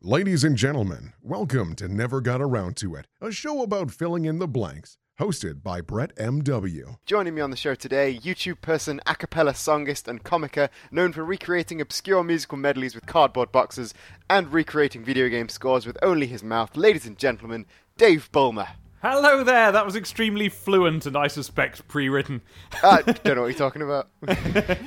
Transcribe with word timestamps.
Ladies 0.00 0.44
and 0.44 0.56
gentlemen, 0.56 1.12
welcome 1.22 1.74
to 1.74 1.88
Never 1.88 2.20
Got 2.20 2.40
Around 2.40 2.76
to 2.76 2.94
It, 2.94 3.08
a 3.20 3.32
show 3.32 3.62
about 3.64 3.90
filling 3.90 4.26
in 4.26 4.38
the 4.38 4.46
blanks, 4.46 4.96
hosted 5.18 5.60
by 5.60 5.80
Brett 5.80 6.12
M.W. 6.16 6.98
Joining 7.04 7.34
me 7.34 7.40
on 7.40 7.50
the 7.50 7.56
show 7.56 7.74
today, 7.74 8.16
YouTube 8.22 8.60
person, 8.60 9.00
a 9.08 9.16
cappella 9.16 9.54
songist, 9.54 10.06
and 10.06 10.22
comicer 10.22 10.68
known 10.92 11.12
for 11.12 11.24
recreating 11.24 11.80
obscure 11.80 12.22
musical 12.22 12.56
medleys 12.56 12.94
with 12.94 13.06
cardboard 13.06 13.50
boxes 13.50 13.92
and 14.30 14.52
recreating 14.52 15.04
video 15.04 15.28
game 15.28 15.48
scores 15.48 15.84
with 15.84 15.98
only 16.00 16.28
his 16.28 16.44
mouth. 16.44 16.76
Ladies 16.76 17.04
and 17.04 17.18
gentlemen, 17.18 17.66
Dave 17.96 18.30
Bulmer. 18.30 18.68
Hello 19.02 19.42
there. 19.42 19.72
That 19.72 19.84
was 19.84 19.96
extremely 19.96 20.48
fluent 20.48 21.06
and 21.06 21.16
I 21.16 21.26
suspect 21.26 21.88
pre-written. 21.88 22.42
I 22.84 23.02
don't 23.02 23.34
know 23.34 23.42
what 23.42 23.48
you're 23.48 23.58
talking 23.58 23.82
about. 23.82 24.10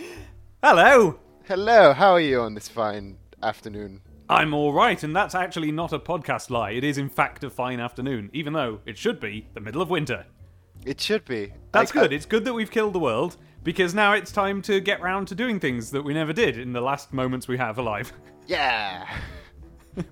Hello. 0.64 1.20
Hello, 1.44 1.92
how 1.92 2.12
are 2.12 2.22
you 2.22 2.40
on 2.40 2.54
this 2.54 2.70
fine 2.70 3.18
afternoon? 3.44 4.00
I'm 4.32 4.54
all 4.54 4.72
right, 4.72 5.04
and 5.04 5.14
that's 5.14 5.36
actually 5.36 5.72
not 5.74 5.92
a 5.92 6.00
podcast 6.00 6.50
lie. 6.50 6.72
It 6.72 6.86
is 6.86 6.98
in 6.98 7.10
fact 7.10 7.44
a 7.44 7.50
fine 7.50 7.82
afternoon, 7.82 8.30
even 8.32 8.54
though 8.54 8.80
it 8.86 8.98
should 8.98 9.20
be 9.20 9.48
the 9.54 9.60
middle 9.60 9.82
of 9.82 9.90
winter. 9.90 10.26
It 10.86 11.02
should 11.02 11.26
be. 11.26 11.52
That's 11.74 11.92
I- 11.92 11.94
good. 11.94 12.12
I- 12.14 12.16
It's 12.16 12.26
good 12.26 12.46
that 12.46 12.54
we've 12.54 12.72
killed 12.72 12.94
the 12.94 13.00
world 13.00 13.36
because 13.64 13.94
now 13.94 14.14
it's 14.14 14.32
time 14.32 14.62
to 14.64 14.80
get 14.80 15.02
round 15.02 15.28
to 15.28 15.36
doing 15.36 15.60
things 15.60 15.92
that 15.92 16.02
we 16.04 16.14
never 16.14 16.32
did 16.32 16.58
in 16.58 16.72
the 16.72 16.80
last 16.82 17.12
moments 17.12 17.48
we 17.50 17.58
have 17.58 17.78
alive. 17.78 18.14
yeah. 18.48 19.06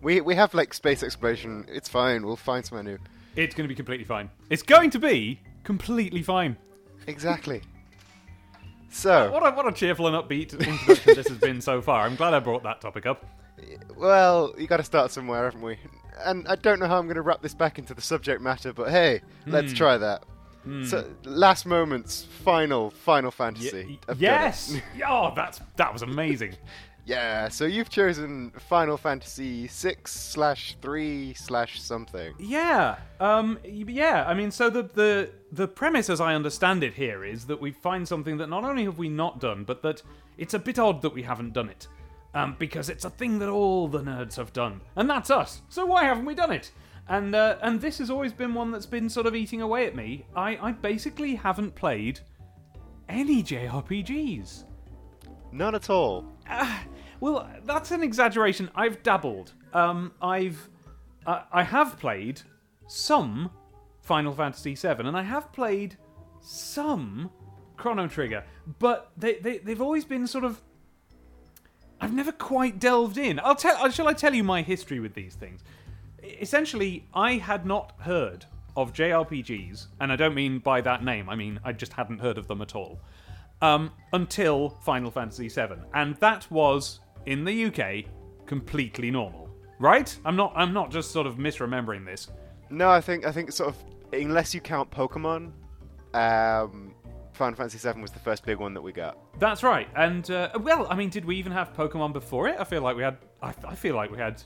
we 0.01 0.19
we 0.19 0.35
have 0.35 0.53
like 0.53 0.73
space 0.73 1.01
exploration. 1.01 1.65
It's 1.69 1.87
fine. 1.87 2.25
We'll 2.25 2.35
find 2.35 2.65
somewhere 2.65 2.83
new. 2.83 2.97
It's 3.37 3.55
going 3.55 3.63
to 3.63 3.69
be 3.69 3.75
completely 3.75 4.05
fine. 4.05 4.29
It's 4.49 4.63
going 4.63 4.89
to 4.89 4.99
be 4.99 5.39
completely 5.63 6.23
fine. 6.23 6.57
Exactly. 7.07 7.61
So, 8.91 9.31
What 9.31 9.45
a, 9.47 9.55
what 9.55 9.67
a 9.67 9.71
cheerful 9.71 10.07
and 10.07 10.15
upbeat 10.15 10.51
introduction 10.59 11.15
this 11.15 11.27
has 11.29 11.37
been 11.37 11.61
so 11.61 11.79
far. 11.81 12.05
I'm 12.05 12.15
glad 12.15 12.33
I 12.33 12.39
brought 12.39 12.63
that 12.63 12.81
topic 12.81 13.05
up. 13.05 13.23
Well, 13.97 14.53
you 14.57 14.67
got 14.67 14.77
to 14.77 14.83
start 14.83 15.11
somewhere, 15.11 15.45
haven't 15.45 15.61
we? 15.61 15.77
And 16.25 16.47
I 16.47 16.55
don't 16.55 16.79
know 16.79 16.87
how 16.87 16.97
I'm 16.97 17.05
going 17.05 17.15
to 17.15 17.21
wrap 17.21 17.41
this 17.41 17.53
back 17.53 17.79
into 17.79 17.93
the 17.93 18.01
subject 18.01 18.41
matter, 18.41 18.73
but 18.73 18.89
hey, 18.89 19.21
Hmm. 19.45 19.51
let's 19.51 19.73
try 19.73 19.97
that. 19.97 20.23
So, 20.83 21.09
last 21.23 21.65
moments, 21.65 22.27
final, 22.43 22.91
Final 22.91 23.31
Fantasy. 23.31 23.97
Y- 24.07 24.15
yes. 24.19 24.75
oh, 25.07 25.31
that's 25.35 25.59
that 25.77 25.91
was 25.91 26.03
amazing. 26.03 26.55
Yeah, 27.05 27.47
so 27.47 27.65
you've 27.65 27.89
chosen 27.89 28.51
Final 28.51 28.95
Fantasy 28.95 29.67
six 29.67 30.11
slash 30.13 30.75
three 30.79 31.33
slash 31.33 31.81
something. 31.81 32.35
Yeah. 32.37 32.97
Um. 33.19 33.57
Yeah. 33.63 34.25
I 34.27 34.35
mean, 34.35 34.51
so 34.51 34.69
the 34.69 34.83
the 34.83 35.31
the 35.51 35.67
premise, 35.67 36.07
as 36.07 36.21
I 36.21 36.35
understand 36.35 36.83
it, 36.83 36.93
here 36.93 37.23
is 37.23 37.45
that 37.47 37.59
we 37.59 37.71
find 37.71 38.07
something 38.07 38.37
that 38.37 38.47
not 38.47 38.63
only 38.63 38.83
have 38.83 38.99
we 38.99 39.09
not 39.09 39.39
done, 39.39 39.63
but 39.63 39.81
that 39.81 40.03
it's 40.37 40.53
a 40.53 40.59
bit 40.59 40.77
odd 40.77 41.01
that 41.01 41.13
we 41.15 41.23
haven't 41.23 41.53
done 41.53 41.69
it, 41.69 41.87
um, 42.33 42.55
because 42.59 42.89
it's 42.89 43.05
a 43.05 43.09
thing 43.09 43.39
that 43.39 43.49
all 43.49 43.87
the 43.87 44.01
nerds 44.01 44.35
have 44.35 44.53
done, 44.53 44.81
and 44.95 45.09
that's 45.09 45.29
us. 45.29 45.61
So 45.69 45.85
why 45.85 46.03
haven't 46.05 46.25
we 46.25 46.35
done 46.35 46.51
it? 46.51 46.71
And 47.07 47.33
uh, 47.33 47.57
and 47.61 47.81
this 47.81 47.97
has 47.97 48.09
always 48.09 48.33
been 48.33 48.53
one 48.53 48.71
that's 48.71 48.85
been 48.85 49.09
sort 49.09 49.25
of 49.25 49.35
eating 49.35 49.61
away 49.61 49.87
at 49.87 49.95
me. 49.95 50.25
I 50.35 50.57
I 50.57 50.71
basically 50.71 51.35
haven't 51.35 51.75
played 51.75 52.19
any 53.07 53.41
JRPGs. 53.43 54.65
None 55.51 55.75
at 55.75 55.89
all. 55.89 56.25
Well, 57.19 57.49
that's 57.65 57.91
an 57.91 58.01
exaggeration. 58.01 58.69
I've 58.75 59.03
dabbled. 59.03 59.53
Um, 59.73 60.13
I've, 60.21 60.69
uh, 61.25 61.41
I 61.51 61.63
have 61.63 61.99
played 61.99 62.41
some 62.87 63.51
Final 64.01 64.33
Fantasy 64.33 64.75
VII, 64.75 65.05
and 65.05 65.17
I 65.17 65.21
have 65.23 65.51
played 65.51 65.97
some 66.39 67.29
Chrono 67.75 68.07
Trigger, 68.07 68.43
but 68.79 69.11
they, 69.17 69.35
they 69.35 69.57
they've 69.59 69.81
always 69.81 70.05
been 70.05 70.27
sort 70.27 70.43
of. 70.43 70.61
I've 72.01 72.13
never 72.13 72.31
quite 72.31 72.79
delved 72.79 73.17
in. 73.17 73.39
I'll 73.39 73.55
tell. 73.55 73.75
uh, 73.77 73.89
Shall 73.89 74.07
I 74.07 74.13
tell 74.13 74.33
you 74.33 74.43
my 74.43 74.61
history 74.61 74.99
with 74.99 75.13
these 75.13 75.35
things? 75.35 75.61
Essentially, 76.23 77.05
I 77.13 77.33
had 77.33 77.65
not 77.65 77.93
heard 77.99 78.45
of 78.77 78.93
JRPGs, 78.93 79.87
and 79.99 80.11
I 80.11 80.15
don't 80.15 80.35
mean 80.35 80.59
by 80.59 80.81
that 80.81 81.03
name. 81.03 81.29
I 81.29 81.35
mean 81.35 81.59
I 81.63 81.73
just 81.73 81.93
hadn't 81.93 82.19
heard 82.19 82.37
of 82.37 82.47
them 82.47 82.61
at 82.61 82.75
all 82.75 82.99
um, 83.61 83.91
until 84.13 84.69
Final 84.69 85.11
Fantasy 85.11 85.49
VII, 85.49 85.75
and 85.93 86.15
that 86.17 86.49
was 86.51 86.99
in 87.25 87.43
the 87.43 87.65
UK 87.65 88.05
completely 88.45 89.11
normal, 89.11 89.49
right? 89.79 90.15
I'm 90.23 90.35
not. 90.35 90.53
I'm 90.55 90.73
not 90.73 90.91
just 90.91 91.11
sort 91.11 91.27
of 91.27 91.35
misremembering 91.35 92.05
this. 92.05 92.29
No, 92.69 92.89
I 92.89 93.01
think 93.01 93.25
I 93.25 93.31
think 93.31 93.51
sort 93.51 93.69
of 93.69 93.75
unless 94.13 94.53
you 94.53 94.61
count 94.61 94.89
Pokemon, 94.91 95.51
um, 96.13 96.88
Final 97.39 97.55
Fantasy 97.55 97.79
VII 97.91 97.99
was 98.01 98.11
the 98.11 98.19
first 98.19 98.45
big 98.45 98.57
one 98.59 98.73
that 98.75 98.81
we 98.81 98.91
got. 98.91 99.17
That's 99.39 99.63
right. 99.63 99.87
And 99.95 100.29
uh, 100.29 100.51
well, 100.61 100.85
I 100.89 100.95
mean, 100.95 101.09
did 101.09 101.25
we 101.25 101.37
even 101.37 101.51
have 101.53 101.73
Pokemon 101.73 102.13
before 102.13 102.47
it? 102.47 102.57
I 102.59 102.63
feel 102.65 102.81
like 102.83 102.95
we 102.95 103.01
had. 103.01 103.17
I, 103.41 103.53
I 103.67 103.73
feel 103.75 103.95
like 103.95 104.11
we 104.11 104.17
had 104.19 104.43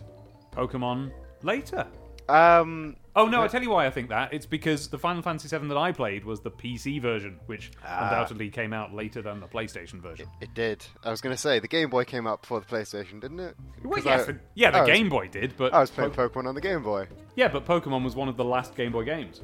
Pokemon 0.51 1.11
later. 1.41 1.85
Um, 2.29 2.95
Oh 3.15 3.27
no! 3.27 3.43
I 3.43 3.47
tell 3.47 3.61
you 3.61 3.69
why 3.69 3.85
I 3.85 3.91
think 3.91 4.09
that. 4.09 4.33
It's 4.33 4.45
because 4.47 4.87
the 4.87 4.97
Final 4.97 5.21
Fantasy 5.21 5.55
VII 5.55 5.67
that 5.67 5.77
I 5.77 5.91
played 5.91 6.25
was 6.25 6.39
the 6.41 6.49
PC 6.49 6.99
version, 6.99 7.39
which 7.45 7.71
undoubtedly 7.83 8.49
came 8.49 8.73
out 8.73 8.91
later 8.91 9.21
than 9.21 9.39
the 9.39 9.45
PlayStation 9.47 10.01
version. 10.01 10.25
it 10.41 10.51
did. 10.55 10.83
I 11.03 11.11
was 11.11 11.21
going 11.21 11.35
to 11.35 11.39
say 11.39 11.59
the 11.59 11.67
Game 11.67 11.91
Boy 11.91 12.05
came 12.05 12.25
out 12.25 12.41
before 12.41 12.59
the 12.59 12.65
PlayStation, 12.65 13.21
didn't 13.21 13.39
it? 13.39 13.55
Well, 13.83 13.97
'Cause 13.97 14.05
yes, 14.05 14.29
I- 14.29 14.35
yeah, 14.55 14.71
the 14.71 14.77
I 14.77 14.81
was- 14.81 14.89
Game 14.89 15.09
Boy 15.09 15.27
did, 15.27 15.55
but 15.57 15.73
I 15.75 15.79
was 15.81 15.91
playing 15.91 16.09
Po- 16.11 16.27
Pokemon 16.29 16.47
on 16.47 16.55
the 16.55 16.61
Game 16.61 16.81
Boy. 16.81 17.07
yeah, 17.35 17.49
but 17.49 17.65
Pokemon 17.65 18.03
was 18.03 18.15
one 18.15 18.29
of 18.29 18.35
the 18.37 18.45
last 18.45 18.73
Game 18.75 18.93
Boy 18.93 19.03
games. 19.03 19.41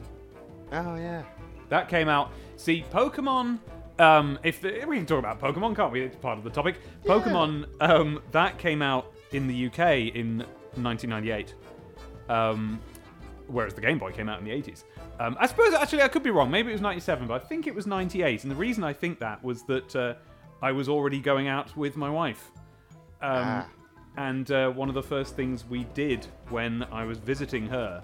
Oh 0.71 0.95
yeah. 0.95 1.23
That 1.69 1.87
came 1.89 2.09
out. 2.09 2.31
See, 2.57 2.83
Pokemon. 2.91 3.59
Um, 3.99 4.39
if 4.43 4.61
the, 4.61 4.85
we 4.87 4.95
can 4.97 5.05
talk 5.05 5.19
about 5.19 5.41
Pokemon, 5.41 5.75
can't 5.75 5.91
we? 5.91 6.01
It's 6.01 6.15
part 6.15 6.37
of 6.37 6.43
the 6.43 6.49
topic. 6.49 6.77
Pokemon. 7.05 7.67
Um, 7.81 8.21
that 8.31 8.57
came 8.57 8.81
out 8.81 9.13
in 9.31 9.47
the 9.47 9.67
UK 9.67 10.15
in 10.15 10.39
1998. 10.75 11.53
Um, 12.29 12.79
whereas 13.47 13.73
the 13.73 13.81
Game 13.81 13.97
Boy 13.97 14.11
came 14.11 14.29
out 14.29 14.39
in 14.39 14.45
the 14.45 14.51
80s. 14.51 14.83
Um, 15.19 15.35
I 15.39 15.47
suppose 15.47 15.73
actually 15.73 16.01
I 16.01 16.07
could 16.07 16.23
be 16.23 16.29
wrong. 16.29 16.49
Maybe 16.49 16.69
it 16.69 16.73
was 16.73 16.81
97, 16.81 17.27
but 17.27 17.41
I 17.41 17.45
think 17.45 17.67
it 17.67 17.75
was 17.75 17.85
98. 17.87 18.43
And 18.43 18.51
the 18.51 18.55
reason 18.55 18.83
I 18.83 18.93
think 18.93 19.19
that 19.19 19.43
was 19.43 19.63
that 19.63 19.95
uh, 19.95 20.13
I 20.61 20.71
was 20.71 20.87
already 20.87 21.19
going 21.19 21.47
out 21.47 21.75
with 21.75 21.97
my 21.97 22.09
wife. 22.09 22.51
Um, 23.21 23.31
Ah. 23.31 23.67
And 24.17 24.51
uh, 24.51 24.69
one 24.71 24.89
of 24.89 24.95
the 24.95 25.03
first 25.03 25.35
things 25.35 25.65
we 25.65 25.85
did 25.93 26.25
when 26.49 26.83
I 26.91 27.05
was 27.05 27.17
visiting 27.19 27.67
her 27.67 28.03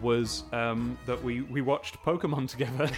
was 0.00 0.44
um, 0.52 0.96
that 1.06 1.22
we, 1.22 1.42
we 1.42 1.60
watched 1.60 1.96
Pokemon 2.02 2.48
together 2.56 2.88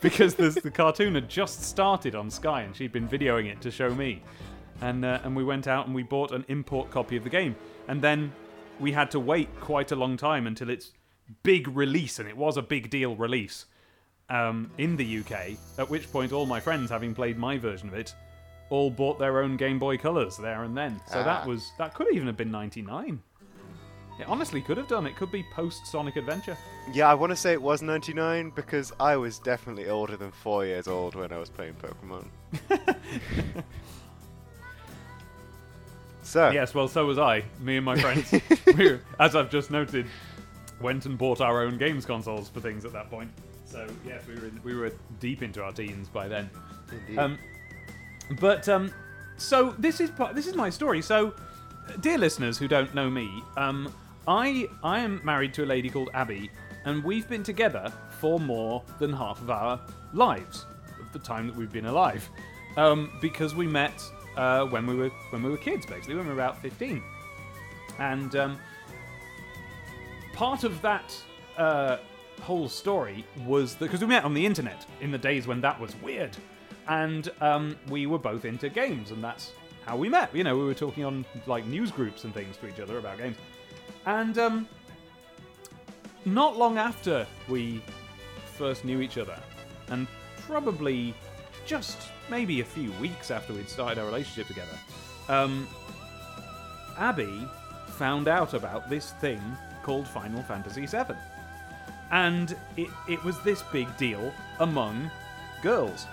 because 0.00 0.34
this, 0.34 0.54
the 0.54 0.70
cartoon 0.70 1.14
had 1.14 1.28
just 1.28 1.62
started 1.62 2.14
on 2.14 2.30
Sky 2.30 2.62
and 2.62 2.74
she'd 2.74 2.92
been 2.92 3.08
videoing 3.08 3.46
it 3.50 3.60
to 3.62 3.70
show 3.70 3.94
me. 3.94 4.22
And, 4.80 5.04
uh, 5.04 5.20
and 5.24 5.36
we 5.36 5.44
went 5.44 5.68
out 5.68 5.86
and 5.86 5.94
we 5.94 6.02
bought 6.02 6.32
an 6.32 6.44
import 6.48 6.90
copy 6.90 7.16
of 7.16 7.24
the 7.24 7.30
game. 7.30 7.54
And 7.88 8.02
then 8.02 8.32
we 8.80 8.92
had 8.92 9.10
to 9.12 9.20
wait 9.20 9.48
quite 9.60 9.92
a 9.92 9.96
long 9.96 10.16
time 10.16 10.46
until 10.46 10.70
its 10.70 10.92
big 11.42 11.68
release, 11.68 12.18
and 12.18 12.28
it 12.28 12.36
was 12.36 12.56
a 12.56 12.62
big 12.62 12.90
deal 12.90 13.14
release 13.14 13.66
um, 14.28 14.70
in 14.78 14.96
the 14.96 15.18
UK. 15.20 15.56
At 15.78 15.88
which 15.88 16.10
point, 16.10 16.32
all 16.32 16.46
my 16.46 16.58
friends, 16.60 16.90
having 16.90 17.14
played 17.14 17.38
my 17.38 17.58
version 17.58 17.88
of 17.88 17.94
it, 17.94 18.14
all 18.70 18.90
bought 18.90 19.18
their 19.18 19.40
own 19.42 19.56
Game 19.56 19.78
Boy 19.78 19.98
Colors 19.98 20.36
there 20.36 20.64
and 20.64 20.76
then. 20.76 21.00
So 21.06 21.22
that 21.22 21.42
Ah. 21.44 21.46
was 21.46 21.70
that 21.78 21.94
could 21.94 22.08
even 22.12 22.26
have 22.26 22.36
been 22.36 22.50
'99. 22.50 23.20
It 24.18 24.28
honestly 24.28 24.60
could 24.60 24.76
have 24.76 24.88
done. 24.88 25.06
It 25.06 25.16
could 25.16 25.32
be 25.32 25.42
post 25.42 25.86
Sonic 25.86 26.16
Adventure. 26.16 26.56
Yeah, 26.92 27.08
I 27.08 27.14
want 27.14 27.30
to 27.30 27.36
say 27.36 27.52
it 27.52 27.62
was 27.62 27.82
99 27.82 28.50
because 28.50 28.92
I 29.00 29.16
was 29.16 29.38
definitely 29.38 29.88
older 29.88 30.16
than 30.16 30.30
four 30.30 30.64
years 30.64 30.86
old 30.86 31.14
when 31.14 31.32
I 31.32 31.38
was 31.38 31.48
playing 31.48 31.74
Pokemon. 31.74 32.26
so, 36.22 36.50
Yes, 36.50 36.74
well, 36.74 36.88
so 36.88 37.06
was 37.06 37.18
I. 37.18 37.44
Me 37.60 37.76
and 37.76 37.84
my 37.84 37.98
friends, 37.98 38.32
we, 38.76 38.98
as 39.18 39.34
I've 39.34 39.50
just 39.50 39.70
noted, 39.70 40.06
went 40.80 41.06
and 41.06 41.16
bought 41.16 41.40
our 41.40 41.62
own 41.62 41.78
games 41.78 42.04
consoles 42.04 42.48
for 42.48 42.60
things 42.60 42.84
at 42.84 42.92
that 42.92 43.10
point. 43.10 43.30
So 43.64 43.86
yes, 44.06 44.22
we 44.28 44.34
were 44.34 44.46
in, 44.46 44.60
we 44.62 44.74
were 44.74 44.92
deep 45.18 45.42
into 45.42 45.62
our 45.62 45.72
teens 45.72 46.08
by 46.08 46.28
then. 46.28 46.50
Indeed. 46.90 47.18
Um, 47.18 47.38
but 48.38 48.68
um, 48.68 48.92
so 49.38 49.74
this 49.78 50.00
is 50.00 50.10
this 50.34 50.46
is 50.46 50.54
my 50.54 50.68
story. 50.68 51.00
So, 51.00 51.32
dear 52.00 52.18
listeners 52.18 52.58
who 52.58 52.68
don't 52.68 52.94
know 52.94 53.08
me, 53.08 53.42
um, 53.56 53.92
I 54.26 54.68
I 54.82 55.00
am 55.00 55.20
married 55.24 55.52
to 55.54 55.64
a 55.64 55.66
lady 55.66 55.88
called 55.88 56.10
Abby, 56.14 56.50
and 56.84 57.02
we've 57.02 57.28
been 57.28 57.42
together 57.42 57.92
for 58.20 58.38
more 58.38 58.82
than 58.98 59.12
half 59.12 59.40
of 59.40 59.50
our 59.50 59.80
lives, 60.12 60.66
of 61.00 61.12
the 61.12 61.18
time 61.18 61.46
that 61.48 61.56
we've 61.56 61.72
been 61.72 61.86
alive, 61.86 62.28
um, 62.76 63.12
because 63.20 63.54
we 63.54 63.66
met 63.66 64.00
uh, 64.36 64.64
when 64.66 64.86
we 64.86 64.94
were 64.94 65.10
when 65.30 65.42
we 65.42 65.50
were 65.50 65.56
kids, 65.56 65.86
basically 65.86 66.14
when 66.14 66.24
we 66.24 66.32
were 66.32 66.40
about 66.40 66.60
fifteen, 66.62 67.02
and 67.98 68.36
um, 68.36 68.58
part 70.32 70.62
of 70.62 70.80
that 70.82 71.16
uh, 71.56 71.96
whole 72.42 72.68
story 72.68 73.24
was 73.44 73.74
that 73.74 73.86
because 73.86 74.00
we 74.00 74.06
met 74.06 74.24
on 74.24 74.34
the 74.34 74.46
internet 74.46 74.86
in 75.00 75.10
the 75.10 75.18
days 75.18 75.46
when 75.48 75.60
that 75.60 75.78
was 75.80 75.96
weird, 75.96 76.36
and 76.88 77.30
um, 77.40 77.76
we 77.88 78.06
were 78.06 78.18
both 78.18 78.44
into 78.44 78.68
games, 78.68 79.10
and 79.10 79.22
that's 79.22 79.52
how 79.84 79.96
we 79.96 80.08
met. 80.08 80.34
You 80.34 80.44
know, 80.44 80.56
we 80.56 80.64
were 80.64 80.74
talking 80.74 81.04
on 81.04 81.24
like 81.46 81.66
news 81.66 81.90
groups 81.90 82.22
and 82.22 82.32
things 82.32 82.56
to 82.58 82.68
each 82.68 82.78
other 82.78 82.98
about 82.98 83.18
games, 83.18 83.36
and 84.06 84.38
um, 84.38 84.68
not 86.24 86.56
long 86.56 86.78
after 86.78 87.26
we 87.48 87.82
first 88.56 88.84
knew 88.84 89.00
each 89.00 89.18
other, 89.18 89.38
and 89.88 90.06
probably 90.46 91.14
just 91.66 91.98
maybe 92.28 92.60
a 92.60 92.64
few 92.64 92.92
weeks 92.92 93.30
after 93.30 93.52
we'd 93.52 93.68
started 93.68 93.98
our 93.98 94.06
relationship 94.06 94.46
together, 94.46 94.78
um, 95.28 95.68
Abby 96.98 97.46
found 97.88 98.28
out 98.28 98.54
about 98.54 98.88
this 98.88 99.12
thing 99.12 99.40
called 99.82 100.06
Final 100.06 100.42
Fantasy 100.42 100.86
VII. 100.86 101.14
And 102.10 102.56
it, 102.76 102.88
it 103.08 103.22
was 103.24 103.40
this 103.40 103.62
big 103.72 103.94
deal 103.96 104.32
among 104.60 105.10
girls 105.62 106.06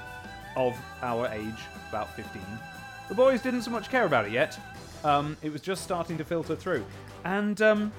of 0.56 0.78
our 1.02 1.28
age, 1.28 1.62
about 1.90 2.14
15. 2.16 2.42
The 3.10 3.16
boys 3.16 3.42
didn't 3.42 3.64
so 3.64 3.72
much 3.72 3.90
care 3.90 4.06
about 4.06 4.26
it 4.26 4.32
yet. 4.32 4.58
Um, 5.04 5.38
it 5.42 5.52
was 5.52 5.62
just 5.62 5.84
starting 5.84 6.18
to 6.18 6.24
filter 6.24 6.56
through. 6.56 6.86
And 7.24 7.62
um, 7.62 7.92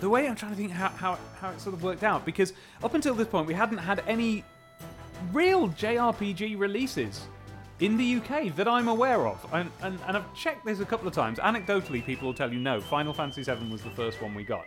the 0.00 0.08
way 0.08 0.28
I'm 0.28 0.36
trying 0.36 0.52
to 0.52 0.56
think 0.56 0.70
how, 0.70 0.88
how, 0.88 1.18
how 1.40 1.50
it 1.50 1.60
sort 1.60 1.74
of 1.74 1.82
worked 1.82 2.02
out, 2.02 2.24
because 2.24 2.52
up 2.82 2.94
until 2.94 3.14
this 3.14 3.28
point, 3.28 3.46
we 3.46 3.54
hadn't 3.54 3.78
had 3.78 4.02
any 4.06 4.44
real 5.32 5.68
JRPG 5.70 6.58
releases 6.58 7.26
in 7.80 7.96
the 7.96 8.16
UK 8.16 8.54
that 8.56 8.68
I'm 8.68 8.88
aware 8.88 9.26
of. 9.26 9.44
And, 9.52 9.70
and, 9.82 9.98
and 10.06 10.16
I've 10.16 10.34
checked 10.34 10.64
this 10.64 10.80
a 10.80 10.84
couple 10.84 11.08
of 11.08 11.14
times. 11.14 11.38
Anecdotally, 11.38 12.04
people 12.04 12.26
will 12.26 12.34
tell 12.34 12.52
you 12.52 12.58
no, 12.58 12.80
Final 12.80 13.12
Fantasy 13.12 13.42
VII 13.42 13.70
was 13.70 13.82
the 13.82 13.90
first 13.90 14.22
one 14.22 14.34
we 14.34 14.44
got, 14.44 14.66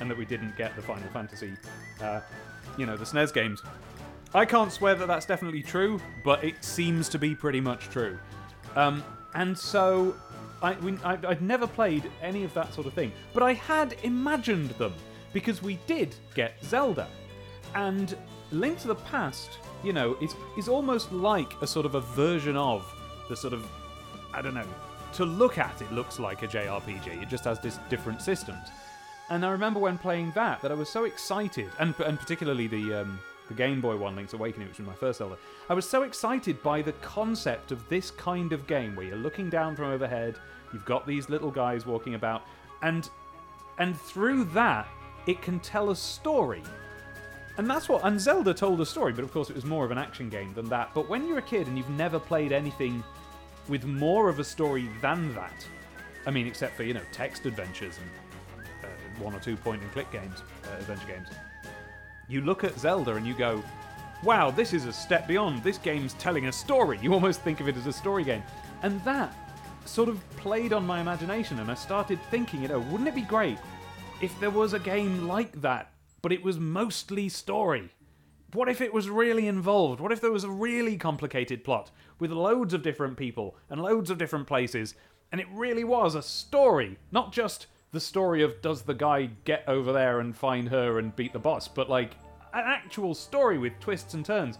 and 0.00 0.10
that 0.10 0.18
we 0.18 0.24
didn't 0.24 0.56
get 0.56 0.74
the 0.76 0.82
Final 0.82 1.08
Fantasy, 1.10 1.52
uh, 2.00 2.20
you 2.76 2.86
know, 2.86 2.96
the 2.96 3.04
SNES 3.04 3.32
games. 3.32 3.62
I 4.34 4.44
can't 4.44 4.72
swear 4.72 4.94
that 4.94 5.06
that's 5.06 5.24
definitely 5.24 5.62
true, 5.62 6.00
but 6.24 6.44
it 6.44 6.62
seems 6.62 7.08
to 7.10 7.18
be 7.18 7.34
pretty 7.34 7.60
much 7.60 7.88
true. 7.88 8.18
Um, 8.76 9.02
and 9.34 9.56
so 9.56 10.14
I, 10.62 10.74
we, 10.74 10.98
I, 11.04 11.18
I'd 11.26 11.42
never 11.42 11.66
played 11.66 12.10
any 12.22 12.44
of 12.44 12.52
that 12.54 12.74
sort 12.74 12.86
of 12.86 12.94
thing, 12.94 13.12
but 13.32 13.42
I 13.42 13.52
had 13.52 13.96
imagined 14.02 14.70
them 14.70 14.92
because 15.32 15.62
we 15.62 15.78
did 15.86 16.14
get 16.34 16.54
Zelda. 16.64 17.06
And 17.74 18.16
Link 18.50 18.78
to 18.80 18.88
the 18.88 18.94
Past, 18.94 19.58
you 19.84 19.92
know, 19.92 20.16
is, 20.20 20.34
is 20.56 20.68
almost 20.68 21.12
like 21.12 21.52
a 21.60 21.66
sort 21.66 21.86
of 21.86 21.94
a 21.94 22.00
version 22.00 22.56
of 22.56 22.84
the 23.28 23.36
sort 23.36 23.52
of, 23.52 23.66
I 24.32 24.42
don't 24.42 24.54
know, 24.54 24.66
to 25.14 25.24
look 25.24 25.58
at 25.58 25.80
it 25.80 25.92
looks 25.92 26.18
like 26.18 26.42
a 26.42 26.48
JRPG, 26.48 27.22
it 27.22 27.28
just 27.28 27.44
has 27.44 27.60
this 27.60 27.78
different 27.88 28.22
systems. 28.22 28.68
And 29.30 29.44
I 29.44 29.50
remember 29.50 29.78
when 29.78 29.98
playing 29.98 30.32
that, 30.32 30.62
that 30.62 30.72
I 30.72 30.74
was 30.74 30.88
so 30.88 31.04
excited, 31.04 31.70
and, 31.78 31.94
and 32.00 32.18
particularly 32.18 32.66
the, 32.66 32.94
um, 32.94 33.20
the 33.48 33.54
Game 33.54 33.80
Boy 33.80 33.96
one, 33.96 34.14
Link's 34.14 34.34
Awakening, 34.34 34.68
which 34.68 34.78
was 34.78 34.86
my 34.86 34.94
first 34.94 35.18
Zelda. 35.18 35.38
I 35.68 35.74
was 35.74 35.88
so 35.88 36.02
excited 36.02 36.62
by 36.62 36.82
the 36.82 36.92
concept 36.92 37.72
of 37.72 37.86
this 37.88 38.10
kind 38.10 38.52
of 38.52 38.66
game 38.66 38.94
where 38.94 39.06
you're 39.06 39.16
looking 39.16 39.50
down 39.50 39.74
from 39.74 39.86
overhead, 39.86 40.36
you've 40.72 40.84
got 40.84 41.06
these 41.06 41.28
little 41.28 41.50
guys 41.50 41.86
walking 41.86 42.14
about, 42.14 42.42
and 42.82 43.08
and 43.78 43.98
through 43.98 44.44
that 44.44 44.88
it 45.26 45.42
can 45.42 45.58
tell 45.60 45.90
a 45.90 45.96
story. 45.96 46.62
And 47.56 47.68
that's 47.68 47.88
what 47.88 48.04
and 48.04 48.20
Zelda 48.20 48.54
told 48.54 48.80
a 48.80 48.86
story, 48.86 49.12
but 49.12 49.24
of 49.24 49.32
course 49.32 49.50
it 49.50 49.56
was 49.56 49.64
more 49.64 49.84
of 49.84 49.90
an 49.90 49.98
action 49.98 50.28
game 50.28 50.52
than 50.54 50.68
that. 50.68 50.90
But 50.94 51.08
when 51.08 51.26
you're 51.26 51.38
a 51.38 51.42
kid 51.42 51.66
and 51.66 51.76
you've 51.76 51.90
never 51.90 52.20
played 52.20 52.52
anything 52.52 53.02
with 53.68 53.84
more 53.84 54.28
of 54.28 54.38
a 54.38 54.44
story 54.44 54.88
than 55.00 55.34
that, 55.34 55.66
I 56.26 56.30
mean, 56.30 56.46
except 56.46 56.76
for 56.76 56.82
you 56.82 56.94
know 56.94 57.02
text 57.12 57.46
adventures 57.46 57.98
and 57.98 58.64
uh, 58.84 59.22
one 59.22 59.34
or 59.34 59.40
two 59.40 59.56
point 59.56 59.82
and 59.82 59.90
click 59.92 60.10
games, 60.12 60.42
uh, 60.64 60.78
adventure 60.78 61.06
games 61.06 61.28
you 62.28 62.42
look 62.42 62.64
at 62.64 62.78
Zelda 62.78 63.14
and 63.14 63.26
you 63.26 63.34
go, 63.34 63.62
wow, 64.22 64.50
this 64.50 64.72
is 64.72 64.84
a 64.84 64.92
step 64.92 65.26
beyond. 65.26 65.62
This 65.62 65.78
game's 65.78 66.14
telling 66.14 66.46
a 66.46 66.52
story. 66.52 66.98
You 67.02 67.14
almost 67.14 67.40
think 67.42 67.60
of 67.60 67.68
it 67.68 67.76
as 67.76 67.86
a 67.86 67.92
story 67.92 68.24
game. 68.24 68.42
And 68.82 69.02
that 69.04 69.34
sort 69.84 70.08
of 70.08 70.22
played 70.36 70.72
on 70.72 70.86
my 70.86 71.00
imagination, 71.00 71.58
and 71.60 71.70
I 71.70 71.74
started 71.74 72.20
thinking, 72.30 72.62
you 72.62 72.68
oh, 72.68 72.72
know, 72.72 72.90
wouldn't 72.90 73.08
it 73.08 73.14
be 73.14 73.22
great 73.22 73.58
if 74.20 74.38
there 74.40 74.50
was 74.50 74.74
a 74.74 74.78
game 74.78 75.26
like 75.26 75.60
that, 75.62 75.92
but 76.20 76.32
it 76.32 76.42
was 76.42 76.58
mostly 76.58 77.28
story? 77.28 77.90
What 78.52 78.68
if 78.68 78.80
it 78.80 78.92
was 78.92 79.08
really 79.08 79.46
involved? 79.46 80.00
What 80.00 80.12
if 80.12 80.20
there 80.20 80.30
was 80.30 80.44
a 80.44 80.50
really 80.50 80.96
complicated 80.96 81.64
plot 81.64 81.90
with 82.18 82.30
loads 82.30 82.74
of 82.74 82.82
different 82.82 83.16
people 83.16 83.56
and 83.70 83.82
loads 83.82 84.10
of 84.10 84.18
different 84.18 84.46
places, 84.46 84.94
and 85.32 85.40
it 85.40 85.46
really 85.52 85.84
was 85.84 86.14
a 86.14 86.22
story, 86.22 86.98
not 87.10 87.32
just 87.32 87.66
the 87.90 88.00
story 88.00 88.42
of 88.42 88.60
does 88.60 88.82
the 88.82 88.94
guy 88.94 89.30
get 89.44 89.64
over 89.66 89.92
there 89.92 90.20
and 90.20 90.36
find 90.36 90.68
her 90.68 90.98
and 90.98 91.14
beat 91.16 91.32
the 91.32 91.38
boss, 91.38 91.68
but 91.68 91.88
like 91.88 92.12
an 92.52 92.64
actual 92.66 93.14
story 93.14 93.58
with 93.58 93.78
twists 93.80 94.14
and 94.14 94.24
turns. 94.24 94.58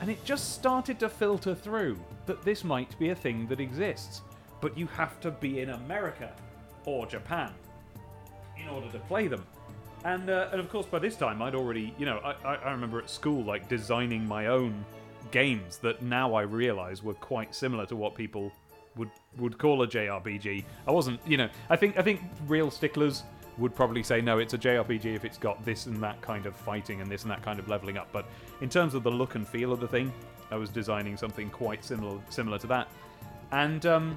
And 0.00 0.10
it 0.10 0.24
just 0.24 0.54
started 0.54 0.98
to 1.00 1.08
filter 1.08 1.54
through 1.54 1.98
that 2.26 2.42
this 2.44 2.64
might 2.64 2.98
be 2.98 3.10
a 3.10 3.14
thing 3.14 3.46
that 3.48 3.60
exists, 3.60 4.22
but 4.60 4.76
you 4.76 4.86
have 4.86 5.20
to 5.20 5.30
be 5.30 5.60
in 5.60 5.70
America 5.70 6.32
or 6.84 7.06
Japan 7.06 7.52
in 8.60 8.68
order 8.68 8.90
to 8.90 8.98
play 9.00 9.28
them. 9.28 9.44
And, 10.04 10.30
uh, 10.30 10.48
and 10.52 10.60
of 10.60 10.68
course, 10.68 10.86
by 10.86 11.00
this 11.00 11.16
time, 11.16 11.42
I'd 11.42 11.56
already, 11.56 11.92
you 11.98 12.06
know, 12.06 12.18
I, 12.18 12.54
I 12.54 12.70
remember 12.70 13.00
at 13.00 13.10
school 13.10 13.42
like 13.44 13.68
designing 13.68 14.26
my 14.26 14.46
own 14.46 14.84
games 15.30 15.78
that 15.78 16.02
now 16.02 16.34
I 16.34 16.42
realize 16.42 17.02
were 17.02 17.14
quite 17.14 17.54
similar 17.54 17.84
to 17.86 17.96
what 17.96 18.14
people 18.14 18.52
would 18.98 19.10
would 19.38 19.56
call 19.58 19.82
a 19.82 19.86
JRPG. 19.86 20.64
I 20.86 20.90
wasn't, 20.90 21.20
you 21.26 21.36
know, 21.36 21.48
I 21.70 21.76
think 21.76 21.98
I 21.98 22.02
think 22.02 22.20
real 22.46 22.70
sticklers 22.70 23.22
would 23.56 23.74
probably 23.74 24.02
say 24.02 24.20
no, 24.20 24.38
it's 24.38 24.54
a 24.54 24.58
JRPG 24.58 25.16
if 25.16 25.24
it's 25.24 25.38
got 25.38 25.64
this 25.64 25.86
and 25.86 26.02
that 26.02 26.20
kind 26.20 26.46
of 26.46 26.54
fighting 26.54 27.00
and 27.00 27.10
this 27.10 27.22
and 27.22 27.30
that 27.30 27.42
kind 27.42 27.58
of 27.58 27.68
leveling 27.68 27.98
up. 27.98 28.08
But 28.12 28.26
in 28.60 28.68
terms 28.68 28.94
of 28.94 29.02
the 29.02 29.10
look 29.10 29.34
and 29.34 29.46
feel 29.46 29.72
of 29.72 29.80
the 29.80 29.88
thing, 29.88 30.12
I 30.50 30.56
was 30.56 30.70
designing 30.70 31.16
something 31.16 31.50
quite 31.50 31.84
similar 31.84 32.20
similar 32.28 32.58
to 32.58 32.66
that. 32.68 32.88
And 33.52 33.84
um, 33.86 34.16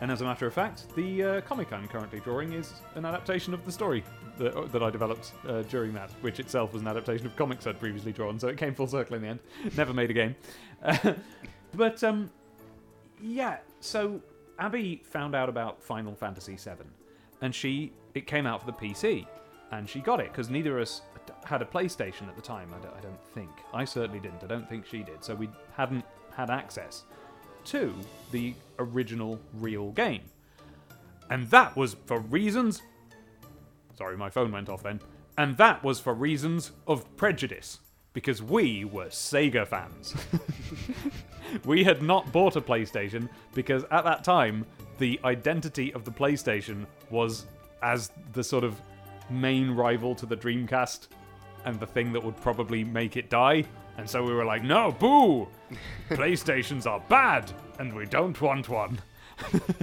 and 0.00 0.10
as 0.10 0.20
a 0.20 0.24
matter 0.24 0.46
of 0.46 0.54
fact, 0.54 0.94
the 0.96 1.22
uh, 1.22 1.40
comic 1.42 1.72
I'm 1.72 1.86
currently 1.86 2.20
drawing 2.20 2.52
is 2.52 2.74
an 2.94 3.04
adaptation 3.04 3.54
of 3.54 3.64
the 3.64 3.72
story 3.72 4.02
that, 4.38 4.72
that 4.72 4.82
I 4.82 4.90
developed 4.90 5.32
uh, 5.46 5.62
during 5.62 5.92
that, 5.94 6.10
which 6.22 6.40
itself 6.40 6.72
was 6.72 6.82
an 6.82 6.88
adaptation 6.88 7.26
of 7.26 7.36
comics 7.36 7.66
I'd 7.66 7.78
previously 7.78 8.12
drawn. 8.12 8.38
So 8.38 8.48
it 8.48 8.56
came 8.56 8.74
full 8.74 8.88
circle 8.88 9.16
in 9.16 9.22
the 9.22 9.28
end. 9.28 9.40
Never 9.76 9.92
made 9.92 10.10
a 10.10 10.14
game, 10.14 10.34
but 11.74 12.02
um, 12.02 12.30
yeah, 13.22 13.58
so 13.80 14.20
Abby 14.58 15.02
found 15.04 15.34
out 15.34 15.48
about 15.48 15.82
Final 15.82 16.14
Fantasy 16.14 16.56
VII, 16.56 16.84
and 17.40 17.54
she 17.54 17.92
it 18.14 18.26
came 18.26 18.46
out 18.46 18.60
for 18.60 18.66
the 18.66 18.72
PC, 18.72 19.26
and 19.70 19.88
she 19.88 20.00
got 20.00 20.20
it 20.20 20.30
because 20.32 20.50
neither 20.50 20.76
of 20.76 20.82
us 20.82 21.02
had 21.44 21.62
a 21.62 21.64
PlayStation 21.64 22.28
at 22.28 22.36
the 22.36 22.42
time. 22.42 22.68
I 22.74 22.82
don't, 22.82 22.96
I 22.96 23.00
don't 23.00 23.24
think 23.34 23.50
I 23.72 23.84
certainly 23.84 24.20
didn't. 24.20 24.42
I 24.42 24.46
don't 24.46 24.68
think 24.68 24.86
she 24.86 25.02
did. 25.02 25.24
So 25.24 25.34
we 25.34 25.48
hadn't 25.74 26.04
had 26.34 26.50
access 26.50 27.04
to 27.64 27.94
the 28.32 28.54
original 28.78 29.38
real 29.54 29.92
game, 29.92 30.22
and 31.30 31.48
that 31.50 31.76
was 31.76 31.96
for 32.06 32.18
reasons. 32.20 32.82
Sorry, 33.94 34.16
my 34.16 34.30
phone 34.30 34.50
went 34.52 34.68
off 34.68 34.82
then. 34.82 35.00
And 35.38 35.56
that 35.56 35.82
was 35.82 35.98
for 35.98 36.12
reasons 36.12 36.72
of 36.86 37.16
prejudice 37.16 37.80
because 38.12 38.42
we 38.42 38.84
were 38.84 39.06
Sega 39.06 39.66
fans. 39.66 40.14
we 41.64 41.84
had 41.84 42.02
not 42.02 42.30
bought 42.32 42.56
a 42.56 42.60
PlayStation 42.60 43.28
because 43.54 43.84
at 43.90 44.04
that 44.04 44.24
time 44.24 44.66
the 44.98 45.18
identity 45.24 45.92
of 45.94 46.04
the 46.04 46.10
PlayStation 46.10 46.86
was 47.10 47.46
as 47.82 48.10
the 48.32 48.44
sort 48.44 48.64
of 48.64 48.80
main 49.30 49.70
rival 49.70 50.14
to 50.14 50.26
the 50.26 50.36
Dreamcast 50.36 51.08
and 51.64 51.78
the 51.78 51.86
thing 51.86 52.12
that 52.12 52.22
would 52.22 52.36
probably 52.40 52.84
make 52.84 53.16
it 53.16 53.30
die. 53.30 53.64
And 53.96 54.08
so 54.08 54.22
we 54.22 54.32
were 54.32 54.44
like, 54.44 54.62
no, 54.62 54.92
boo! 54.92 55.48
PlayStations 56.10 56.86
are 56.86 57.00
bad, 57.08 57.52
and 57.78 57.92
we 57.94 58.06
don't 58.06 58.40
want 58.40 58.68
one. 58.68 59.00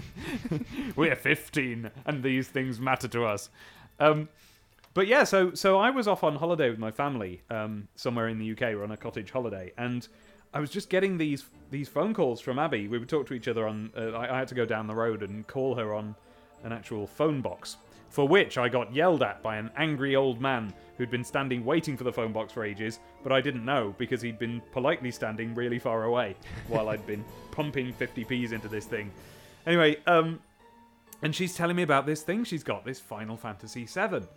we're 0.96 1.16
15, 1.16 1.92
and 2.06 2.24
these 2.24 2.48
things 2.48 2.80
matter 2.80 3.08
to 3.10 3.26
us. 3.26 3.50
Um, 4.00 4.30
but 4.94 5.08
yeah, 5.08 5.24
so 5.24 5.54
so 5.54 5.78
I 5.78 5.92
was 5.92 6.08
off 6.08 6.24
on 6.24 6.36
holiday 6.36 6.70
with 6.70 6.80
my 6.80 6.92
family 6.92 7.44
um, 7.50 7.88
somewhere 7.96 8.28
in 8.28 8.40
the 8.40 8.52
UK. 8.52 8.74
We're 8.74 8.84
on 8.84 8.92
a 8.92 8.98
cottage 8.98 9.32
holiday, 9.32 9.72
and 9.78 10.08
I 10.54 10.60
was 10.60 10.70
just 10.70 10.90
getting 10.90 11.18
these 11.18 11.46
these 11.70 11.88
phone 11.88 12.14
calls 12.14 12.42
from 12.42 12.58
Abby. 12.58 12.88
We 12.88 12.98
would 12.98 13.10
talk 13.10 13.28
to 13.28 13.34
each 13.34 13.48
other 13.48 13.68
on. 13.68 13.92
Uh, 13.96 14.12
I, 14.12 14.36
I 14.36 14.40
had 14.40 14.48
to 14.50 14.56
go 14.56 14.66
down 14.66 14.88
the 14.88 14.96
road 14.96 15.22
and 15.22 15.46
call 15.48 15.76
her 15.76 15.94
on 15.94 16.16
an 16.64 16.72
actual 16.72 17.06
phone 17.06 17.42
box, 17.42 17.78
for 18.10 18.28
which 18.28 18.58
I 18.58 18.68
got 18.68 18.94
yelled 18.94 19.22
at 19.24 19.44
by 19.44 19.58
an 19.58 19.70
angry 19.78 20.16
old 20.16 20.42
man 20.42 20.74
who'd 20.98 21.12
been 21.12 21.24
standing 21.24 21.64
waiting 21.64 21.96
for 21.96 22.04
the 22.04 22.12
phone 22.12 22.34
box 22.34 22.52
for 22.52 22.66
ages, 22.66 23.00
but 23.24 23.32
I 23.32 23.40
didn't 23.40 23.64
know 23.64 23.96
because 23.98 24.22
he'd 24.22 24.40
been 24.40 24.62
politely 24.72 25.12
standing 25.12 25.56
really 25.56 25.80
far 25.80 26.04
away 26.04 26.36
while 26.68 26.90
I'd 26.90 27.06
been 27.08 27.24
pumping 27.52 27.94
50p's 27.94 28.52
into 28.52 28.68
this 28.68 28.86
thing. 28.86 29.12
Anyway, 29.66 29.98
um, 30.08 30.42
and 31.22 31.34
she's 31.34 31.56
telling 31.56 31.78
me 31.78 31.84
about 31.84 32.06
this 32.06 32.22
thing 32.22 32.44
she's 32.44 32.64
got, 32.64 32.84
this 32.84 33.00
Final 33.00 33.38
Fantasy 33.38 33.86
VII 33.86 34.28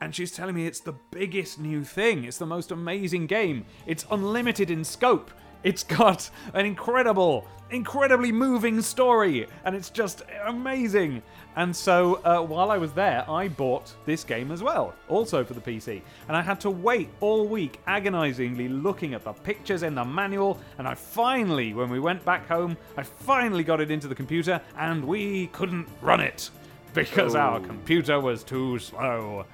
and 0.00 0.14
she's 0.14 0.32
telling 0.32 0.54
me 0.54 0.66
it's 0.66 0.80
the 0.80 0.94
biggest 1.10 1.58
new 1.58 1.82
thing. 1.82 2.24
It's 2.24 2.38
the 2.38 2.46
most 2.46 2.70
amazing 2.72 3.26
game. 3.26 3.64
It's 3.86 4.04
unlimited 4.10 4.70
in 4.70 4.84
scope. 4.84 5.30
It's 5.64 5.82
got 5.82 6.28
an 6.52 6.66
incredible, 6.66 7.48
incredibly 7.70 8.30
moving 8.30 8.82
story, 8.82 9.46
and 9.64 9.74
it's 9.74 9.88
just 9.88 10.22
amazing. 10.44 11.22
And 11.56 11.74
so 11.74 12.20
uh, 12.22 12.42
while 12.42 12.70
I 12.70 12.76
was 12.76 12.92
there, 12.92 13.28
I 13.30 13.48
bought 13.48 13.94
this 14.04 14.24
game 14.24 14.50
as 14.50 14.62
well, 14.62 14.94
also 15.08 15.42
for 15.42 15.54
the 15.54 15.62
PC. 15.62 16.02
And 16.28 16.36
I 16.36 16.42
had 16.42 16.60
to 16.60 16.70
wait 16.70 17.08
all 17.20 17.46
week, 17.46 17.80
agonizingly 17.86 18.68
looking 18.68 19.14
at 19.14 19.24
the 19.24 19.32
pictures 19.32 19.82
in 19.82 19.94
the 19.94 20.04
manual. 20.04 20.60
And 20.76 20.86
I 20.86 20.94
finally, 20.94 21.72
when 21.72 21.88
we 21.88 21.98
went 21.98 22.22
back 22.26 22.46
home, 22.46 22.76
I 22.98 23.02
finally 23.02 23.64
got 23.64 23.80
it 23.80 23.90
into 23.90 24.06
the 24.06 24.14
computer, 24.14 24.60
and 24.76 25.02
we 25.02 25.46
couldn't 25.46 25.88
run 26.02 26.20
it 26.20 26.50
because 26.92 27.34
oh. 27.34 27.40
our 27.40 27.60
computer 27.60 28.20
was 28.20 28.44
too 28.44 28.78
slow. 28.78 29.46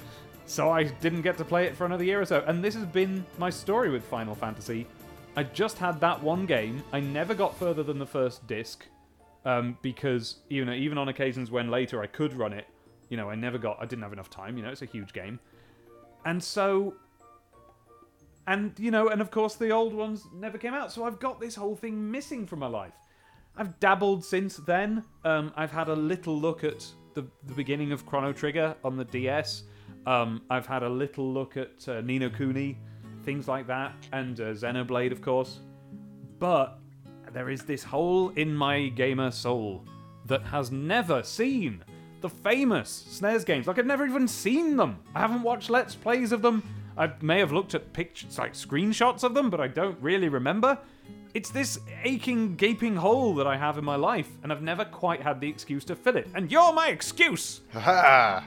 So 0.46 0.70
I 0.70 0.82
didn't 0.82 1.22
get 1.22 1.38
to 1.38 1.44
play 1.44 1.66
it 1.66 1.76
for 1.76 1.86
another 1.86 2.02
year 2.02 2.20
or 2.20 2.24
so. 2.24 2.42
And 2.48 2.64
this 2.64 2.74
has 2.74 2.84
been 2.84 3.24
my 3.38 3.50
story 3.50 3.90
with 3.90 4.02
Final 4.02 4.34
Fantasy. 4.34 4.88
I 5.40 5.44
just 5.44 5.78
had 5.78 6.02
that 6.02 6.22
one 6.22 6.44
game. 6.44 6.84
I 6.92 7.00
never 7.00 7.32
got 7.32 7.56
further 7.56 7.82
than 7.82 7.98
the 7.98 8.04
first 8.04 8.46
disc. 8.46 8.84
Um, 9.46 9.78
because 9.80 10.40
you 10.50 10.66
know, 10.66 10.74
even 10.74 10.98
on 10.98 11.08
occasions 11.08 11.50
when 11.50 11.70
later 11.70 12.02
I 12.02 12.08
could 12.08 12.34
run 12.34 12.52
it, 12.52 12.66
You 13.08 13.16
know, 13.16 13.30
I 13.30 13.36
never 13.36 13.56
got. 13.56 13.78
I 13.80 13.86
didn't 13.86 14.02
have 14.02 14.12
enough 14.12 14.28
time. 14.28 14.58
You 14.58 14.62
know, 14.62 14.68
it's 14.68 14.82
a 14.82 14.92
huge 14.96 15.14
game, 15.14 15.40
and 16.26 16.44
so. 16.44 16.92
And 18.46 18.78
you 18.78 18.90
know, 18.90 19.08
and 19.08 19.22
of 19.22 19.30
course 19.30 19.54
the 19.54 19.70
old 19.70 19.94
ones 19.94 20.26
never 20.34 20.58
came 20.58 20.74
out, 20.74 20.92
so 20.92 21.04
I've 21.04 21.18
got 21.18 21.40
this 21.40 21.54
whole 21.54 21.74
thing 21.74 22.10
missing 22.10 22.46
from 22.46 22.58
my 22.58 22.66
life. 22.66 22.92
I've 23.56 23.80
dabbled 23.80 24.22
since 24.22 24.56
then. 24.56 25.04
Um, 25.24 25.54
I've 25.56 25.72
had 25.72 25.88
a 25.88 25.96
little 25.96 26.38
look 26.38 26.64
at 26.64 26.86
the, 27.14 27.24
the 27.46 27.54
beginning 27.54 27.92
of 27.92 28.04
Chrono 28.04 28.34
Trigger 28.34 28.76
on 28.84 28.98
the 28.98 29.06
DS. 29.06 29.62
Um, 30.04 30.42
I've 30.50 30.66
had 30.66 30.82
a 30.82 30.88
little 30.88 31.32
look 31.32 31.56
at 31.56 31.88
uh, 31.88 32.02
Ni 32.02 32.18
no 32.18 32.28
Kuni, 32.28 32.76
things 33.22 33.48
like 33.48 33.66
that, 33.66 33.92
and 34.12 34.40
uh, 34.40 34.52
Xenoblade, 34.52 35.12
of 35.12 35.22
course. 35.22 35.60
But 36.38 36.78
there 37.32 37.50
is 37.50 37.62
this 37.62 37.82
hole 37.82 38.30
in 38.30 38.54
my 38.54 38.88
gamer 38.88 39.30
soul 39.30 39.84
that 40.26 40.42
has 40.42 40.70
never 40.70 41.22
seen 41.22 41.84
the 42.20 42.28
famous 42.28 43.06
SNES 43.20 43.46
games. 43.46 43.66
Like, 43.66 43.78
I've 43.78 43.86
never 43.86 44.06
even 44.06 44.28
seen 44.28 44.76
them. 44.76 44.98
I 45.14 45.20
haven't 45.20 45.42
watched 45.42 45.70
Let's 45.70 45.94
Plays 45.94 46.32
of 46.32 46.42
them. 46.42 46.62
I 46.96 47.10
may 47.20 47.38
have 47.38 47.52
looked 47.52 47.74
at 47.74 47.92
pictures, 47.92 48.38
like 48.38 48.52
screenshots 48.52 49.24
of 49.24 49.34
them, 49.34 49.48
but 49.48 49.60
I 49.60 49.68
don't 49.68 49.98
really 50.00 50.28
remember. 50.28 50.78
It's 51.32 51.50
this 51.50 51.78
aching, 52.02 52.56
gaping 52.56 52.96
hole 52.96 53.34
that 53.36 53.46
I 53.46 53.56
have 53.56 53.78
in 53.78 53.84
my 53.84 53.96
life, 53.96 54.28
and 54.42 54.52
I've 54.52 54.62
never 54.62 54.84
quite 54.84 55.22
had 55.22 55.40
the 55.40 55.48
excuse 55.48 55.84
to 55.86 55.96
fill 55.96 56.16
it. 56.16 56.28
And 56.34 56.50
you're 56.50 56.72
my 56.72 56.88
excuse! 56.88 57.60
Ha! 57.72 58.44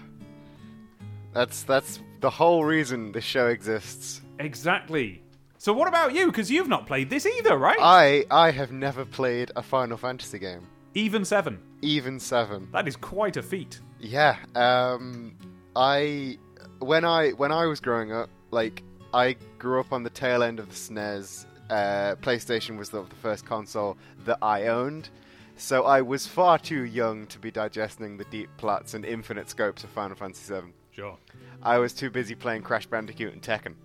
That's 1.34 1.64
that's 1.64 2.00
the 2.20 2.30
whole 2.30 2.64
reason 2.64 3.12
this 3.12 3.24
show 3.24 3.48
exists. 3.48 4.22
Exactly. 4.44 5.22
So, 5.58 5.72
what 5.74 5.88
about 5.88 6.14
you? 6.14 6.28
Because 6.28 6.52
you've 6.52 6.68
not 6.68 6.86
played 6.88 7.10
this 7.10 7.26
either, 7.26 7.58
right? 7.58 7.78
I 7.80 8.26
I 8.30 8.52
have 8.52 8.72
never 8.72 9.06
played 9.06 9.52
a 9.56 9.64
Final 9.64 9.98
Fantasy 9.98 10.40
game, 10.40 10.68
Even 10.94 11.24
seven. 11.26 11.60
even 11.82 12.20
seven. 12.20 12.68
That 12.72 12.88
is 12.88 12.96
quite 12.96 13.38
a 13.38 13.42
feat. 13.44 13.80
Yeah. 14.00 14.36
Um, 14.56 15.36
I 15.76 16.38
when 16.80 17.06
I 17.06 17.30
when 17.32 17.52
I 17.52 17.66
was 17.66 17.80
growing 17.80 18.12
up, 18.12 18.30
like 18.52 18.84
I 19.14 19.36
grew 19.58 19.80
up 19.80 19.94
on 19.94 20.04
the 20.04 20.10
tail 20.10 20.44
end 20.44 20.60
of 20.60 20.68
the 20.70 20.76
SNES. 20.76 21.46
Uh, 21.70 22.16
PlayStation 22.22 22.78
was 22.78 22.90
the, 22.90 23.04
the 23.04 23.16
first 23.16 23.46
console 23.46 23.98
that 24.26 24.38
I 24.42 24.68
owned, 24.68 25.10
so 25.56 25.86
I 25.86 26.02
was 26.02 26.28
far 26.28 26.60
too 26.60 26.84
young 26.84 27.26
to 27.28 27.40
be 27.40 27.52
digesting 27.52 28.18
the 28.18 28.26
deep 28.26 28.50
plots 28.58 28.94
and 28.94 29.06
infinite 29.06 29.50
scopes 29.50 29.84
of 29.86 29.90
Final 29.92 30.16
Fantasy 30.18 30.54
VII. 30.54 30.74
Sure. 30.92 31.18
I 31.64 31.78
was 31.80 31.94
too 31.94 32.10
busy 32.12 32.36
playing 32.36 32.64
Crash 32.64 32.86
Bandicoot 32.86 33.32
and 33.34 33.42
Tekken. 33.42 33.76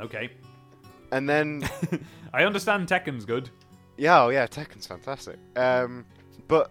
Okay. 0.00 0.30
And 1.12 1.28
then 1.28 1.68
I 2.32 2.44
understand 2.44 2.88
Tekken's 2.88 3.24
good. 3.24 3.50
Yeah, 3.96 4.22
oh 4.22 4.28
yeah, 4.30 4.46
Tekken's 4.46 4.86
fantastic. 4.86 5.38
Um, 5.56 6.04
but 6.48 6.70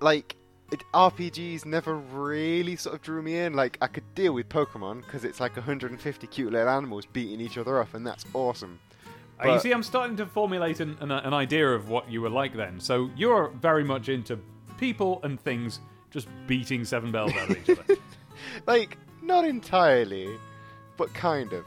like 0.00 0.36
it, 0.72 0.82
RPGs 0.92 1.64
never 1.64 1.96
really 1.96 2.76
sort 2.76 2.94
of 2.94 3.02
drew 3.02 3.22
me 3.22 3.38
in. 3.38 3.54
Like 3.54 3.78
I 3.80 3.86
could 3.86 4.14
deal 4.14 4.32
with 4.34 4.48
Pokemon 4.48 5.02
because 5.04 5.24
it's 5.24 5.40
like 5.40 5.56
150 5.56 6.26
cute 6.26 6.52
little 6.52 6.68
animals 6.68 7.06
beating 7.06 7.40
each 7.40 7.58
other 7.58 7.80
up, 7.80 7.94
and 7.94 8.06
that's 8.06 8.24
awesome. 8.34 8.78
Uh, 9.42 9.54
you 9.54 9.60
see, 9.60 9.72
I'm 9.72 9.82
starting 9.82 10.16
to 10.18 10.26
formulate 10.26 10.80
an, 10.80 10.98
an, 11.00 11.10
an 11.10 11.32
idea 11.32 11.66
of 11.70 11.88
what 11.88 12.10
you 12.10 12.20
were 12.20 12.28
like 12.28 12.54
then. 12.54 12.78
So 12.78 13.10
you're 13.16 13.48
very 13.48 13.84
much 13.84 14.10
into 14.10 14.38
people 14.76 15.20
and 15.22 15.40
things 15.40 15.80
just 16.10 16.28
beating 16.46 16.84
seven 16.84 17.10
bells 17.10 17.32
out 17.34 17.50
of 17.50 17.56
each 17.56 17.78
other. 17.78 17.96
Like 18.66 18.96
not 19.22 19.44
entirely, 19.44 20.28
but 20.96 21.12
kind 21.12 21.52
of. 21.52 21.66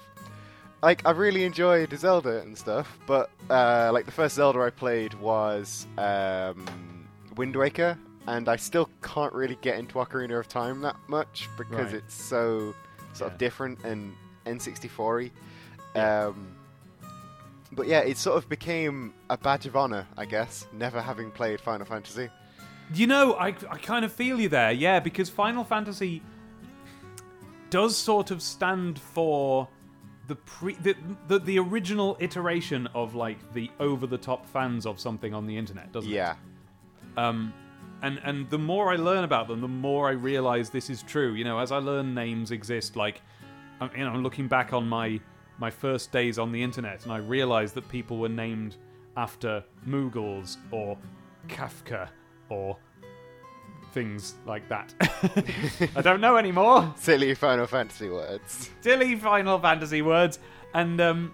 Like 0.84 1.02
I 1.08 1.12
really 1.12 1.46
enjoyed 1.46 1.98
Zelda 1.98 2.42
and 2.42 2.56
stuff, 2.58 3.00
but 3.08 3.30
uh, 3.50 3.90
like 3.94 4.06
the 4.06 4.12
first 4.12 4.36
Zelda 4.36 4.60
I 4.60 4.70
played 4.70 5.14
was 5.16 5.88
um, 5.98 7.08
Wind 7.38 7.56
Waker, 7.56 7.98
and 8.28 8.50
I 8.50 8.58
still 8.58 8.90
can't 9.02 9.32
really 9.34 9.58
get 9.62 9.80
into 9.80 9.96
Ocarina 9.96 10.38
of 10.38 10.48
Time 10.50 10.82
that 10.82 10.98
much 11.08 11.48
because 11.58 11.94
Right. 11.94 11.96
it's 12.04 12.14
so 12.14 12.76
sort 13.14 13.30
Yeah. 13.30 13.34
of 13.34 13.38
different 13.40 13.80
and 13.86 14.14
N64y. 14.46 15.32
Um, 15.96 16.54
but 17.72 17.88
yeah, 17.88 18.00
it 18.02 18.18
sort 18.18 18.36
of 18.38 18.50
became 18.50 19.14
a 19.30 19.38
badge 19.38 19.66
of 19.66 19.78
honor, 19.78 20.06
I 20.18 20.26
guess, 20.26 20.68
never 20.74 21.02
having 21.02 21.32
played 21.32 21.62
Final 21.62 21.86
Fantasy. 21.86 22.30
You 22.94 23.08
know, 23.08 23.36
I, 23.36 23.48
I 23.70 23.78
kind 23.78 24.04
of 24.04 24.12
feel 24.12 24.38
you 24.40 24.50
there, 24.50 24.74
yeah, 24.74 25.00
because 25.00 25.30
Final 25.30 25.64
Fantasy 25.64 26.22
does 27.70 27.96
sort 27.96 28.32
of 28.32 28.42
stand 28.42 29.00
for 29.00 29.70
the 30.28 30.36
pre 30.36 30.76
the, 30.76 30.96
the, 31.28 31.40
the 31.40 31.60
original 31.60 32.18
iteration 32.20 32.88
of 32.94 33.16
like 33.16 33.38
the 33.54 33.70
over 33.80 34.08
the 34.08 34.18
top 34.18 34.46
fans 34.48 34.86
of 34.86 35.00
something 35.00 35.34
on 35.34 35.46
the 35.46 35.58
internet, 35.58 35.92
doesn't 35.92 36.12
it? 36.12 36.16
Yeah, 36.16 36.36
Um, 37.18 37.54
and 38.02 38.20
and 38.24 38.50
the 38.50 38.58
more 38.58 38.92
I 38.92 38.96
learn 38.96 39.24
about 39.24 39.48
them, 39.48 39.62
the 39.62 39.68
more 39.68 40.08
I 40.10 40.14
realize 40.14 40.70
this 40.70 40.90
is 40.90 41.04
true. 41.04 41.34
You 41.34 41.44
know, 41.44 41.60
as 41.60 41.72
I 41.72 41.78
learn 41.78 42.14
names 42.14 42.52
exist, 42.52 42.96
like 42.96 43.22
I'm, 43.82 43.90
you 43.96 44.06
know, 44.06 44.12
I'm 44.12 44.24
looking 44.24 44.48
back 44.48 44.74
on 44.74 44.88
my 44.88 45.20
my 45.60 45.70
first 45.70 46.12
days 46.12 46.40
on 46.40 46.52
the 46.52 46.62
internet, 46.62 47.04
and 47.04 47.12
I 47.12 47.18
realized 47.18 47.76
that 47.76 47.88
people 47.90 48.18
were 48.18 48.30
named 48.30 48.78
after 49.16 49.64
Moogles 49.88 50.58
or 50.72 50.98
Kefka 51.48 52.10
or 52.50 52.78
things 53.94 54.34
like 54.46 54.68
that. 54.70 54.94
I 55.96 56.02
don't 56.02 56.20
know 56.20 56.36
anymore. 56.38 56.94
silly 56.98 57.34
Final 57.36 57.68
Fantasy 57.68 58.10
words. 58.10 58.70
Silly 58.82 59.16
Final 59.16 59.60
Fantasy 59.60 60.02
words, 60.02 60.40
and 60.74 61.00
um, 61.00 61.34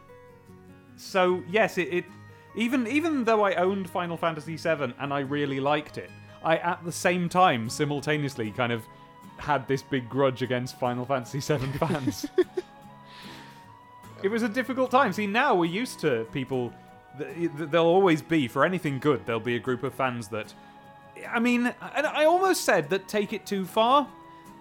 so 0.97 1.41
yes, 1.49 1.77
it, 1.77 1.87
it 1.93 2.05
even 2.55 2.85
even 2.87 3.23
though 3.23 3.43
I 3.45 3.55
owned 3.55 3.89
Final 3.89 4.17
Fantasy 4.17 4.55
VII 4.57 4.93
and 4.99 5.13
I 5.13 5.19
really 5.21 5.59
liked 5.59 5.97
it, 5.97 6.11
I 6.43 6.57
at 6.57 6.83
the 6.83 6.91
same 6.91 7.29
time 7.29 7.69
simultaneously 7.69 8.51
kind 8.51 8.71
of 8.71 8.83
had 9.37 9.67
this 9.67 9.81
big 9.81 10.09
grudge 10.09 10.41
against 10.41 10.77
Final 10.79 11.05
Fantasy 11.05 11.39
VII 11.39 11.65
fans. 11.79 12.25
it 14.21 14.29
was 14.29 14.43
a 14.43 14.49
difficult 14.49 14.91
time. 14.91 15.13
See, 15.13 15.27
now 15.27 15.55
we're 15.55 15.71
used 15.71 15.99
to 16.01 16.25
people. 16.33 16.73
th- 17.17 17.33
th- 17.35 17.51
There'll 17.71 17.87
always 17.87 18.21
be 18.21 18.47
for 18.49 18.65
anything 18.65 18.99
good. 18.99 19.25
There'll 19.25 19.39
be 19.39 19.55
a 19.55 19.59
group 19.59 19.83
of 19.83 19.93
fans 19.93 20.27
that. 20.29 20.53
I 21.27 21.39
mean, 21.39 21.73
and 21.95 22.07
I 22.07 22.25
almost 22.25 22.63
said 22.63 22.89
that 22.89 23.07
take 23.07 23.33
it 23.33 23.45
too 23.45 23.65
far, 23.65 24.07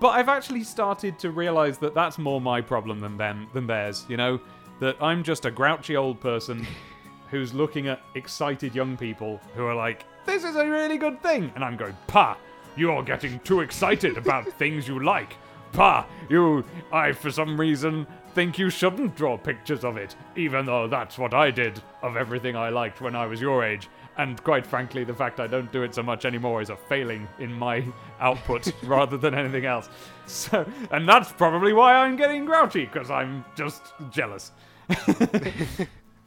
but 0.00 0.08
I've 0.08 0.28
actually 0.28 0.64
started 0.64 1.18
to 1.20 1.30
realize 1.30 1.78
that 1.78 1.94
that's 1.94 2.18
more 2.18 2.40
my 2.40 2.60
problem 2.60 3.00
than 3.00 3.16
them 3.16 3.48
than 3.52 3.66
theirs. 3.66 4.06
You 4.08 4.16
know, 4.16 4.40
that 4.80 4.96
I'm 5.02 5.22
just 5.22 5.44
a 5.44 5.50
grouchy 5.50 5.96
old 5.96 6.20
person 6.20 6.66
who's 7.30 7.52
looking 7.52 7.88
at 7.88 8.00
excited 8.14 8.74
young 8.74 8.96
people 8.96 9.40
who 9.54 9.64
are 9.66 9.74
like, 9.74 10.04
"This 10.24 10.44
is 10.44 10.56
a 10.56 10.66
really 10.66 10.98
good 10.98 11.22
thing," 11.22 11.52
and 11.54 11.64
I'm 11.64 11.76
going, 11.76 11.96
"Pa, 12.06 12.36
you're 12.76 13.02
getting 13.02 13.38
too 13.40 13.60
excited 13.60 14.16
about 14.16 14.46
things 14.58 14.88
you 14.88 15.02
like. 15.02 15.36
Pa, 15.72 16.06
you, 16.30 16.64
I 16.90 17.12
for 17.12 17.30
some 17.30 17.60
reason 17.60 18.06
think 18.34 18.58
you 18.58 18.70
shouldn't 18.70 19.16
draw 19.16 19.36
pictures 19.36 19.84
of 19.84 19.96
it, 19.96 20.16
even 20.36 20.64
though 20.64 20.88
that's 20.88 21.18
what 21.18 21.34
I 21.34 21.50
did 21.50 21.82
of 22.02 22.16
everything 22.16 22.56
I 22.56 22.70
liked 22.70 23.00
when 23.00 23.14
I 23.16 23.26
was 23.26 23.40
your 23.40 23.64
age." 23.64 23.88
And 24.18 24.42
quite 24.42 24.66
frankly, 24.66 25.04
the 25.04 25.14
fact 25.14 25.38
I 25.38 25.46
don't 25.46 25.70
do 25.70 25.84
it 25.84 25.94
so 25.94 26.02
much 26.02 26.24
anymore 26.24 26.60
is 26.60 26.70
a 26.70 26.76
failing 26.76 27.28
in 27.38 27.52
my 27.52 27.84
output 28.18 28.72
rather 28.82 29.16
than 29.16 29.32
anything 29.32 29.64
else. 29.64 29.88
So, 30.26 30.66
and 30.90 31.08
that's 31.08 31.30
probably 31.30 31.72
why 31.72 31.94
I'm 31.94 32.16
getting 32.16 32.44
grouchy 32.44 32.84
because 32.84 33.12
I'm 33.12 33.44
just 33.56 33.82
jealous. 34.10 34.50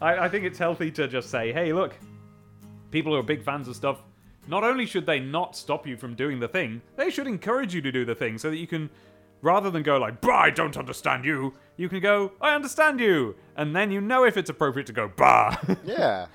I, 0.01 0.19
I 0.19 0.29
think 0.29 0.45
it's 0.45 0.57
healthy 0.57 0.89
to 0.91 1.07
just 1.09 1.29
say, 1.29 1.51
hey, 1.51 1.73
look, 1.73 1.93
people 2.91 3.11
who 3.11 3.19
are 3.19 3.23
big 3.23 3.43
fans 3.43 3.67
of 3.67 3.75
stuff, 3.75 4.01
not 4.47 4.63
only 4.63 4.85
should 4.85 5.05
they 5.05 5.19
not 5.19 5.55
stop 5.55 5.85
you 5.85 5.97
from 5.97 6.15
doing 6.15 6.39
the 6.39 6.47
thing, 6.47 6.81
they 6.95 7.09
should 7.09 7.27
encourage 7.27 7.75
you 7.75 7.81
to 7.81 7.91
do 7.91 8.05
the 8.05 8.15
thing 8.15 8.37
so 8.37 8.49
that 8.49 8.57
you 8.57 8.67
can, 8.67 8.89
rather 9.41 9.69
than 9.69 9.83
go 9.83 9.97
like, 9.97 10.21
bah, 10.21 10.43
I 10.43 10.49
don't 10.49 10.77
understand 10.77 11.25
you, 11.25 11.53
you 11.75 11.89
can 11.89 11.99
go, 11.99 12.31
I 12.39 12.55
understand 12.55 13.01
you. 13.01 13.35
And 13.57 13.75
then 13.75 13.91
you 13.91 13.99
know 13.99 14.23
if 14.23 14.37
it's 14.37 14.49
appropriate 14.49 14.87
to 14.87 14.93
go, 14.93 15.11
bah. 15.15 15.57
Yeah. 15.83 16.27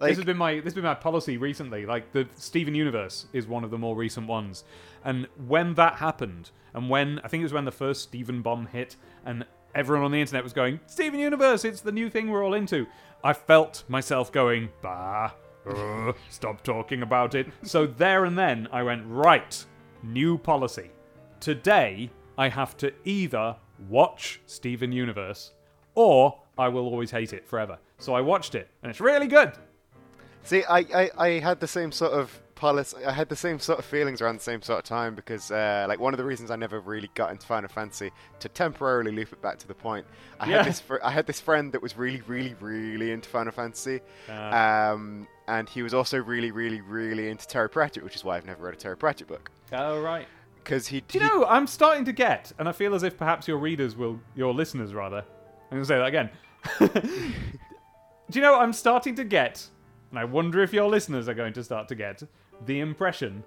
Like, 0.00 0.10
this 0.10 0.18
has 0.18 0.24
been 0.24 0.38
my 0.38 0.54
this 0.56 0.64
has 0.64 0.74
been 0.74 0.84
my 0.84 0.94
policy 0.94 1.36
recently. 1.36 1.84
Like 1.84 2.12
the 2.12 2.26
Steven 2.36 2.74
Universe 2.74 3.26
is 3.34 3.46
one 3.46 3.64
of 3.64 3.70
the 3.70 3.76
more 3.76 3.94
recent 3.94 4.26
ones, 4.26 4.64
and 5.04 5.26
when 5.46 5.74
that 5.74 5.96
happened, 5.96 6.50
and 6.72 6.88
when 6.88 7.18
I 7.22 7.28
think 7.28 7.42
it 7.42 7.44
was 7.44 7.52
when 7.52 7.66
the 7.66 7.70
first 7.70 8.02
Steven 8.02 8.40
bomb 8.40 8.66
hit, 8.66 8.96
and 9.26 9.44
everyone 9.74 10.06
on 10.06 10.10
the 10.10 10.20
internet 10.20 10.42
was 10.42 10.54
going 10.54 10.80
Steven 10.86 11.20
Universe, 11.20 11.66
it's 11.66 11.82
the 11.82 11.92
new 11.92 12.08
thing 12.08 12.30
we're 12.30 12.42
all 12.42 12.54
into. 12.54 12.86
I 13.22 13.34
felt 13.34 13.84
myself 13.88 14.32
going 14.32 14.70
bah, 14.80 15.32
uh, 15.68 16.12
stop 16.30 16.64
talking 16.64 17.02
about 17.02 17.34
it. 17.34 17.48
So 17.62 17.86
there 17.86 18.24
and 18.24 18.38
then 18.38 18.68
I 18.72 18.82
went 18.82 19.04
right, 19.06 19.62
new 20.02 20.38
policy. 20.38 20.90
Today 21.40 22.10
I 22.38 22.48
have 22.48 22.74
to 22.78 22.90
either 23.04 23.54
watch 23.90 24.40
Steven 24.46 24.92
Universe 24.92 25.52
or 25.94 26.38
I 26.56 26.68
will 26.68 26.86
always 26.86 27.10
hate 27.10 27.34
it 27.34 27.46
forever. 27.46 27.78
So 27.98 28.14
I 28.14 28.22
watched 28.22 28.54
it, 28.54 28.70
and 28.82 28.88
it's 28.88 29.00
really 29.00 29.26
good. 29.26 29.52
See, 30.44 30.64
I, 30.64 30.78
I, 30.78 31.10
I 31.18 31.28
had 31.40 31.60
the 31.60 31.68
same 31.68 31.92
sort 31.92 32.12
of. 32.12 32.40
I 32.62 33.10
had 33.12 33.30
the 33.30 33.36
same 33.36 33.58
sort 33.58 33.78
of 33.78 33.86
feelings 33.86 34.20
around 34.20 34.36
the 34.36 34.42
same 34.42 34.60
sort 34.60 34.80
of 34.80 34.84
time 34.84 35.14
because, 35.14 35.50
uh, 35.50 35.86
like, 35.88 35.98
one 35.98 36.12
of 36.12 36.18
the 36.18 36.24
reasons 36.26 36.50
I 36.50 36.56
never 36.56 36.78
really 36.80 37.08
got 37.14 37.30
into 37.30 37.46
Final 37.46 37.70
Fantasy 37.70 38.10
to 38.40 38.50
temporarily 38.50 39.12
loop 39.12 39.32
it 39.32 39.40
back 39.40 39.56
to 39.60 39.66
the 39.66 39.72
point. 39.72 40.04
I 40.38 40.46
Yeah. 40.50 40.56
had 40.58 40.66
this 40.66 40.78
fr- 40.80 40.98
I 41.02 41.10
had 41.10 41.26
this 41.26 41.40
friend 41.40 41.72
that 41.72 41.80
was 41.80 41.96
really, 41.96 42.20
really, 42.26 42.52
really 42.60 43.12
into 43.12 43.30
Final 43.30 43.52
Fantasy, 43.52 44.00
Uh. 44.28 44.32
um, 44.92 45.26
and 45.48 45.70
he 45.70 45.82
was 45.82 45.94
also 45.94 46.18
really, 46.18 46.50
really, 46.50 46.82
really 46.82 47.30
into 47.30 47.46
Terry 47.46 47.70
Pratchett, 47.70 48.04
which 48.04 48.14
is 48.14 48.24
why 48.24 48.36
I've 48.36 48.44
never 48.44 48.62
read 48.62 48.74
a 48.74 48.76
Terry 48.76 48.96
Pratchett 48.98 49.26
book. 49.28 49.50
Oh 49.72 49.98
right. 50.02 50.28
because 50.62 50.86
he. 50.88 51.00
Do 51.00 51.18
you 51.18 51.26
know, 51.26 51.46
I'm 51.46 51.66
starting 51.66 52.04
to 52.04 52.12
get, 52.12 52.52
and 52.58 52.68
I 52.68 52.72
feel 52.72 52.94
as 52.94 53.02
if 53.04 53.16
perhaps 53.16 53.48
your 53.48 53.56
readers 53.56 53.96
will, 53.96 54.20
your 54.36 54.52
listeners 54.52 54.92
rather, 54.92 55.24
I'm 55.70 55.78
going 55.78 55.82
to 55.82 55.86
say 55.88 55.96
that 55.96 56.04
again. 56.06 56.30
Do 58.30 58.38
you 58.38 58.42
know, 58.42 58.60
I'm 58.60 58.74
starting 58.74 59.14
to 59.16 59.24
get, 59.24 59.66
and 60.10 60.18
I 60.18 60.24
wonder 60.24 60.62
if 60.62 60.72
your 60.72 60.88
listeners 60.88 61.28
are 61.28 61.34
going 61.34 61.52
to 61.54 61.64
start 61.64 61.88
to 61.88 61.94
get, 61.94 62.22
the 62.66 62.80
impression 62.80 63.42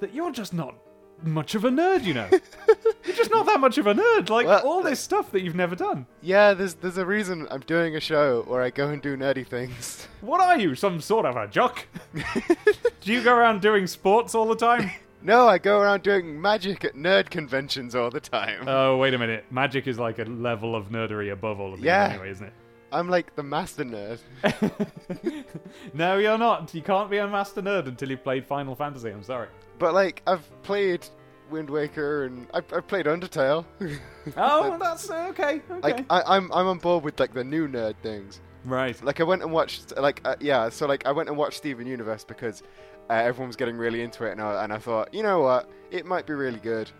that 0.00 0.14
you're 0.14 0.32
just 0.32 0.54
not 0.54 0.74
much 1.22 1.54
of 1.54 1.64
a 1.64 1.70
nerd, 1.70 2.04
you 2.04 2.12
know? 2.14 2.28
you're 3.04 3.16
just 3.16 3.30
not 3.30 3.46
that 3.46 3.60
much 3.60 3.78
of 3.78 3.86
a 3.86 3.94
nerd. 3.94 4.28
Like, 4.28 4.46
Well, 4.46 4.66
all 4.66 4.82
this 4.82 5.00
stuff 5.00 5.30
that 5.32 5.42
you've 5.42 5.54
never 5.54 5.76
done. 5.76 6.06
Yeah, 6.20 6.54
there's 6.54 6.74
there's 6.74 6.98
a 6.98 7.06
reason 7.06 7.46
I'm 7.50 7.60
doing 7.60 7.94
a 7.96 8.00
show 8.00 8.42
where 8.48 8.62
I 8.62 8.70
go 8.70 8.88
and 8.88 9.00
do 9.00 9.16
nerdy 9.16 9.46
things. 9.46 10.08
What 10.20 10.40
are 10.40 10.58
you, 10.58 10.74
some 10.74 11.00
sort 11.00 11.24
of 11.26 11.36
a 11.36 11.46
jock? 11.46 11.86
Do 13.00 13.12
you 13.12 13.22
go 13.22 13.34
around 13.34 13.60
doing 13.62 13.86
sports 13.86 14.34
all 14.34 14.46
the 14.46 14.56
time? 14.56 14.90
No, 15.22 15.48
I 15.48 15.56
go 15.58 15.80
around 15.80 16.02
doing 16.02 16.38
magic 16.40 16.84
at 16.84 16.94
nerd 16.94 17.30
conventions 17.30 17.94
all 17.94 18.10
the 18.10 18.20
time. 18.20 18.64
Oh, 18.68 18.98
wait 18.98 19.14
a 19.14 19.18
minute. 19.18 19.46
Magic 19.50 19.86
is 19.86 19.98
like 19.98 20.18
a 20.18 20.24
level 20.24 20.76
of 20.76 20.90
nerdery 20.90 21.32
above 21.32 21.60
all 21.60 21.72
of 21.72 21.78
these 21.78 21.86
Yeah. 21.86 22.08
anyway, 22.10 22.30
isn't 22.30 22.46
it? 22.46 22.52
I'm 22.94 23.08
like 23.10 23.34
the 23.36 23.42
master 23.42 23.84
nerd. 23.84 24.20
No, 25.92 26.16
you're 26.18 26.38
not. 26.38 26.72
You 26.74 26.82
can't 26.82 27.10
be 27.10 27.18
a 27.18 27.26
master 27.28 27.60
nerd 27.62 27.86
until 27.86 28.10
you've 28.10 28.22
played 28.24 28.46
Final 28.46 28.74
Fantasy. 28.74 29.10
I'm 29.10 29.22
sorry. 29.22 29.48
But 29.78 29.94
like 29.94 30.22
I've 30.26 30.48
played 30.62 31.06
Wind 31.50 31.68
Waker 31.68 32.24
and 32.24 32.46
I've, 32.54 32.64
I've 32.72 32.86
played 32.86 33.06
Undertale. 33.06 33.64
Oh, 34.38 34.78
that's 34.80 35.10
uh, 35.10 35.26
okay. 35.30 35.60
Okay. 35.70 35.80
like 35.82 36.06
I, 36.08 36.22
I'm 36.26 36.50
I'm 36.52 36.66
on 36.66 36.78
board 36.78 37.04
with 37.04 37.20
like 37.20 37.34
the 37.34 37.44
new 37.44 37.68
nerd 37.68 37.94
things. 38.02 38.40
right. 38.64 39.00
Like 39.04 39.20
I 39.20 39.24
went 39.24 39.42
and 39.42 39.52
watched 39.52 39.94
like 39.98 40.22
uh, 40.24 40.36
yeah, 40.40 40.70
so 40.70 40.86
like 40.86 41.04
I 41.06 41.12
went 41.12 41.28
and 41.28 41.36
watched 41.36 41.58
Steven 41.58 41.86
Universe 41.86 42.24
because 42.24 42.62
uh, 43.10 43.14
everyone 43.14 43.48
was 43.48 43.56
getting 43.56 43.76
really 43.76 44.00
into 44.00 44.24
it, 44.24 44.32
and 44.32 44.40
I, 44.40 44.64
and 44.64 44.72
I 44.72 44.78
thought 44.78 45.12
you 45.12 45.22
know 45.22 45.40
what, 45.40 45.68
it 45.90 46.06
might 46.06 46.26
be 46.26 46.32
really 46.32 46.58
good. 46.60 46.90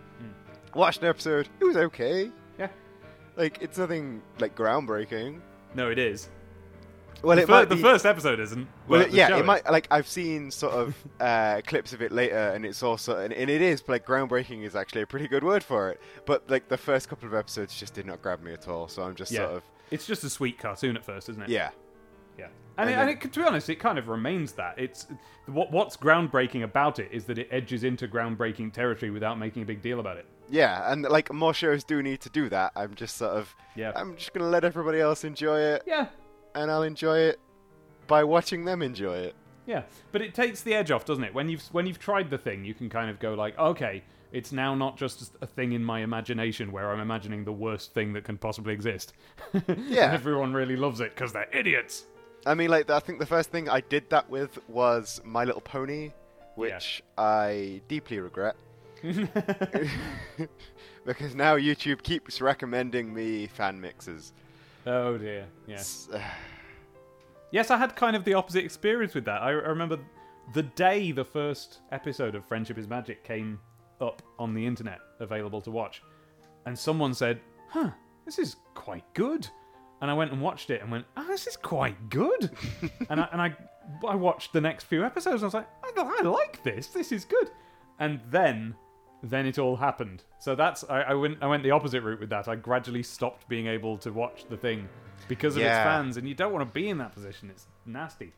Watched 0.74 1.02
an 1.02 1.08
episode, 1.08 1.48
it 1.60 1.64
was 1.64 1.76
okay. 1.78 2.30
Yeah. 2.58 2.68
Like 3.36 3.58
it's 3.62 3.78
nothing 3.78 4.20
like 4.38 4.54
groundbreaking. 4.54 5.40
No, 5.74 5.90
it 5.90 5.98
is. 5.98 6.28
Well, 7.22 7.36
the, 7.36 7.42
it 7.42 7.46
fir- 7.46 7.52
might 7.52 7.68
the 7.70 7.76
be, 7.76 7.82
first 7.82 8.04
episode 8.04 8.38
isn't. 8.38 8.68
Well, 8.86 9.00
it- 9.00 9.10
yeah, 9.10 9.34
it 9.34 9.40
is. 9.40 9.46
might 9.46 9.64
like 9.70 9.88
I've 9.90 10.06
seen 10.08 10.50
sort 10.50 10.74
of 10.74 10.94
uh, 11.20 11.62
clips 11.66 11.92
of 11.94 12.02
it 12.02 12.12
later, 12.12 12.36
and 12.36 12.66
it's 12.66 12.82
also 12.82 13.18
and, 13.18 13.32
and 13.32 13.48
it 13.50 13.62
is 13.62 13.82
like 13.88 14.06
groundbreaking 14.06 14.62
is 14.62 14.76
actually 14.76 15.02
a 15.02 15.06
pretty 15.06 15.26
good 15.28 15.42
word 15.42 15.64
for 15.64 15.90
it. 15.90 16.00
But 16.26 16.48
like 16.50 16.68
the 16.68 16.76
first 16.76 17.08
couple 17.08 17.26
of 17.26 17.34
episodes 17.34 17.78
just 17.78 17.94
did 17.94 18.04
not 18.06 18.20
grab 18.20 18.42
me 18.42 18.52
at 18.52 18.68
all, 18.68 18.88
so 18.88 19.02
I'm 19.02 19.14
just 19.14 19.32
Yeah. 19.32 19.40
sort 19.46 19.52
of 19.56 19.62
It's 19.90 20.06
just 20.06 20.22
a 20.24 20.28
sweet 20.30 20.58
cartoon 20.58 20.96
at 20.96 21.04
first, 21.04 21.28
isn't 21.30 21.42
it? 21.44 21.48
Yeah. 21.48 21.70
And, 22.76 22.90
And 22.90 22.98
it, 22.98 23.02
and 23.02 23.24
it, 23.24 23.32
to 23.32 23.40
be 23.40 23.46
honest, 23.46 23.70
it 23.70 23.76
kind 23.76 23.98
of 23.98 24.08
remains 24.08 24.52
that. 24.52 24.78
It's 24.78 25.06
what 25.46 25.70
what's 25.70 25.96
groundbreaking 25.96 26.64
about 26.64 26.98
it 26.98 27.08
is 27.12 27.24
that 27.26 27.38
it 27.38 27.48
edges 27.50 27.84
into 27.84 28.08
groundbreaking 28.08 28.72
territory 28.72 29.10
without 29.10 29.38
making 29.38 29.62
a 29.62 29.66
big 29.66 29.80
deal 29.82 30.00
about 30.00 30.16
it. 30.16 30.26
yeah, 30.50 30.90
and 30.92 31.02
like 31.02 31.32
more 31.32 31.54
shows 31.54 31.84
do 31.84 32.02
need 32.02 32.20
to 32.22 32.30
do 32.30 32.48
that. 32.48 32.72
I'm 32.76 32.94
just 32.94 33.16
sort 33.16 33.36
of 33.36 33.54
Yeah. 33.76 33.92
I'm 33.94 34.16
just 34.16 34.32
gonna 34.34 34.48
let 34.50 34.64
everybody 34.64 35.00
else 35.00 35.24
enjoy 35.24 35.60
it, 35.60 35.82
Yeah. 35.86 36.06
and 36.54 36.70
I'll 36.70 36.82
enjoy 36.82 37.18
it 37.18 37.38
by 38.06 38.24
watching 38.24 38.64
them 38.64 38.82
enjoy 38.82 39.16
it. 39.18 39.34
Yeah, 39.66 39.82
but 40.12 40.20
it 40.20 40.34
takes 40.34 40.60
the 40.62 40.74
edge 40.74 40.90
off, 40.90 41.04
doesn't 41.06 41.24
it? 41.24 41.32
When 41.32 41.48
you've 41.48 41.62
when 41.72 41.86
you've 41.86 41.98
tried 42.00 42.28
the 42.28 42.38
thing, 42.38 42.64
you 42.64 42.74
can 42.74 42.90
kind 42.90 43.08
of 43.08 43.18
go 43.20 43.34
like, 43.34 43.58
okay, 43.58 44.02
it's 44.32 44.50
now 44.52 44.74
not 44.74 44.96
just 44.96 45.32
a 45.40 45.46
thing 45.46 45.72
in 45.72 45.84
my 45.84 46.00
imagination 46.00 46.72
where 46.72 46.90
I'm 46.92 47.00
imagining 47.00 47.44
the 47.44 47.52
worst 47.52 47.94
thing 47.94 48.12
that 48.14 48.24
can 48.24 48.36
possibly 48.36 48.74
exist. 48.74 49.12
Yeah. 49.78 50.10
everyone 50.12 50.52
really 50.52 50.76
loves 50.76 51.00
it 51.00 51.14
because 51.14 51.32
they're 51.32 51.48
idiots. 51.52 52.04
I 52.46 52.54
mean, 52.54 52.70
like 52.70 52.90
I 52.90 53.00
think 53.00 53.18
the 53.18 53.26
first 53.26 53.50
thing 53.50 53.68
I 53.68 53.80
did 53.80 54.10
that 54.10 54.28
with 54.28 54.58
was 54.68 55.20
My 55.24 55.44
Little 55.44 55.60
Pony, 55.60 56.12
which 56.56 57.02
I 57.16 57.80
deeply 57.88 58.18
regret. 58.20 58.56
because 61.04 61.34
now 61.34 61.56
YouTube 61.56 62.02
keeps 62.02 62.40
recommending 62.40 63.12
me 63.12 63.46
fan 63.46 63.80
mixes. 63.80 64.32
Oh 64.86 65.16
dear. 65.18 65.46
Yeah. 65.66 65.74
It's- 65.74 66.08
Yes, 67.50 67.70
I 67.70 67.76
had 67.76 67.94
kind 67.94 68.16
of 68.16 68.24
the 68.24 68.34
opposite 68.34 68.64
experience 68.64 69.14
with 69.14 69.26
that. 69.26 69.40
I, 69.40 69.50
I 69.50 69.52
remember 69.52 70.00
the 70.54 70.64
day 70.64 71.12
the 71.12 71.24
first 71.24 71.82
episode 71.92 72.34
of 72.34 72.44
Friendship 72.44 72.78
is 72.78 72.88
Magic 72.88 73.22
came 73.22 73.60
up 74.00 74.22
on 74.40 74.54
the 74.54 74.66
internet, 74.66 74.98
available 75.20 75.60
to 75.60 75.70
watch, 75.70 76.02
and 76.66 76.76
someone 76.76 77.14
said, 77.14 77.38
"Huh, 77.68 77.90
this 78.24 78.40
is 78.40 78.56
quite 78.74 79.04
good." 79.14 79.46
And 80.04 80.10
I 80.10 80.14
went 80.14 80.32
and 80.32 80.42
watched 80.42 80.68
it 80.68 80.82
and 80.82 80.90
went, 80.90 81.06
"Oh, 81.16 81.26
this 81.26 81.46
is 81.46 81.56
quite 81.56 82.10
good." 82.10 82.50
and 83.08 83.20
I, 83.22 83.28
and 83.32 83.40
I 83.40 83.56
I 84.06 84.14
watched 84.14 84.52
the 84.52 84.60
next 84.60 84.84
few 84.84 85.02
episodes 85.02 85.42
and 85.42 85.44
I 85.44 85.46
was 85.46 85.54
like, 85.54 85.68
I, 85.82 86.18
I 86.20 86.22
like 86.22 86.62
this. 86.62 86.88
This 86.88 87.10
is 87.10 87.24
good." 87.24 87.50
And 87.98 88.20
then 88.30 88.74
then 89.22 89.46
it 89.46 89.58
all 89.58 89.76
happened. 89.76 90.22
So 90.40 90.54
that's 90.54 90.84
I, 90.90 91.00
I 91.00 91.14
went 91.14 91.38
I 91.40 91.46
went 91.46 91.62
the 91.62 91.70
opposite 91.70 92.02
route 92.02 92.20
with 92.20 92.28
that. 92.28 92.48
I 92.48 92.56
gradually 92.56 93.02
stopped 93.02 93.48
being 93.48 93.66
able 93.66 93.96
to 93.98 94.12
watch 94.12 94.44
the 94.50 94.58
thing 94.58 94.90
because 95.26 95.56
of 95.56 95.62
its 95.62 95.78
fans, 95.78 96.16
and 96.18 96.28
you 96.28 96.34
don't 96.34 96.52
want 96.52 96.68
to 96.68 96.72
be 96.74 96.90
in 96.90 96.98
that 96.98 97.12
position. 97.14 97.48
It's 97.48 97.66
nasty. 97.86 98.34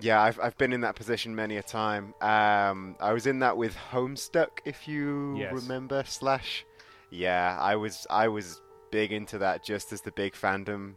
yeah, 0.00 0.20
I've 0.20 0.40
I've 0.40 0.58
been 0.58 0.72
in 0.72 0.80
that 0.80 0.96
position 0.96 1.36
many 1.36 1.58
a 1.58 1.62
time. 1.62 2.12
Um, 2.20 2.96
I 2.98 3.12
was 3.12 3.28
in 3.28 3.38
that 3.38 3.56
with 3.56 3.76
Homestuck, 3.92 4.58
if 4.64 4.88
you 4.88 5.36
Yes. 5.38 5.52
remember. 5.52 6.02
Slash, 6.06 6.64
yeah, 7.10 7.56
I 7.60 7.76
was 7.76 8.04
I 8.10 8.26
was 8.28 8.61
big 8.92 9.10
into 9.10 9.38
that 9.38 9.64
just 9.64 9.92
as 9.92 10.02
the 10.02 10.12
big 10.12 10.34
fandom 10.34 10.94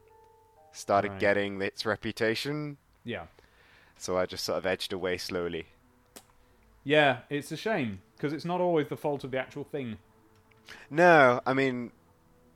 started 0.71 1.13
Right. 1.13 1.19
getting 1.19 1.60
its 1.62 1.84
reputation. 1.86 2.77
Yeah, 3.03 3.25
So 3.97 4.17
I 4.17 4.25
just 4.27 4.43
sort 4.43 4.58
of 4.60 4.65
edged 4.67 4.93
away 4.93 5.17
slowly. 5.17 5.65
yeah, 6.84 7.19
it's 7.29 7.51
a 7.51 7.58
shame 7.58 8.01
because 8.15 8.31
it's 8.34 8.45
not 8.45 8.62
always 8.62 8.88
the 8.89 8.97
fault 8.97 9.23
of 9.23 9.31
the 9.31 9.39
actual 9.39 9.63
thing. 9.63 9.97
No, 10.89 11.41
I 11.45 11.53
mean, 11.53 11.91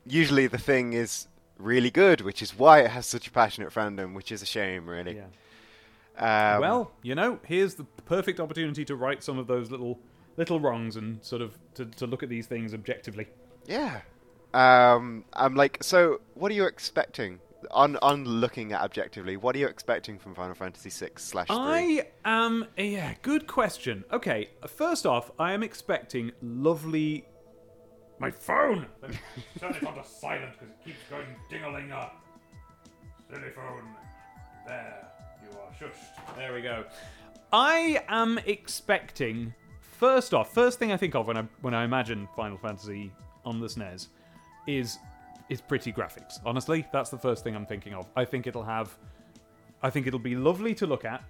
usually 0.06 0.48
the 0.48 0.58
thing 0.58 0.94
is 0.94 1.28
really 1.58 1.92
good, 1.92 2.22
which 2.22 2.42
is 2.42 2.58
why 2.58 2.82
it 2.82 2.90
has 2.92 3.06
such 3.06 3.28
a 3.28 3.32
passionate 3.32 3.70
fandom, 3.72 4.14
which 4.16 4.32
is 4.32 4.42
a 4.42 4.46
shame, 4.46 4.88
really. 4.90 5.16
Yeah. 5.18 6.56
Um, 6.56 6.62
well, 6.62 6.92
you 7.02 7.16
know, 7.16 7.40
here's 7.46 7.76
the 7.76 7.86
perfect 8.06 8.40
opportunity 8.40 8.84
to 8.86 8.96
right 8.96 9.24
some 9.24 9.38
of 9.40 9.48
those 9.48 9.72
little 9.72 9.98
little 10.38 10.60
wrongs 10.60 10.96
and 10.96 11.24
sort 11.24 11.42
of 11.42 11.58
to, 11.76 11.86
to 11.86 12.06
look 12.08 12.24
at 12.24 12.30
these 12.30 12.46
things 12.48 12.74
objectively. 12.74 13.28
yeah. 13.68 14.02
Um, 14.54 15.26
I'm 15.34 15.56
like, 15.56 15.84
so 15.84 16.22
what 16.34 16.52
are 16.52 16.56
you 16.56 16.66
expecting? 16.66 17.40
On 17.72 17.98
on 17.98 18.24
looking 18.24 18.72
at 18.72 18.82
objectively, 18.82 19.36
what 19.36 19.56
are 19.56 19.60
you 19.60 19.68
expecting 19.68 20.18
from 20.18 20.34
Final 20.34 20.56
Fantasy 20.56 20.90
VI 20.90 21.12
slash 21.18 21.48
three? 21.48 21.58
I 21.58 22.08
am. 22.24 22.66
Yeah, 22.78 23.14
good 23.22 23.48
question. 23.48 24.06
Okay, 24.14 24.50
first 24.66 25.06
off, 25.06 25.32
I 25.38 25.52
am 25.54 25.62
expecting 25.62 26.32
lovely. 26.42 27.26
My 28.18 28.32
phone! 28.32 28.86
Let 29.02 29.12
me 29.12 29.18
turn 29.60 29.76
it 29.76 29.84
onto 29.86 30.02
silent 30.04 30.54
because 30.54 30.70
it 30.70 30.86
keeps 30.86 31.00
going 31.10 31.28
ding-a-ling 31.50 31.92
up. 31.92 32.22
Silly 33.30 33.50
phone. 33.54 33.84
There. 34.66 35.08
You 35.44 35.58
are 35.60 35.72
shushed. 35.80 36.36
There 36.38 36.54
we 36.54 36.62
go. 36.62 36.86
I 37.52 38.04
am 38.08 38.40
expecting. 38.46 39.54
First 39.82 40.34
off, 40.34 40.54
first 40.54 40.80
thing 40.80 40.92
I 40.94 40.98
think 40.98 41.14
of 41.14 41.28
when 41.28 41.38
I 41.38 41.44
when 41.62 41.74
I 41.74 41.84
imagine 41.84 42.28
Final 42.38 42.58
Fantasy 42.58 43.12
on 43.46 43.60
the 43.60 43.68
SNES 43.68 44.08
is 44.68 45.00
is 45.50 45.62
pretty 45.62 45.92
graphics. 45.92 46.40
Honestly, 46.46 46.86
that's 46.94 47.10
the 47.10 47.18
first 47.18 47.44
thing 47.44 47.56
I'm 47.56 47.66
thinking 47.66 47.94
of. 47.94 48.08
I 48.16 48.26
think 48.26 48.48
it'll 48.48 48.64
have 48.64 48.98
I 49.82 49.90
think 49.90 50.08
it'll 50.08 50.20
be 50.20 50.36
lovely 50.36 50.76
to 50.76 50.86
look 50.86 51.06
at. 51.06 51.24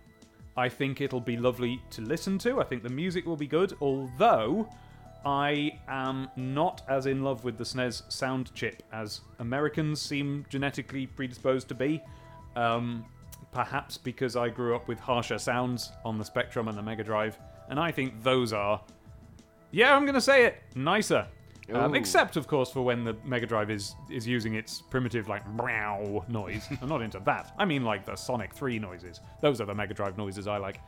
I 0.57 0.67
think 0.67 1.01
it'll 1.01 1.21
be 1.21 1.37
lovely 1.37 1.81
to 1.91 2.01
listen 2.01 2.37
to. 2.39 2.59
I 2.59 2.63
think 2.63 2.83
the 2.83 2.89
music 2.89 3.25
will 3.25 3.37
be 3.37 3.47
good, 3.47 3.77
although 3.79 4.67
I 5.25 5.79
am 5.87 6.29
not 6.35 6.81
as 6.87 7.05
in 7.05 7.23
love 7.23 7.43
with 7.43 7.57
the 7.57 7.63
SNES 7.63 8.11
sound 8.11 8.53
chip 8.53 8.83
as 8.91 9.21
Americans 9.39 10.01
seem 10.01 10.45
genetically 10.49 11.07
predisposed 11.07 11.67
to 11.69 11.75
be. 11.75 12.01
Um, 12.55 13.05
perhaps 13.51 13.97
because 13.97 14.35
I 14.35 14.49
grew 14.49 14.75
up 14.75 14.87
with 14.87 14.99
harsher 14.99 15.37
sounds 15.37 15.91
on 16.05 16.17
the 16.17 16.25
Spectrum 16.25 16.67
and 16.67 16.77
the 16.77 16.81
Mega 16.81 17.03
Drive, 17.03 17.37
and 17.69 17.79
I 17.79 17.91
think 17.91 18.21
those 18.23 18.53
are, 18.53 18.81
yeah, 19.71 19.95
I'm 19.95 20.03
going 20.03 20.15
to 20.15 20.21
say 20.21 20.45
it, 20.45 20.61
nicer. 20.75 21.27
Um, 21.73 21.95
except, 21.95 22.35
of 22.35 22.47
course, 22.47 22.71
for 22.71 22.81
when 22.81 23.03
the 23.03 23.15
Mega 23.23 23.45
Drive 23.45 23.69
is 23.69 23.95
is 24.09 24.25
using 24.27 24.55
its 24.55 24.81
primitive 24.81 25.27
like 25.27 25.47
meow 25.53 26.23
noise. 26.27 26.67
I'm 26.81 26.89
not 26.89 27.01
into 27.01 27.19
that. 27.21 27.53
I 27.57 27.65
mean, 27.65 27.83
like 27.83 28.05
the 28.05 28.15
Sonic 28.15 28.53
3 28.53 28.79
noises. 28.79 29.21
Those 29.41 29.61
are 29.61 29.65
the 29.65 29.75
Mega 29.75 29.93
Drive 29.93 30.17
noises 30.17 30.47
I 30.47 30.57
like. 30.57 30.79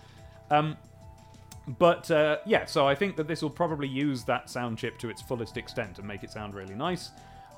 Um, 0.50 0.78
but 1.80 2.10
uh, 2.10 2.38
yeah, 2.46 2.66
so 2.66 2.88
I 2.88 2.96
think 2.96 3.16
that 3.18 3.28
this 3.28 3.42
will 3.42 3.50
probably 3.50 3.88
use 3.88 4.24
that 4.26 4.50
sound 4.50 4.78
chip 4.78 4.98
to 5.00 5.10
its 5.10 5.22
fullest 5.22 5.58
extent 5.58 6.00
and 6.00 6.08
make 6.08 6.24
it 6.24 6.32
sound 6.32 6.54
really 6.54 6.76
nice. 6.76 7.12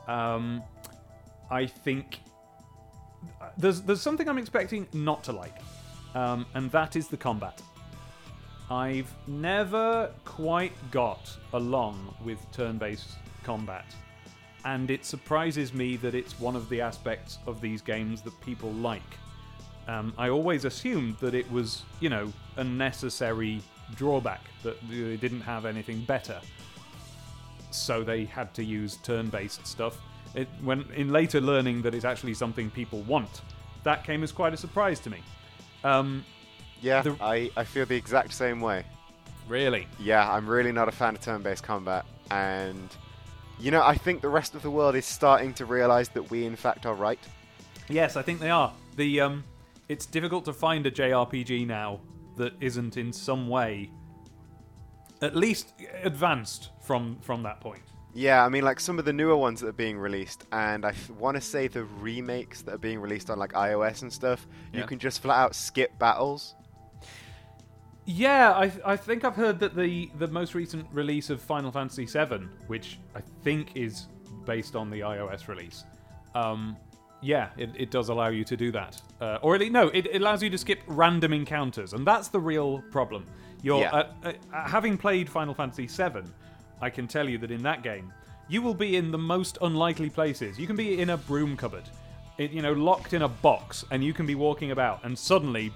Um, 0.08 0.62
I 1.50 1.66
think 1.66 2.20
there's 3.58 3.82
there's 3.82 4.02
something 4.02 4.28
I'm 4.28 4.38
expecting 4.38 4.88
not 4.94 5.24
to 5.26 5.32
like, 5.32 5.56
um, 6.16 6.46
and 6.54 6.70
that 6.72 6.96
is 6.96 7.08
the 7.08 7.18
combat. 7.18 7.62
I've 8.71 9.13
never 9.28 10.12
quite 10.26 10.73
got 10.91 11.38
along 11.54 12.15
with 12.23 12.39
turn-based 12.52 13.17
combat, 13.43 13.86
and 14.65 14.89
it 14.89 15.06
surprises 15.06 15.73
me 15.73 15.97
that 15.97 16.15
it's 16.15 16.39
one 16.39 16.56
of 16.56 16.69
the 16.69 16.82
aspects 16.82 17.39
of 17.45 17.62
these 17.62 17.82
games 17.82 18.21
that 18.21 18.39
people 18.41 18.71
like. 18.71 19.02
Um, 19.88 20.13
I 20.17 20.30
always 20.30 20.65
assumed 20.65 21.17
that 21.17 21.34
it 21.34 21.52
was, 21.52 21.84
you 21.99 22.10
know, 22.10 22.32
a 22.56 22.63
necessary 22.63 23.62
drawback 23.95 24.41
that 24.63 24.78
they 24.89 25.17
didn't 25.17 25.41
have 25.41 25.65
anything 25.65 26.02
better. 26.06 26.39
so 27.73 28.04
they 28.04 28.26
had 28.26 28.54
to 28.54 28.63
use 28.63 28.97
turn-based 28.97 29.65
stuff. 29.65 29.97
It, 30.36 30.47
when 30.63 30.86
in 30.95 31.12
later 31.12 31.41
learning 31.41 31.82
that 31.84 31.93
it's 31.93 32.06
actually 32.06 32.34
something 32.34 32.69
people 32.69 33.02
want, 33.04 33.41
that 33.84 34.04
came 34.04 34.23
as 34.23 34.32
quite 34.32 34.54
a 34.54 34.58
surprise 34.58 34.99
to 35.02 35.10
me. 35.10 35.21
Um, 35.84 36.23
Yeah, 36.84 37.02
The- 37.02 37.17
I, 37.22 37.50
I 37.56 37.63
feel 37.63 37.86
the 37.86 37.96
exact 37.96 38.34
same 38.34 38.60
way. 38.62 38.84
really, 39.48 39.88
Yeah, 40.00 40.30
I'm 40.32 40.48
really 40.48 40.72
not 40.72 40.88
a 40.88 40.91
fan 40.91 41.15
of 41.15 41.22
turn-based 41.22 41.63
combat, 41.63 42.06
and 42.30 42.89
you 43.60 43.72
know, 43.72 43.84
I 43.84 43.96
think 43.96 44.22
the 44.22 44.30
rest 44.30 44.54
of 44.56 44.62
the 44.62 44.69
world 44.69 44.96
is 44.96 45.06
starting 45.06 45.54
to 45.56 45.65
realize 45.65 46.10
that 46.10 46.30
we, 46.30 46.46
in 46.46 46.56
fact, 46.56 46.86
are 46.86 46.93
right. 46.93 47.19
yes, 47.89 48.15
I 48.17 48.22
think 48.22 48.39
they 48.39 48.50
are. 48.50 48.74
The 48.98 49.22
um, 49.22 49.43
it's 49.89 50.06
difficult 50.06 50.46
to 50.46 50.54
find 50.54 50.86
a 50.86 50.91
JRPG 50.91 51.65
now 51.65 52.00
that 52.38 52.54
isn't 52.60 52.98
in 52.98 53.13
some 53.13 53.48
way, 53.48 53.89
at 55.22 55.36
least 55.36 55.74
advanced 56.04 56.69
from 56.82 57.17
from 57.22 57.43
that 57.43 57.60
point. 57.62 57.82
Yeah, 58.15 58.46
I 58.46 58.50
mean, 58.50 58.63
like 58.63 58.80
some 58.80 59.00
of 59.00 59.06
the 59.06 59.13
newer 59.13 59.36
ones 59.36 59.62
that 59.62 59.67
are 59.67 59.72
being 59.74 59.98
released, 59.98 60.46
and 60.52 60.86
I 60.86 60.93
want 61.17 61.36
to 61.36 61.41
say 61.41 61.67
the 61.67 61.84
remakes 61.86 62.62
that 62.63 62.76
are 62.76 62.78
being 62.89 63.00
released 63.00 63.30
on 63.30 63.39
like 63.39 63.54
iOS 63.54 64.04
and 64.04 64.13
stuff, 64.13 64.46
you 64.72 64.84
can 64.84 65.00
just 65.00 65.22
flat 65.22 65.38
out 65.38 65.56
skip 65.56 65.98
battles. 65.98 66.56
Yeah, 68.06 68.52
I, 68.52 68.72
I 68.86 68.98
think 68.98 69.24
I've 69.24 69.36
heard 69.36 69.60
that 69.60 69.76
the, 69.76 70.10
the 70.18 70.28
most 70.28 70.56
recent 70.56 70.86
release 70.92 71.30
of 71.30 71.42
Final 71.42 71.72
Fantasy 71.72 72.06
VII, 72.06 72.48
which 72.68 73.00
I 73.16 73.22
think 73.44 73.76
is 73.76 74.08
based 74.46 74.76
on 74.76 74.89
the 74.89 75.00
iOS 75.02 75.48
release, 75.48 75.86
um, 76.36 76.76
yeah, 77.22 77.50
it, 77.56 77.70
it 77.76 77.92
does 77.92 78.10
allow 78.10 78.28
you 78.28 78.44
to 78.44 78.58
do 78.58 78.72
that. 78.74 79.02
Uh, 79.22 79.39
or 79.42 79.56
it, 79.56 79.72
no, 79.72 79.88
it, 79.88 80.08
it 80.08 80.22
allows 80.22 80.44
you 80.44 80.50
to 80.50 80.58
skip 80.58 80.80
random 80.88 81.32
encounters, 81.32 81.94
and 81.94 82.06
that's 82.06 82.28
the 82.28 82.39
real 82.39 82.84
problem. 82.92 83.26
You're 83.62 83.80
Yeah. 83.82 83.92
uh, 83.92 84.08
uh, 84.26 84.34
uh, 84.54 84.68
having 84.68 84.98
played 84.98 85.30
Final 85.30 85.54
Fantasy 85.54 85.88
VII, 85.88 86.24
I 86.82 86.89
can 86.89 87.08
tell 87.08 87.30
you 87.30 87.38
that 87.38 87.52
in 87.52 87.63
that 87.63 87.82
game, 87.84 88.12
you 88.50 88.62
will 88.62 88.74
be 88.74 88.98
in 88.98 89.10
the 89.12 89.18
most 89.18 89.58
unlikely 89.62 90.10
places. 90.10 90.60
You 90.60 90.68
can 90.68 90.76
be 90.76 91.00
in 91.00 91.12
a 91.12 91.18
broom 91.18 91.56
cupboard, 91.56 91.88
it, 92.38 92.52
you 92.52 92.62
know, 92.62 92.74
locked 92.74 93.13
in 93.13 93.22
a 93.22 93.28
box, 93.28 93.86
and 93.91 94.04
you 94.04 94.13
can 94.13 94.26
be 94.26 94.36
walking 94.36 94.72
about, 94.72 95.04
and 95.04 95.17
suddenly, 95.17 95.72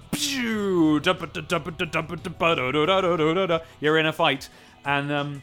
you're 3.80 3.98
in 3.98 4.06
a 4.06 4.12
fight, 4.12 4.48
and 4.84 5.12
um, 5.12 5.42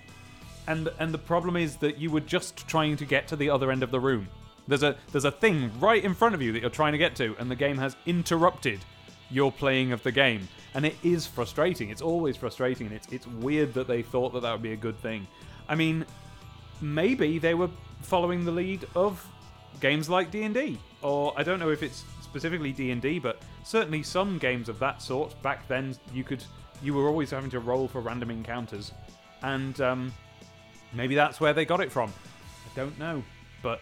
and 0.68 0.90
and 1.00 1.14
the 1.14 1.18
problem 1.18 1.56
is 1.56 1.78
that 1.78 1.98
you 1.98 2.12
were 2.12 2.20
just 2.20 2.68
trying 2.68 2.98
to 2.98 3.06
get 3.06 3.28
to 3.30 3.36
the 3.36 3.50
other 3.50 3.72
end 3.72 3.84
of 3.84 3.92
the 3.92 4.00
room. 4.00 4.28
There's 4.68 4.84
a 4.84 4.98
there's 5.12 5.26
a 5.26 5.32
thing 5.32 5.72
right 5.80 6.04
in 6.04 6.14
front 6.14 6.36
of 6.36 6.42
you 6.42 6.52
that 6.52 6.62
you're 6.62 6.70
trying 6.70 6.92
to 6.92 6.98
get 6.98 7.16
to, 7.18 7.36
and 7.40 7.50
the 7.50 7.56
game 7.56 7.78
has 7.78 7.96
interrupted 8.06 8.80
your 9.32 9.52
playing 9.52 9.92
of 9.92 10.04
the 10.04 10.12
game, 10.12 10.48
and 10.74 10.86
it 10.86 10.96
is 11.04 11.26
frustrating. 11.26 11.90
It's 11.90 12.02
always 12.02 12.36
frustrating, 12.36 12.88
and 12.88 12.96
it's 12.96 13.08
it's 13.12 13.28
weird 13.28 13.74
that 13.76 13.88
they 13.88 14.02
thought 14.02 14.34
that 14.34 14.42
that 14.42 14.52
would 14.52 14.64
be 14.64 14.74
a 14.74 14.78
good 14.78 15.00
thing. 15.00 15.28
I 15.70 15.76
mean, 15.76 16.06
maybe 16.82 17.40
they 17.40 17.54
were 17.54 17.70
following 18.02 18.44
the 18.44 18.52
lead 18.52 18.86
of 18.96 19.26
games 19.80 20.10
like 20.10 20.32
D&D 20.32 20.78
or 21.06 21.34
I 21.38 21.44
don't 21.44 21.60
know 21.60 21.70
if 21.70 21.84
it's 21.84 22.04
specifically 22.22 22.72
D&D 22.74 23.20
but 23.20 23.42
certainly 23.64 24.04
some 24.04 24.38
games 24.38 24.68
of 24.68 24.78
that 24.80 25.02
sort 25.02 25.42
back 25.42 25.68
then 25.68 25.96
you 26.14 26.24
could 26.24 26.44
you 26.82 26.94
were 26.94 27.08
always 27.08 27.32
having 27.32 27.50
to 27.52 27.60
roll 27.60 27.88
for 27.88 28.02
random 28.02 28.32
encounters. 28.32 28.92
And 29.42 29.80
um, 29.82 30.14
maybe 30.94 31.16
that's 31.16 31.40
where 31.40 31.54
they 31.54 31.66
got 31.66 31.82
it 31.82 31.92
from. 31.92 32.10
I 32.10 32.76
don't 32.76 32.98
know. 33.00 33.24
But 33.62 33.82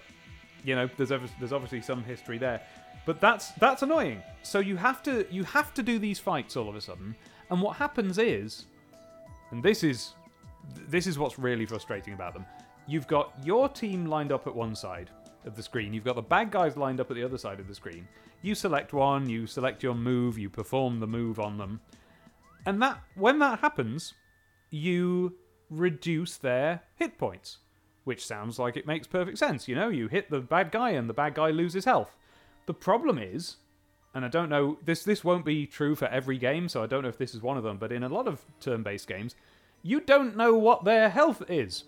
you 0.63 0.75
know 0.75 0.89
there's 0.97 1.09
there's 1.09 1.53
obviously 1.53 1.81
some 1.81 2.03
history 2.03 2.37
there. 2.37 2.61
But 3.05 3.19
that's 3.19 3.51
that's 3.53 3.81
annoying. 3.81 4.21
So 4.43 4.59
you 4.59 4.77
have 4.77 5.03
to 5.03 5.25
you 5.29 5.43
have 5.43 5.73
to 5.73 5.83
do 5.83 5.99
these 5.99 6.19
fights 6.19 6.55
all 6.55 6.69
of 6.69 6.75
a 6.75 6.81
sudden. 6.81 7.15
And 7.49 7.61
what 7.61 7.77
happens 7.77 8.17
is 8.17 8.65
and 9.51 9.61
this 9.61 9.83
is 9.83 10.13
this 10.87 11.07
is 11.07 11.19
what's 11.19 11.37
really 11.37 11.65
frustrating 11.65 12.13
about 12.13 12.33
them. 12.33 12.45
You've 12.87 13.07
got 13.07 13.33
your 13.43 13.69
team 13.69 14.05
lined 14.05 14.31
up 14.31 14.47
at 14.47 14.55
one 14.55 14.75
side 14.75 15.09
of 15.45 15.55
the 15.55 15.63
screen. 15.63 15.93
You've 15.93 16.03
got 16.03 16.15
the 16.15 16.21
bad 16.21 16.51
guys 16.51 16.77
lined 16.77 16.99
up 16.99 17.09
at 17.11 17.15
the 17.15 17.23
other 17.23 17.37
side 17.37 17.59
of 17.59 17.67
the 17.67 17.75
screen. 17.75 18.07
You 18.41 18.55
select 18.55 18.93
one, 18.93 19.29
you 19.29 19.47
select 19.47 19.83
your 19.83 19.95
move, 19.95 20.37
you 20.37 20.49
perform 20.49 20.99
the 20.99 21.07
move 21.07 21.39
on 21.39 21.57
them. 21.57 21.79
And 22.65 22.81
that 22.81 22.99
when 23.15 23.39
that 23.39 23.59
happens, 23.59 24.13
you 24.69 25.35
reduce 25.69 26.37
their 26.37 26.81
hit 26.95 27.17
points, 27.17 27.59
which 28.03 28.25
sounds 28.25 28.59
like 28.59 28.77
it 28.77 28.87
makes 28.87 29.07
perfect 29.07 29.37
sense. 29.37 29.67
You 29.67 29.75
know, 29.75 29.89
you 29.89 30.07
hit 30.07 30.29
the 30.29 30.39
bad 30.39 30.71
guy 30.71 30.91
and 30.91 31.09
the 31.09 31.13
bad 31.13 31.35
guy 31.35 31.49
loses 31.49 31.85
health. 31.85 32.15
The 32.65 32.73
problem 32.73 33.17
is, 33.17 33.57
and 34.13 34.23
I 34.23 34.27
don't 34.27 34.49
know 34.49 34.77
this 34.85 35.03
this 35.03 35.23
won't 35.23 35.45
be 35.45 35.65
true 35.65 35.95
for 35.95 36.05
every 36.05 36.37
game, 36.37 36.69
so 36.69 36.83
I 36.83 36.87
don't 36.87 37.03
know 37.03 37.09
if 37.09 37.17
this 37.17 37.33
is 37.33 37.41
one 37.41 37.57
of 37.57 37.63
them, 37.63 37.77
but 37.77 37.91
in 37.91 38.03
a 38.03 38.09
lot 38.09 38.27
of 38.27 38.45
turn-based 38.59 39.07
games, 39.07 39.35
you 39.81 39.99
don't 39.99 40.37
know 40.37 40.55
what 40.55 40.85
their 40.85 41.09
health 41.09 41.43
is. 41.49 41.85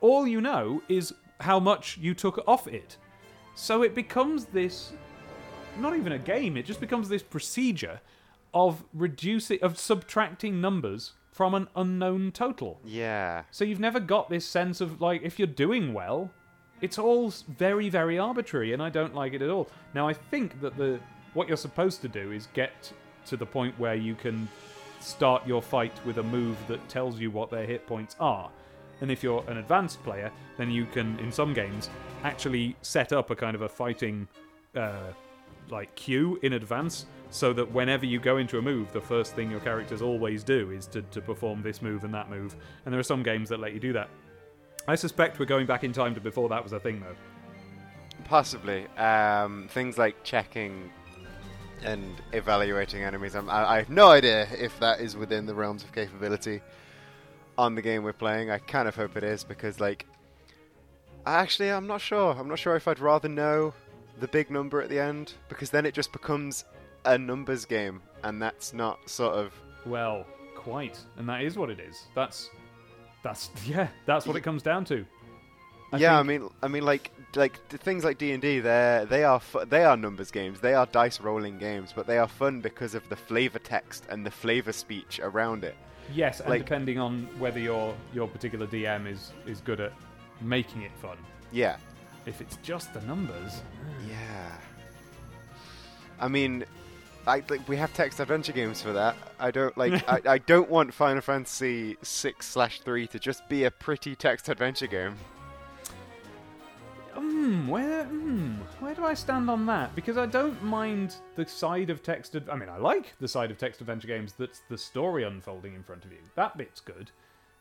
All 0.00 0.26
you 0.26 0.40
know 0.40 0.82
is 0.88 1.14
how 1.42 1.60
much 1.60 1.98
you 1.98 2.14
took 2.14 2.42
off 2.46 2.66
it. 2.66 2.96
So 3.54 3.82
it 3.82 3.94
becomes 3.94 4.46
this 4.46 4.92
not 5.78 5.96
even 5.96 6.12
a 6.12 6.18
game, 6.18 6.56
it 6.56 6.66
just 6.66 6.80
becomes 6.80 7.08
this 7.08 7.22
procedure 7.22 8.00
of 8.54 8.84
reducing 8.92 9.58
of 9.62 9.78
subtracting 9.78 10.60
numbers 10.60 11.12
from 11.30 11.54
an 11.54 11.68
unknown 11.74 12.30
total. 12.32 12.78
Yeah. 12.84 13.44
So 13.50 13.64
you've 13.64 13.80
never 13.80 14.00
got 14.00 14.28
this 14.28 14.46
sense 14.46 14.80
of 14.80 15.00
like 15.00 15.22
if 15.22 15.38
you're 15.38 15.46
doing 15.46 15.94
well, 15.94 16.30
it's 16.80 16.98
all 16.98 17.32
very 17.48 17.88
very 17.88 18.18
arbitrary 18.18 18.72
and 18.72 18.82
I 18.82 18.90
don't 18.90 19.14
like 19.14 19.32
it 19.32 19.42
at 19.42 19.50
all. 19.50 19.68
Now 19.94 20.08
I 20.08 20.12
think 20.12 20.60
that 20.60 20.76
the 20.76 21.00
what 21.34 21.48
you're 21.48 21.56
supposed 21.56 22.02
to 22.02 22.08
do 22.08 22.32
is 22.32 22.48
get 22.52 22.92
to 23.26 23.36
the 23.36 23.46
point 23.46 23.78
where 23.78 23.94
you 23.94 24.14
can 24.14 24.48
start 25.00 25.46
your 25.46 25.62
fight 25.62 25.92
with 26.04 26.18
a 26.18 26.22
move 26.22 26.56
that 26.68 26.86
tells 26.88 27.18
you 27.18 27.30
what 27.30 27.50
their 27.50 27.66
hit 27.66 27.86
points 27.86 28.16
are. 28.20 28.50
And 29.02 29.10
if 29.10 29.22
you're 29.22 29.44
an 29.48 29.58
advanced 29.58 30.02
player, 30.02 30.32
then 30.56 30.70
you 30.70 30.86
can 30.86 31.18
in 31.18 31.30
some 31.30 31.52
games 31.52 31.90
actually 32.24 32.74
set 32.80 33.12
up 33.12 33.28
a 33.28 33.36
kind 33.36 33.54
of 33.54 33.60
a 33.60 33.68
fighting 33.68 34.26
uh, 34.74 35.12
like 35.68 35.94
queue 35.94 36.38
in 36.42 36.54
advance 36.54 37.04
so 37.28 37.52
that 37.52 37.70
whenever 37.70 38.06
you 38.06 38.18
go 38.18 38.36
into 38.38 38.58
a 38.58 38.62
move 38.62 38.92
the 38.92 39.00
first 39.00 39.34
thing 39.34 39.50
your 39.50 39.60
characters 39.60 40.02
always 40.02 40.42
do 40.44 40.70
is 40.70 40.86
to, 40.86 41.02
to 41.02 41.20
perform 41.20 41.62
this 41.62 41.80
move 41.80 42.04
and 42.04 42.12
that 42.12 42.28
move 42.28 42.56
and 42.84 42.92
there 42.92 42.98
are 43.00 43.04
some 43.04 43.22
games 43.22 43.48
that 43.48 43.58
let 43.58 43.72
you 43.72 43.80
do 43.80 43.92
that 43.92 44.10
i 44.86 44.94
suspect 44.94 45.38
we're 45.38 45.46
going 45.46 45.64
back 45.64 45.82
in 45.82 45.92
time 45.92 46.14
to 46.14 46.20
before 46.20 46.48
that 46.48 46.62
was 46.62 46.72
a 46.72 46.80
thing 46.80 47.00
though 47.00 47.14
Possibly. 48.24 48.86
Um, 48.96 49.68
things 49.70 49.98
like 49.98 50.22
checking 50.24 50.90
and 51.82 52.14
evaluating 52.32 53.02
enemies. 53.02 53.34
I'm, 53.34 53.50
I, 53.50 53.72
I 53.72 53.76
have 53.78 53.90
no 53.90 54.10
idea 54.10 54.46
if 54.58 54.78
that 54.80 55.00
is 55.00 55.16
within 55.16 55.46
the 55.46 55.54
realms 55.54 55.82
of 55.82 55.92
capability 55.92 56.60
on 57.58 57.74
the 57.74 57.82
game 57.82 58.02
we're 58.02 58.12
playing. 58.12 58.50
I 58.50 58.58
kind 58.58 58.88
of 58.88 58.96
hope 58.96 59.16
it 59.16 59.24
is 59.24 59.44
because, 59.44 59.80
like, 59.80 60.06
actually, 61.26 61.70
I'm 61.70 61.86
not 61.86 62.00
sure. 62.00 62.32
I'm 62.38 62.48
not 62.48 62.58
sure 62.58 62.76
if 62.76 62.88
I'd 62.88 62.98
rather 62.98 63.28
know 63.28 63.74
the 64.20 64.28
big 64.28 64.50
number 64.50 64.80
at 64.80 64.88
the 64.88 64.98
end 64.98 65.34
because 65.48 65.70
then 65.70 65.86
it 65.86 65.94
just 65.94 66.12
becomes 66.12 66.64
a 67.04 67.16
numbers 67.18 67.64
game, 67.64 68.00
and 68.22 68.40
that's 68.40 68.72
not 68.72 69.08
sort 69.08 69.34
of. 69.34 69.52
well 69.86 70.24
quite 70.54 70.96
and 71.16 71.28
that 71.28 71.42
is 71.42 71.56
what 71.56 71.70
it 71.70 71.80
is 71.80 72.04
that's 72.14 72.48
that's 73.24 73.50
yeah 73.66 73.88
that's 74.06 74.26
what 74.26 74.36
it 74.36 74.42
comes 74.42 74.62
down 74.62 74.84
to 74.84 75.04
I 75.94 75.98
yeah, 75.98 76.18
I 76.18 76.22
mean, 76.22 76.48
I 76.62 76.68
mean, 76.68 76.86
like, 76.86 77.10
like 77.36 77.54
things 77.68 78.02
like 78.02 78.16
D 78.16 78.32
and 78.32 78.40
D, 78.40 78.60
they 78.60 79.04
they 79.10 79.24
are 79.24 79.38
fu- 79.38 79.66
they 79.66 79.84
are 79.84 79.94
numbers 79.94 80.30
games. 80.30 80.58
They 80.58 80.72
are 80.72 80.86
dice 80.86 81.20
rolling 81.20 81.58
games, 81.58 81.92
but 81.94 82.06
they 82.06 82.16
are 82.16 82.28
fun 82.28 82.62
because 82.62 82.94
of 82.94 83.06
the 83.10 83.16
flavor 83.16 83.58
text 83.58 84.06
and 84.08 84.24
the 84.24 84.30
flavor 84.30 84.72
speech 84.72 85.20
around 85.22 85.64
it. 85.64 85.76
Yes 86.14 86.40
and 86.40 86.50
like- 86.50 86.62
depending 86.62 86.98
on 86.98 87.28
whether 87.38 87.58
your 87.60 87.94
your 88.12 88.28
particular 88.28 88.66
dm 88.66 89.06
is 89.06 89.32
is 89.46 89.60
good 89.60 89.80
at 89.80 89.92
making 90.40 90.82
it 90.82 90.90
fun 91.00 91.16
Yeah, 91.52 91.76
if 92.26 92.40
it's 92.40 92.56
just 92.62 92.92
the 92.94 93.00
numbers 93.02 93.62
yeah. 94.08 94.56
I 96.18 96.28
mean, 96.28 96.64
I 97.26 97.42
like 97.48 97.68
we 97.68 97.76
have 97.76 97.92
text 97.94 98.20
adventure 98.20 98.52
games 98.52 98.80
for 98.80 98.92
that. 98.92 99.16
I 99.40 99.50
don't 99.50 99.76
like. 99.76 100.08
I, 100.08 100.20
I 100.34 100.38
don't 100.38 100.70
want 100.70 100.94
Final 100.94 101.20
Fantasy 101.20 101.96
six 102.02 102.46
slash 102.46 102.80
three 102.80 103.06
to 103.08 103.18
just 103.18 103.48
be 103.48 103.64
a 103.64 103.70
pretty 103.70 104.14
text 104.14 104.48
adventure 104.48 104.86
game. 104.86 105.16
Hmm, 107.14 107.68
where 107.68 108.04
hmm, 108.04 108.54
where 108.80 108.94
do 108.94 109.04
I 109.04 109.14
stand 109.14 109.50
on 109.50 109.66
that? 109.66 109.94
Because 109.94 110.16
I 110.16 110.26
don't 110.26 110.62
mind 110.62 111.16
the 111.36 111.46
side 111.46 111.90
of 111.90 112.02
text. 112.02 112.34
Ad- 112.34 112.48
I 112.48 112.56
mean, 112.56 112.68
I 112.68 112.78
like 112.78 113.14
the 113.20 113.28
side 113.28 113.50
of 113.50 113.58
text 113.58 113.80
adventure 113.80 114.08
games 114.08 114.34
that's 114.38 114.62
the 114.68 114.78
story 114.78 115.24
unfolding 115.24 115.74
in 115.74 115.82
front 115.82 116.04
of 116.04 116.12
you. 116.12 116.18
That 116.36 116.56
bit's 116.56 116.80
good. 116.80 117.10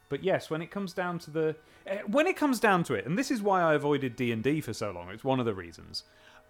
But 0.10 0.24
yes, 0.24 0.50
when 0.50 0.62
it 0.62 0.72
comes 0.72 0.94
down 0.94 1.20
to 1.20 1.32
the 1.32 1.56
eh, 1.88 2.00
when 2.08 2.28
it 2.28 2.36
comes 2.36 2.60
down 2.60 2.84
to 2.86 2.94
it, 2.94 3.06
and 3.06 3.18
this 3.18 3.32
is 3.32 3.42
why 3.42 3.62
I 3.62 3.74
avoided 3.76 4.16
D 4.16 4.32
and 4.32 4.44
D 4.44 4.62
for 4.62 4.74
so 4.74 4.92
long. 4.92 5.10
It's 5.10 5.24
one 5.24 5.40
of 5.40 5.46
the 5.46 5.54
reasons. 5.54 6.04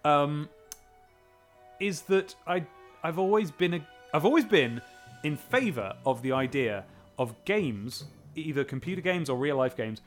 Um, 0.04 0.48
is 1.80 2.02
that 2.02 2.34
I 2.46 2.66
I've 3.02 3.18
always 3.18 3.50
been 3.50 3.74
a 3.74 3.86
I've 4.14 4.24
always 4.24 4.44
been 4.44 4.80
in 5.22 5.36
favor 5.36 5.94
of 6.04 6.22
the 6.22 6.32
idea 6.32 6.84
of 7.18 7.34
games, 7.44 8.04
either 8.34 8.64
computer 8.64 9.00
games 9.00 9.28
or 9.30 9.36
real 9.36 9.56
life 9.56 9.76
games, 9.76 10.00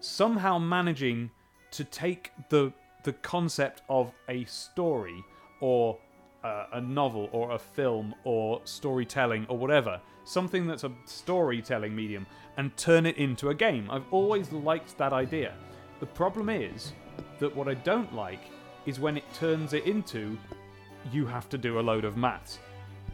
somehow 0.00 0.58
managing 0.58 1.30
to 1.72 1.84
take 1.84 2.32
the 2.48 2.72
the 3.02 3.12
concept 3.14 3.82
of 3.88 4.12
a 4.28 4.44
story 4.44 5.24
or 5.60 5.98
a, 6.44 6.64
a 6.74 6.80
novel 6.80 7.28
or 7.32 7.52
a 7.52 7.58
film 7.58 8.14
or 8.24 8.60
storytelling 8.64 9.46
or 9.48 9.58
whatever, 9.58 10.00
something 10.24 10.66
that's 10.66 10.84
a 10.84 10.92
storytelling 11.04 11.94
medium, 11.94 12.26
and 12.56 12.76
turn 12.76 13.06
it 13.06 13.16
into 13.16 13.48
a 13.50 13.54
game. 13.54 13.90
I've 13.90 14.04
always 14.10 14.52
liked 14.52 14.96
that 14.98 15.12
idea. 15.12 15.54
The 16.00 16.06
problem 16.06 16.48
is 16.48 16.92
that 17.40 17.54
what 17.54 17.68
I 17.68 17.74
don't 17.74 18.14
like 18.14 18.42
is 18.86 19.00
when 19.00 19.16
it 19.16 19.24
turns 19.34 19.72
it 19.72 19.84
into 19.84 20.38
you 21.12 21.26
have 21.26 21.48
to 21.48 21.58
do 21.58 21.80
a 21.80 21.82
load 21.82 22.04
of 22.04 22.16
maths. 22.16 22.58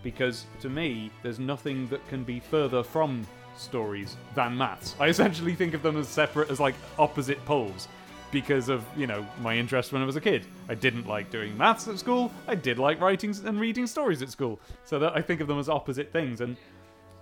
Because 0.03 0.47
to 0.61 0.69
me, 0.69 1.11
there's 1.23 1.39
nothing 1.39 1.87
that 1.89 2.07
can 2.09 2.25
be 2.25 2.41
further 2.41 2.83
from 2.83 3.27
stories 3.57 4.17
than 4.35 4.57
maths. 4.57 4.95
I 5.01 5.09
essentially 5.09 5.55
think 5.55 5.75
of 5.75 5.83
them 5.83 5.97
as 5.97 6.09
separate, 6.09 6.51
as 6.51 6.61
like 6.61 6.75
opposite 6.99 7.45
poles 7.45 7.89
because 8.31 8.69
of 8.69 8.85
you 8.97 9.07
know 9.07 9.27
my 9.41 9.57
interest 9.57 9.93
when 9.93 10.03
I 10.03 10.05
was 10.05 10.17
a 10.17 10.21
kid. 10.21 10.47
I 10.69 10.75
didn't 10.75 11.07
like 11.07 11.31
doing 11.31 11.57
maths 11.57 11.89
at 11.89 11.99
school. 11.99 12.31
I 12.47 12.55
did 12.55 12.79
like 12.79 13.01
writing 13.01 13.35
and 13.45 13.61
reading 13.61 13.87
stories 13.87 14.23
at 14.23 14.31
school. 14.31 14.61
So 14.85 14.99
that 14.99 15.17
I 15.17 15.23
think 15.23 15.41
of 15.41 15.49
them 15.49 15.59
as 15.59 15.69
opposite 15.69 16.13
things, 16.13 16.41
and 16.41 16.57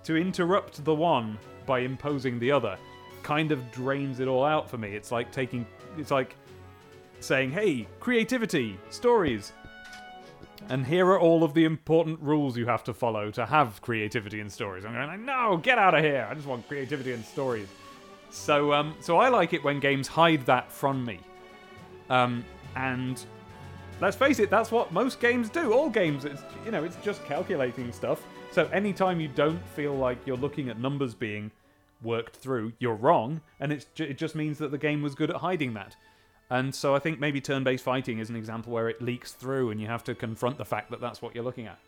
to 0.04 0.16
interrupt 0.16 0.84
the 0.84 0.94
one 0.94 1.38
by 1.66 1.80
imposing 1.80 2.38
the 2.38 2.52
other 2.52 2.78
kind 3.22 3.50
of 3.50 3.72
drains 3.72 4.20
it 4.20 4.28
all 4.28 4.44
out 4.44 4.70
for 4.70 4.78
me. 4.78 4.90
It's 4.94 5.10
like 5.10 5.32
taking, 5.32 5.66
it's 5.98 6.10
like 6.10 6.36
saying, 7.20 7.50
"Hey, 7.50 7.88
creativity, 8.00 8.78
stories." 8.90 9.52
And 10.68 10.84
here 10.84 11.06
are 11.06 11.20
all 11.20 11.44
of 11.44 11.54
the 11.54 11.64
important 11.64 12.18
rules 12.20 12.56
you 12.56 12.66
have 12.66 12.82
to 12.84 12.94
follow 12.94 13.30
to 13.32 13.46
have 13.46 13.80
creativity 13.82 14.40
in 14.40 14.50
stories. 14.50 14.84
I'm 14.84 14.94
going, 14.94 15.24
no, 15.24 15.58
get 15.58 15.78
out 15.78 15.94
of 15.94 16.02
here. 16.02 16.26
I 16.28 16.34
just 16.34 16.46
want 16.46 16.66
creativity 16.66 17.12
in 17.12 17.22
stories. 17.22 17.68
So, 18.30 18.72
um, 18.72 18.94
so 19.00 19.18
I 19.18 19.28
like 19.28 19.52
it 19.52 19.64
when 19.64 19.80
games 19.80 20.08
hide 20.08 20.44
that 20.46 20.70
from 20.70 21.04
me. 21.04 21.20
Um, 22.10 22.44
and 22.76 23.24
let's 24.00 24.16
face 24.16 24.38
it, 24.38 24.50
that's 24.50 24.70
what 24.70 24.92
most 24.92 25.20
games 25.20 25.48
do. 25.48 25.72
All 25.72 25.88
games, 25.88 26.24
it's 26.24 26.42
you 26.64 26.70
know, 26.70 26.84
it's 26.84 26.96
just 26.96 27.24
calculating 27.24 27.92
stuff. 27.92 28.22
So 28.50 28.66
anytime 28.68 29.20
you 29.20 29.28
don't 29.28 29.62
feel 29.68 29.94
like 29.94 30.18
you're 30.26 30.36
looking 30.36 30.68
at 30.68 30.78
numbers 30.78 31.14
being 31.14 31.50
worked 32.02 32.36
through, 32.36 32.72
you're 32.78 32.94
wrong, 32.94 33.40
and 33.60 33.72
it's 33.72 33.86
ju- 33.94 34.04
it 34.04 34.18
just 34.18 34.34
means 34.34 34.58
that 34.58 34.70
the 34.70 34.78
game 34.78 35.02
was 35.02 35.14
good 35.14 35.30
at 35.30 35.36
hiding 35.36 35.74
that. 35.74 35.96
And 36.48 36.74
so 36.74 36.94
I 36.94 37.00
think 37.00 37.18
maybe 37.18 37.40
turn-based 37.40 37.82
fighting 37.82 38.18
is 38.18 38.30
an 38.30 38.36
example 38.36 38.72
where 38.72 38.88
it 38.88 39.02
leaks 39.02 39.32
through, 39.32 39.70
and 39.70 39.80
you 39.80 39.88
have 39.88 40.04
to 40.04 40.14
confront 40.14 40.58
the 40.58 40.64
fact 40.64 40.90
that 40.90 41.00
that's 41.00 41.20
what 41.20 41.34
you're 41.34 41.44
looking 41.44 41.66
at. 41.66 41.78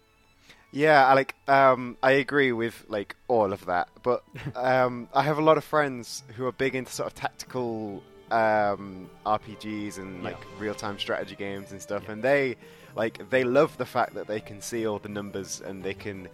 Yeah, 0.70 1.06
I 1.06 1.14
like 1.14 1.34
um, 1.48 1.96
I 2.02 2.12
agree 2.12 2.52
with 2.52 2.84
like 2.88 3.16
all 3.26 3.52
of 3.52 3.64
that, 3.66 3.88
but 4.02 4.22
um, 4.54 5.08
I 5.14 5.22
have 5.22 5.38
a 5.38 5.42
lot 5.42 5.56
of 5.56 5.64
friends 5.64 6.22
who 6.36 6.46
are 6.46 6.52
big 6.52 6.74
into 6.74 6.92
sort 6.92 7.06
of 7.06 7.14
tactical 7.14 8.02
um, 8.30 9.08
RPGs 9.24 9.96
and 9.98 10.22
like 10.22 10.36
Yeah. 10.38 10.60
real-time 10.60 10.98
strategy 10.98 11.34
games 11.36 11.72
and 11.72 11.80
stuff, 11.80 12.02
Yeah. 12.04 12.12
and 12.12 12.22
they 12.22 12.56
like 12.94 13.28
they 13.30 13.44
love 13.44 13.76
the 13.78 13.86
fact 13.86 14.14
that 14.14 14.26
they 14.26 14.40
can 14.40 14.60
see 14.60 14.86
all 14.86 14.98
the 14.98 15.08
numbers 15.08 15.62
and 15.64 15.82
they 15.82 15.94
can 15.94 16.28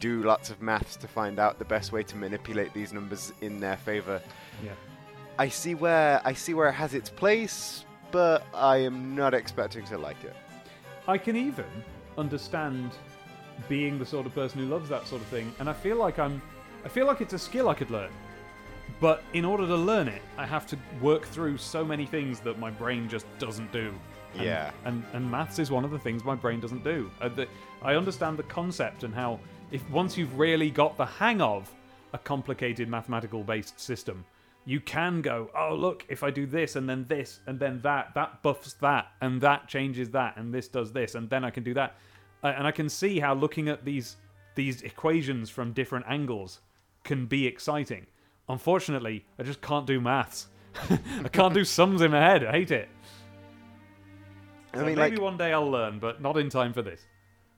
do 0.00 0.22
lots 0.22 0.48
of 0.50 0.60
maths 0.62 0.96
to 0.96 1.06
find 1.08 1.38
out 1.38 1.58
the 1.58 1.64
best 1.64 1.92
way 1.92 2.02
to 2.02 2.16
manipulate 2.16 2.72
these 2.74 2.92
numbers 2.92 3.32
in 3.42 3.60
their 3.60 3.76
favor. 3.76 4.20
Yeah. 4.64 4.72
I 5.38 5.48
see 5.48 5.74
where 5.74 6.22
I 6.24 6.32
see 6.32 6.54
where 6.54 6.68
it 6.70 6.74
has 6.74 6.94
its 6.94 7.10
place, 7.10 7.84
but 8.10 8.46
I 8.54 8.78
am 8.78 9.14
not 9.14 9.34
expecting 9.34 9.84
to 9.86 9.98
like 9.98 10.22
it. 10.24 10.34
I 11.06 11.18
can 11.18 11.36
even 11.36 11.66
understand 12.16 12.92
being 13.68 13.98
the 13.98 14.06
sort 14.06 14.26
of 14.26 14.34
person 14.34 14.60
who 14.60 14.66
loves 14.66 14.88
that 14.88 15.06
sort 15.06 15.22
of 15.22 15.28
thing, 15.28 15.52
and 15.58 15.68
I 15.68 15.72
feel 15.72 15.96
like 15.96 16.18
I'm, 16.18 16.40
I 16.84 16.88
feel 16.88 17.06
like 17.06 17.20
it's 17.20 17.34
a 17.34 17.38
skill 17.38 17.68
I 17.68 17.74
could 17.74 17.90
learn. 17.90 18.10
But 19.00 19.22
in 19.32 19.44
order 19.44 19.66
to 19.66 19.76
learn 19.76 20.08
it, 20.08 20.22
I 20.36 20.46
have 20.46 20.66
to 20.68 20.78
work 21.00 21.24
through 21.26 21.58
so 21.58 21.84
many 21.84 22.06
things 22.06 22.40
that 22.40 22.58
my 22.58 22.70
brain 22.70 23.08
just 23.08 23.26
doesn't 23.38 23.72
do. 23.72 23.92
And, 24.34 24.42
Yeah. 24.42 24.70
And 24.84 25.04
and 25.12 25.30
maths 25.30 25.58
is 25.58 25.70
one 25.70 25.84
of 25.84 25.90
the 25.90 25.98
things 25.98 26.24
my 26.24 26.34
brain 26.34 26.60
doesn't 26.60 26.84
do. 26.84 27.10
Uh, 27.20 27.28
the, 27.28 27.48
I 27.82 27.94
understand 27.94 28.38
the 28.38 28.44
concept 28.44 29.02
and 29.04 29.14
how 29.14 29.40
if 29.70 29.88
once 29.90 30.16
you've 30.16 30.38
really 30.38 30.70
got 30.70 30.96
the 30.96 31.06
hang 31.06 31.40
of 31.40 31.70
a 32.12 32.18
complicated 32.18 32.88
mathematical 32.88 33.42
based 33.42 33.78
system, 33.80 34.24
you 34.64 34.80
can 34.80 35.20
go, 35.20 35.50
oh 35.56 35.74
look, 35.74 36.04
if 36.08 36.22
I 36.22 36.30
do 36.30 36.46
this 36.46 36.76
and 36.76 36.88
then 36.88 37.04
this 37.08 37.40
and 37.46 37.58
then 37.58 37.80
that, 37.82 38.14
that 38.14 38.42
buffs 38.42 38.74
that 38.74 39.08
and 39.20 39.40
that 39.40 39.68
changes 39.68 40.10
that 40.10 40.36
and 40.36 40.54
this 40.54 40.68
does 40.68 40.92
this 40.92 41.14
and 41.14 41.28
then 41.28 41.44
I 41.44 41.50
can 41.50 41.64
do 41.64 41.74
that, 41.74 41.96
uh, 42.44 42.52
and 42.56 42.66
I 42.66 42.70
can 42.70 42.88
see 42.88 43.18
how 43.18 43.34
looking 43.34 43.68
at 43.68 43.84
these 43.84 44.16
these 44.54 44.82
equations 44.82 45.50
from 45.50 45.72
different 45.72 46.04
angles 46.08 46.60
can 47.02 47.26
be 47.26 47.46
exciting. 47.46 48.06
Unfortunately, 48.48 49.24
I 49.38 49.42
just 49.42 49.60
can't 49.60 49.86
do 49.86 50.00
maths. 50.00 50.46
I 50.90 51.28
can't 51.28 51.54
do 51.54 51.64
sums 51.64 52.02
in 52.02 52.12
my 52.12 52.20
head. 52.20 52.44
I 52.44 52.52
hate 52.52 52.70
it. 52.70 52.88
I 54.72 54.78
mean, 54.78 54.96
maybe 54.96 55.16
like 55.16 55.20
one 55.20 55.36
day 55.36 55.52
I'll 55.52 55.70
learn, 55.70 55.98
but 55.98 56.20
not 56.20 56.36
in 56.36 56.50
time 56.50 56.72
for 56.72 56.82
this. 56.82 57.00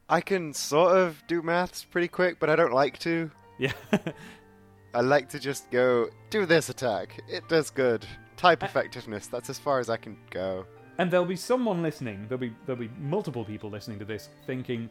I 0.08 0.20
can 0.20 0.52
sort 0.52 0.96
of 0.96 1.22
do 1.26 1.42
maths 1.42 1.84
pretty 1.84 2.08
quick, 2.08 2.38
but 2.38 2.48
I 2.48 2.56
don't 2.56 2.72
like 2.72 2.98
to. 3.00 3.30
Yeah. 3.58 3.72
I 4.94 5.00
like 5.00 5.28
to 5.30 5.38
just 5.38 5.70
go 5.70 6.08
do 6.30 6.46
this 6.46 6.68
attack. 6.68 7.20
It 7.28 7.48
does 7.48 7.70
good. 7.70 8.06
Type 8.36 8.62
effectiveness. 8.62 9.26
That's 9.26 9.50
as 9.50 9.58
far 9.58 9.80
as 9.80 9.90
I 9.90 9.96
can 9.96 10.16
go. 10.30 10.66
And 10.98 11.10
there'll 11.10 11.26
be 11.26 11.36
someone 11.36 11.82
listening, 11.82 12.26
there'll 12.28 12.40
be 12.40 12.52
there'll 12.64 12.80
be 12.80 12.90
multiple 12.98 13.44
people 13.44 13.70
listening 13.70 13.98
to 13.98 14.04
this 14.04 14.30
thinking 14.46 14.88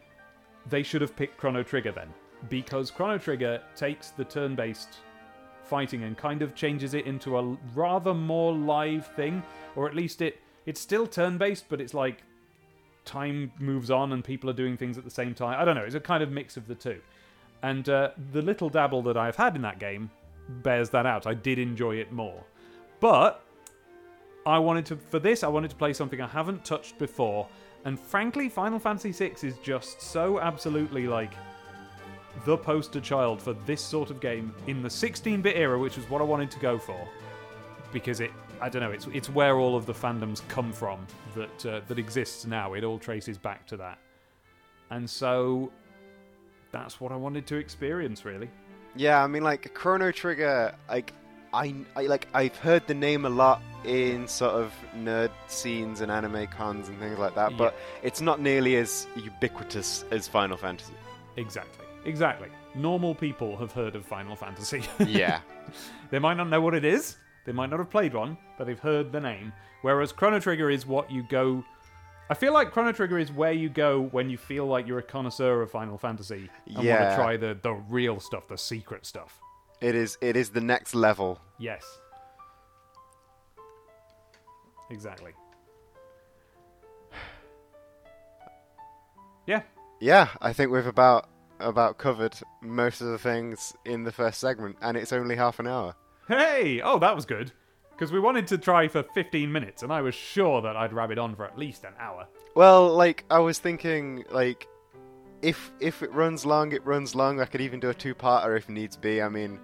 they 0.69 0.83
should 0.83 1.01
have 1.01 1.15
picked 1.15 1.37
Chrono 1.37 1.63
Trigger 1.63 1.91
then. 1.91 2.13
Because 2.49 2.91
Chrono 2.91 3.17
Trigger 3.17 3.61
takes 3.75 4.09
the 4.09 4.23
turn-based 4.23 4.97
fighting 5.63 6.03
and 6.03 6.15
kind 6.17 6.41
of 6.41 6.53
changes 6.53 6.93
it 6.93 7.05
into 7.05 7.37
a 7.37 7.57
rather 7.73 8.13
more 8.13 8.53
live 8.53 9.07
thing, 9.15 9.41
or 9.75 9.87
at 9.87 9.95
least 9.95 10.21
it 10.21 10.39
it's 10.65 10.79
still 10.79 11.07
turn-based, 11.07 11.65
but 11.69 11.79
it's 11.79 11.93
like 11.93 12.23
time 13.03 13.51
moves 13.59 13.91
on 13.91 14.13
and 14.13 14.23
people 14.23 14.49
are 14.49 14.53
doing 14.53 14.77
things 14.77 14.97
at 14.97 15.03
the 15.03 15.11
same 15.11 15.33
time. 15.33 15.59
I 15.59 15.65
don't 15.65 15.75
know, 15.75 15.83
it's 15.83 15.95
a 15.95 15.99
kind 15.99 16.23
of 16.23 16.31
mix 16.31 16.57
of 16.57 16.67
the 16.67 16.75
two. 16.75 16.99
And 17.61 17.87
uh, 17.89 18.11
the 18.31 18.41
little 18.41 18.69
dabble 18.69 19.03
that 19.03 19.17
I've 19.17 19.35
had 19.35 19.55
in 19.55 19.61
that 19.61 19.79
game 19.79 20.09
bears 20.49 20.89
that 20.91 21.05
out. 21.05 21.25
I 21.25 21.33
did 21.33 21.59
enjoy 21.59 21.95
it 21.95 22.11
more. 22.11 22.43
But 22.99 23.44
I 24.45 24.59
wanted 24.59 24.85
to 24.87 24.95
for 24.95 25.19
this 25.19 25.43
I 25.43 25.47
wanted 25.47 25.69
to 25.71 25.75
play 25.75 25.93
something 25.93 26.21
I 26.21 26.27
haven't 26.27 26.63
touched 26.65 26.97
before. 26.97 27.47
And 27.83 27.99
frankly 27.99 28.49
Final 28.49 28.79
Fantasy 28.79 29.11
VI 29.11 29.35
is 29.43 29.57
just 29.63 30.01
so 30.01 30.39
absolutely 30.39 31.07
like 31.07 31.33
the 32.45 32.57
poster 32.57 32.99
child 32.99 33.41
for 33.41 33.53
this 33.65 33.81
sort 33.81 34.09
of 34.09 34.19
game 34.19 34.53
in 34.67 34.81
the 34.81 34.89
16-bit 34.89 35.55
era 35.55 35.79
which 35.79 35.95
was 35.97 36.09
what 36.09 36.21
I 36.21 36.25
wanted 36.25 36.51
to 36.51 36.59
go 36.59 36.77
for. 36.77 37.07
Because 37.91 38.19
it 38.19 38.31
I 38.61 38.69
don't 38.69 38.81
know 38.81 38.91
it's 38.91 39.07
it's 39.13 39.29
where 39.29 39.57
all 39.57 39.75
of 39.75 39.85
the 39.85 39.93
fandoms 39.93 40.47
come 40.47 40.71
from 40.71 41.05
that 41.35 41.65
uh, 41.65 41.81
that 41.87 41.99
exists 41.99 42.45
now. 42.45 42.73
It 42.73 42.83
all 42.83 42.99
traces 42.99 43.37
back 43.37 43.65
to 43.67 43.77
that. 43.77 43.97
And 44.91 45.09
so 45.09 45.71
that's 46.71 47.01
what 47.01 47.11
I 47.11 47.15
wanted 47.15 47.47
to 47.47 47.55
experience 47.55 48.25
really. 48.25 48.49
Yeah, 48.95 49.23
I 49.23 49.27
mean, 49.27 49.43
like 49.43 49.73
Chrono 49.73 50.11
Trigger. 50.11 50.73
Like, 50.89 51.13
I, 51.55 51.73
I 51.95 52.03
like 52.07 52.27
I've 52.33 52.55
heard 52.57 52.85
the 52.85 52.93
name 52.93 53.25
a 53.25 53.29
lot 53.29 53.61
in 53.85 54.27
sort 54.27 54.55
of 54.55 54.73
nerd 54.97 55.31
scenes 55.47 56.01
and 56.01 56.11
anime 56.11 56.47
cons 56.47 56.89
and 56.89 56.99
things 56.99 57.17
like 57.17 57.35
that, 57.35 57.55
but 57.57 57.75
it's 58.03 58.19
not 58.19 58.41
nearly 58.41 58.75
as 58.75 59.07
ubiquitous 59.15 60.03
as 60.11 60.27
Final 60.27 60.57
Fantasy. 60.57 60.93
exactly 61.37 61.85
exactly 62.05 62.49
normal 62.75 63.15
people 63.15 63.55
have 63.57 63.71
heard 63.71 63.95
of 63.95 64.05
Final 64.05 64.35
Fantasy 64.35 64.83
Yeah. 65.07 65.39
They 66.11 66.19
might 66.19 66.35
not 66.35 66.49
know 66.49 66.61
what 66.61 66.75
it 66.75 66.85
is, 66.85 67.17
they 67.45 67.51
might 67.51 67.69
not 67.69 67.79
have 67.79 67.89
played 67.89 68.13
one, 68.13 68.37
but 68.57 68.67
they've 68.67 68.79
heard 68.79 69.11
the 69.11 69.19
name. 69.19 69.53
Whereas 69.81 70.11
Chrono 70.11 70.39
Trigger 70.39 70.69
is 70.69 70.85
what 70.85 71.09
you 71.09 71.23
go. 71.23 71.63
I 72.29 72.33
feel 72.33 72.53
like 72.53 72.71
Chrono 72.71 72.91
Trigger 72.91 73.17
is 73.17 73.31
where 73.31 73.51
you 73.53 73.69
go 73.69 74.01
when 74.01 74.29
you 74.29 74.37
feel 74.37 74.65
like 74.65 74.87
you're 74.87 74.99
a 74.99 75.03
connoisseur 75.03 75.61
of 75.61 75.71
Final 75.71 75.97
Fantasy 75.97 76.49
and 76.67 76.75
want 76.75 76.87
to 76.87 77.15
try 77.15 77.37
the, 77.37 77.57
the 77.61 77.73
real 77.73 78.19
stuff, 78.19 78.47
the 78.47 78.57
secret 78.57 79.05
stuff. 79.05 79.39
It 79.85 79.93
is. 79.93 80.17
It 80.19 80.35
is 80.35 80.49
the 80.49 80.61
next 80.61 80.95
level. 80.95 81.39
Yes. 81.59 81.85
Exactly. 84.89 85.31
Yeah. 89.47 89.61
Yeah, 89.99 90.29
I 90.41 90.53
think 90.53 90.71
we've 90.71 90.87
about 90.87 91.29
about 91.59 91.99
covered 91.99 92.33
most 92.61 92.99
of 93.01 93.09
the 93.09 93.19
things 93.19 93.75
in 93.85 94.03
the 94.03 94.11
first 94.11 94.39
segment, 94.39 94.75
and 94.81 94.97
it's 94.97 95.13
only 95.13 95.35
half 95.35 95.59
an 95.59 95.67
hour. 95.67 95.95
Hey! 96.27 96.81
Oh, 96.81 96.97
that 96.97 97.15
was 97.15 97.27
good. 97.27 97.51
Because 97.91 98.11
we 98.11 98.19
wanted 98.19 98.47
to 98.47 98.57
try 98.57 98.87
for 98.87 99.03
15 99.03 99.51
minutes, 99.51 99.83
and 99.83 99.93
I 99.93 100.01
was 100.01 100.15
sure 100.15 100.63
that 100.63 100.75
I'd 100.75 100.93
rabbit 100.93 101.19
on 101.19 101.35
for 101.35 101.45
at 101.45 101.59
least 101.59 101.83
an 101.83 101.93
hour. 101.99 102.27
Well, 102.55 102.91
like 102.91 103.23
I 103.29 103.37
was 103.37 103.59
thinking, 103.59 104.25
like 104.31 104.67
if 105.43 105.71
if 105.79 106.01
it 106.01 106.11
runs 106.11 106.43
long, 106.43 106.71
it 106.71 106.83
runs 106.83 107.13
long. 107.13 107.39
I 107.39 107.45
could 107.45 107.61
even 107.61 107.79
do 107.79 107.91
a 107.91 107.93
two-parter 107.93 108.57
if 108.57 108.67
needs 108.67 108.97
be. 108.97 109.21
I 109.21 109.29
mean, 109.29 109.59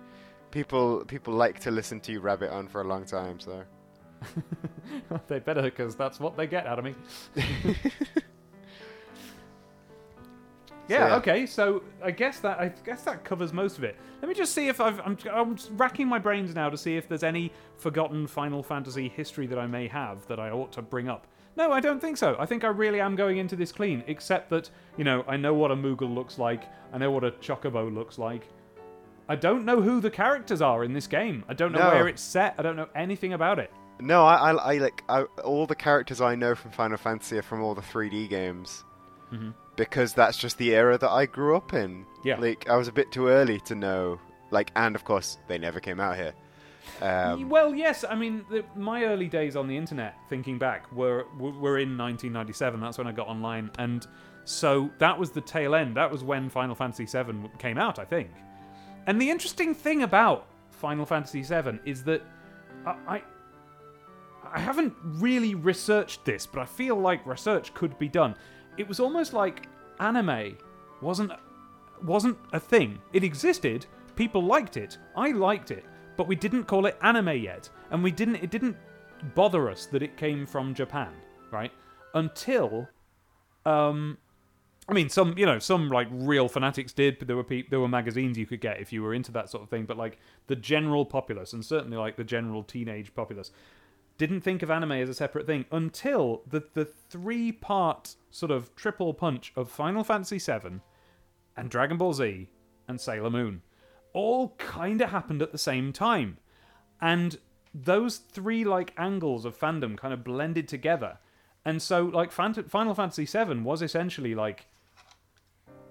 people 0.52 1.04
people 1.06 1.34
like 1.34 1.60
to 1.62 1.72
listen 1.72 2.00
to 2.02 2.12
you 2.12 2.20
rabbit 2.20 2.52
on 2.52 2.68
for 2.68 2.82
a 2.82 2.86
long 2.86 3.06
time, 3.06 3.40
so. 3.40 3.64
they 5.28 5.40
better, 5.40 5.64
because 5.64 5.96
that's 5.96 6.20
what 6.20 6.38
they 6.38 6.46
get 6.46 6.68
out 6.68 6.78
of 6.78 6.86
me. 6.86 6.94
Yeah, 10.92 11.08
yeah. 11.08 11.16
Okay. 11.16 11.46
So 11.46 11.84
I 12.04 12.12
guess 12.12 12.40
that 12.40 12.60
I 12.60 12.70
guess 12.84 13.04
that 13.04 13.24
covers 13.24 13.54
most 13.54 13.78
of 13.78 13.84
it. 13.84 13.96
Let 14.22 14.28
me 14.28 14.36
just 14.36 14.54
see 14.54 14.68
if 14.68 14.82
I've. 14.82 15.00
I'm, 15.00 15.18
I'm 15.32 15.58
racking 15.72 16.08
my 16.08 16.20
brains 16.20 16.54
now 16.54 16.70
to 16.70 16.78
see 16.78 16.98
if 16.98 17.08
there's 17.08 17.24
any 17.24 17.52
forgotten 17.78 18.28
Final 18.28 18.62
Fantasy 18.62 19.08
history 19.08 19.48
that 19.48 19.58
I 19.58 19.68
may 19.68 19.88
have 19.88 20.28
that 20.28 20.40
I 20.40 20.50
ought 20.50 20.72
to 20.74 20.82
bring 20.82 21.08
up. 21.08 21.28
No, 21.56 21.72
I 21.72 21.80
don't 21.80 22.00
think 22.00 22.18
so. 22.18 22.36
I 22.40 22.46
think 22.46 22.64
I 22.64 22.68
really 22.68 23.02
am 23.02 23.16
going 23.16 23.38
into 23.38 23.56
this 23.56 23.72
clean, 23.72 24.04
except 24.08 24.50
that 24.50 24.70
you 24.98 25.04
know 25.04 25.24
I 25.28 25.38
know 25.38 25.54
what 25.54 25.72
a 25.72 25.76
Moogle 25.76 26.14
looks 26.14 26.38
like. 26.38 26.64
I 26.92 26.98
know 26.98 27.12
what 27.12 27.24
a 27.24 27.32
Chocobo 27.32 27.94
looks 27.94 28.18
like. 28.18 28.48
I 29.32 29.36
don't 29.36 29.64
know 29.66 29.82
who 29.82 30.02
the 30.02 30.12
characters 30.12 30.62
are 30.62 30.84
in 30.84 30.92
this 30.94 31.08
game. 31.08 31.44
I 31.48 31.54
don't 31.54 31.72
know 31.72 31.80
No. 31.80 31.90
where 31.90 32.08
it's 32.08 32.22
set. 32.22 32.56
I 32.58 32.62
don't 32.64 32.76
know 32.76 32.90
anything 32.96 33.34
about 33.34 33.60
it. 33.60 33.72
No, 34.00 34.26
I, 34.26 34.52
I, 34.52 34.74
I 34.74 34.78
like 34.78 35.04
I, 35.08 35.22
all 35.44 35.66
the 35.66 35.76
characters 35.76 36.20
I 36.22 36.36
know 36.36 36.54
from 36.56 36.72
Final 36.72 36.98
Fantasy 36.98 37.38
are 37.38 37.42
from 37.42 37.62
all 37.62 37.74
the 37.76 37.82
3D 37.82 38.30
games. 38.30 38.84
Because 39.78 40.14
that's 40.14 40.38
just 40.38 40.58
the 40.58 40.76
era 40.76 40.98
that 40.98 41.10
I 41.10 41.26
grew 41.26 41.56
up 41.56 41.74
in. 41.74 42.06
Yeah. 42.26 42.38
Like 42.38 42.70
I 42.70 42.76
was 42.76 42.88
a 42.90 42.92
bit 42.92 43.12
too 43.12 43.28
early 43.30 43.60
to 43.62 43.76
know. 43.76 44.20
Like, 44.52 44.72
and 44.76 44.96
of 44.96 45.06
course 45.06 45.38
they 45.48 45.58
never 45.58 45.80
came 45.80 46.00
out 46.02 46.18
here. 46.18 46.34
Um, 47.02 47.48
well, 47.50 47.74
yes. 47.74 48.04
I 48.08 48.16
mean, 48.16 48.44
the, 48.52 48.66
my 48.76 49.06
early 49.06 49.28
days 49.28 49.56
on 49.56 49.68
the 49.68 49.78
internet, 49.78 50.16
thinking 50.30 50.58
back, 50.58 50.92
were 50.92 51.26
were 51.40 51.52
were 51.52 51.78
in 51.78 51.98
1997. 51.98 52.82
That's 52.82 52.98
when 52.98 53.08
I 53.08 53.14
got 53.14 53.28
online, 53.28 53.72
and 53.80 54.06
so 54.44 54.90
that 55.00 55.18
was 55.18 55.32
the 55.32 55.42
tail 55.42 55.74
end. 55.74 55.96
That 55.96 56.12
was 56.12 56.24
when 56.24 56.50
Final 56.50 56.76
Fantasy 56.76 57.06
VII 57.06 57.50
came 57.60 57.78
out, 57.78 57.98
I 58.00 58.04
think. 58.06 58.32
And 59.08 59.22
the 59.22 59.30
interesting 59.30 59.74
thing 59.74 60.04
about 60.04 60.48
Final 60.70 61.06
Fantasy 61.06 61.42
VII 61.42 61.80
is 61.86 62.04
that 62.04 62.22
I, 62.86 63.22
I 64.52 64.60
haven't 64.60 64.94
really 65.04 65.56
researched 65.56 66.26
this, 66.26 66.46
but 66.46 66.62
I 66.62 66.66
feel 66.66 66.96
like 66.96 67.26
research 67.26 67.74
could 67.74 67.98
be 67.98 68.08
done. 68.08 68.36
It 68.78 68.88
was 68.88 69.00
almost 69.00 69.34
like 69.34 69.68
anime 70.00 70.58
wasn't 71.02 71.32
wasn't 72.04 72.38
a 72.54 72.60
thing. 72.60 73.00
It 73.14 73.24
existed, 73.24 73.86
people 74.16 74.44
liked 74.44 74.78
it, 74.78 74.98
I 75.16 75.32
liked 75.32 75.72
it, 75.72 75.86
but 76.18 76.28
we 76.28 76.36
didn't 76.36 76.64
call 76.64 76.86
it 76.88 76.98
anime 77.02 77.38
yet, 77.38 77.70
and 77.92 78.04
we 78.04 78.12
didn't. 78.12 78.36
It 78.36 78.50
didn't 78.50 78.76
bother 79.36 79.70
us 79.70 79.86
that 79.88 80.02
it 80.02 80.18
came 80.18 80.46
from 80.46 80.74
Japan, 80.74 81.12
right? 81.52 81.72
Until, 82.14 82.88
um, 83.66 84.18
I 84.92 84.94
mean, 84.94 85.08
some 85.08 85.38
you 85.38 85.46
know 85.46 85.58
some 85.58 85.88
like 85.88 86.10
real 86.12 86.50
fanatics 86.50 86.92
did, 86.92 87.18
but 87.18 87.28
there 87.28 87.38
were 87.38 87.46
peop 87.46 87.70
there 87.70 87.80
were 87.80 87.88
magazines 87.88 88.38
you 88.38 88.46
could 88.46 88.60
get 88.60 88.82
if 88.82 88.92
you 88.92 89.02
were 89.02 89.14
into 89.14 89.32
that 89.32 89.50
sort 89.50 89.64
of 89.64 89.70
thing. 89.70 89.86
But 89.86 89.96
like 89.96 90.20
the 90.48 90.56
general 90.58 91.06
populace, 91.06 91.54
and 91.54 91.64
certainly 91.64 91.96
like 91.96 92.18
the 92.18 92.26
general 92.26 92.62
teenage 92.62 93.16
populace, 93.16 93.52
didn't 94.18 94.42
think 94.42 94.62
of 94.62 94.70
anime 94.70 94.92
as 94.92 95.08
a 95.08 95.14
separate 95.14 95.48
thing 95.48 95.64
until 95.72 96.44
the 96.46 96.66
the 96.74 96.84
three 96.84 97.54
part 97.54 98.16
sort 98.32 98.52
of 98.52 98.76
triple 98.76 99.14
punch 99.14 99.54
of 99.56 99.72
Final 99.72 100.04
Fantasy 100.04 100.38
VII 100.38 100.82
and 101.56 101.70
Dragon 101.70 101.98
Ball 101.98 102.14
Z 102.14 102.50
and 102.90 103.00
Sailor 103.00 103.30
Moon 103.30 103.62
all 104.12 104.50
kind 104.58 105.00
of 105.00 105.10
happened 105.10 105.42
at 105.42 105.54
the 105.54 105.58
same 105.58 105.94
time. 105.94 106.38
And 107.00 107.40
those 107.74 108.18
three 108.18 108.66
like 108.66 108.94
angles 108.98 109.46
of 109.46 109.58
fandom 109.58 109.98
kind 109.98 110.14
of 110.14 110.26
blended 110.26 110.68
together. 110.68 111.20
And 111.64 111.82
so 111.82 112.04
like 112.04 112.34
Final 112.34 112.94
Fantasy 112.94 113.24
VII 113.24 113.62
was 113.62 113.82
essentially 113.82 114.36
like 114.36 114.66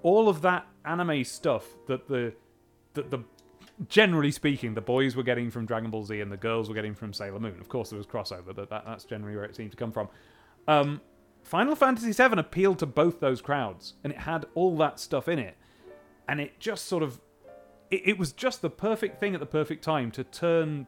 all 0.03 0.29
of 0.29 0.43
that 0.43 0.67
anime 0.85 1.25
stuff 1.25 1.67
that 1.87 2.09
the 2.09 2.33
that 2.95 3.11
the 3.11 3.21
generally 3.89 4.31
speaking 4.31 4.75
the 4.75 4.81
boys 4.81 5.17
were 5.17 5.23
getting 5.23 5.51
from 5.51 5.67
Dragon 5.67 5.91
Ball 5.91 6.05
Z 6.05 6.21
and 6.21 6.31
the 6.31 6.37
girls 6.37 6.69
were 6.69 6.75
getting 6.75 6.95
from 6.95 7.13
Sailor 7.13 7.41
Moon. 7.41 7.59
Of 7.61 7.69
course 7.69 7.91
there 7.91 7.99
was 7.99 8.07
crossover, 8.07 8.55
but 8.55 8.69
that, 8.69 8.85
that's 8.85 9.05
generally 9.05 9.37
where 9.37 9.45
it 9.45 9.57
seemed 9.57 9.71
to 9.71 9.77
come 9.77 9.93
from. 9.93 10.09
Um, 10.69 11.01
Final 11.43 11.75
Fantasy 11.75 12.13
VII 12.13 12.39
appealed 12.39 12.79
to 12.81 12.87
both 12.87 13.21
those 13.21 13.41
crowds, 13.41 13.95
and 14.05 14.13
it 14.13 14.21
had 14.21 14.45
all 14.55 14.77
that 14.79 15.01
stuff 15.01 15.29
in 15.29 15.39
it, 15.39 15.57
and 16.29 16.41
it 16.41 16.61
just 16.61 16.87
sort 16.87 17.03
of 17.03 17.21
it, 17.91 18.03
it 18.05 18.19
was 18.19 18.33
just 18.33 18.63
the 18.63 18.71
perfect 18.71 19.19
thing 19.21 19.35
at 19.35 19.41
the 19.41 19.47
perfect 19.47 19.83
time 19.83 20.11
to 20.13 20.25
turn 20.25 20.87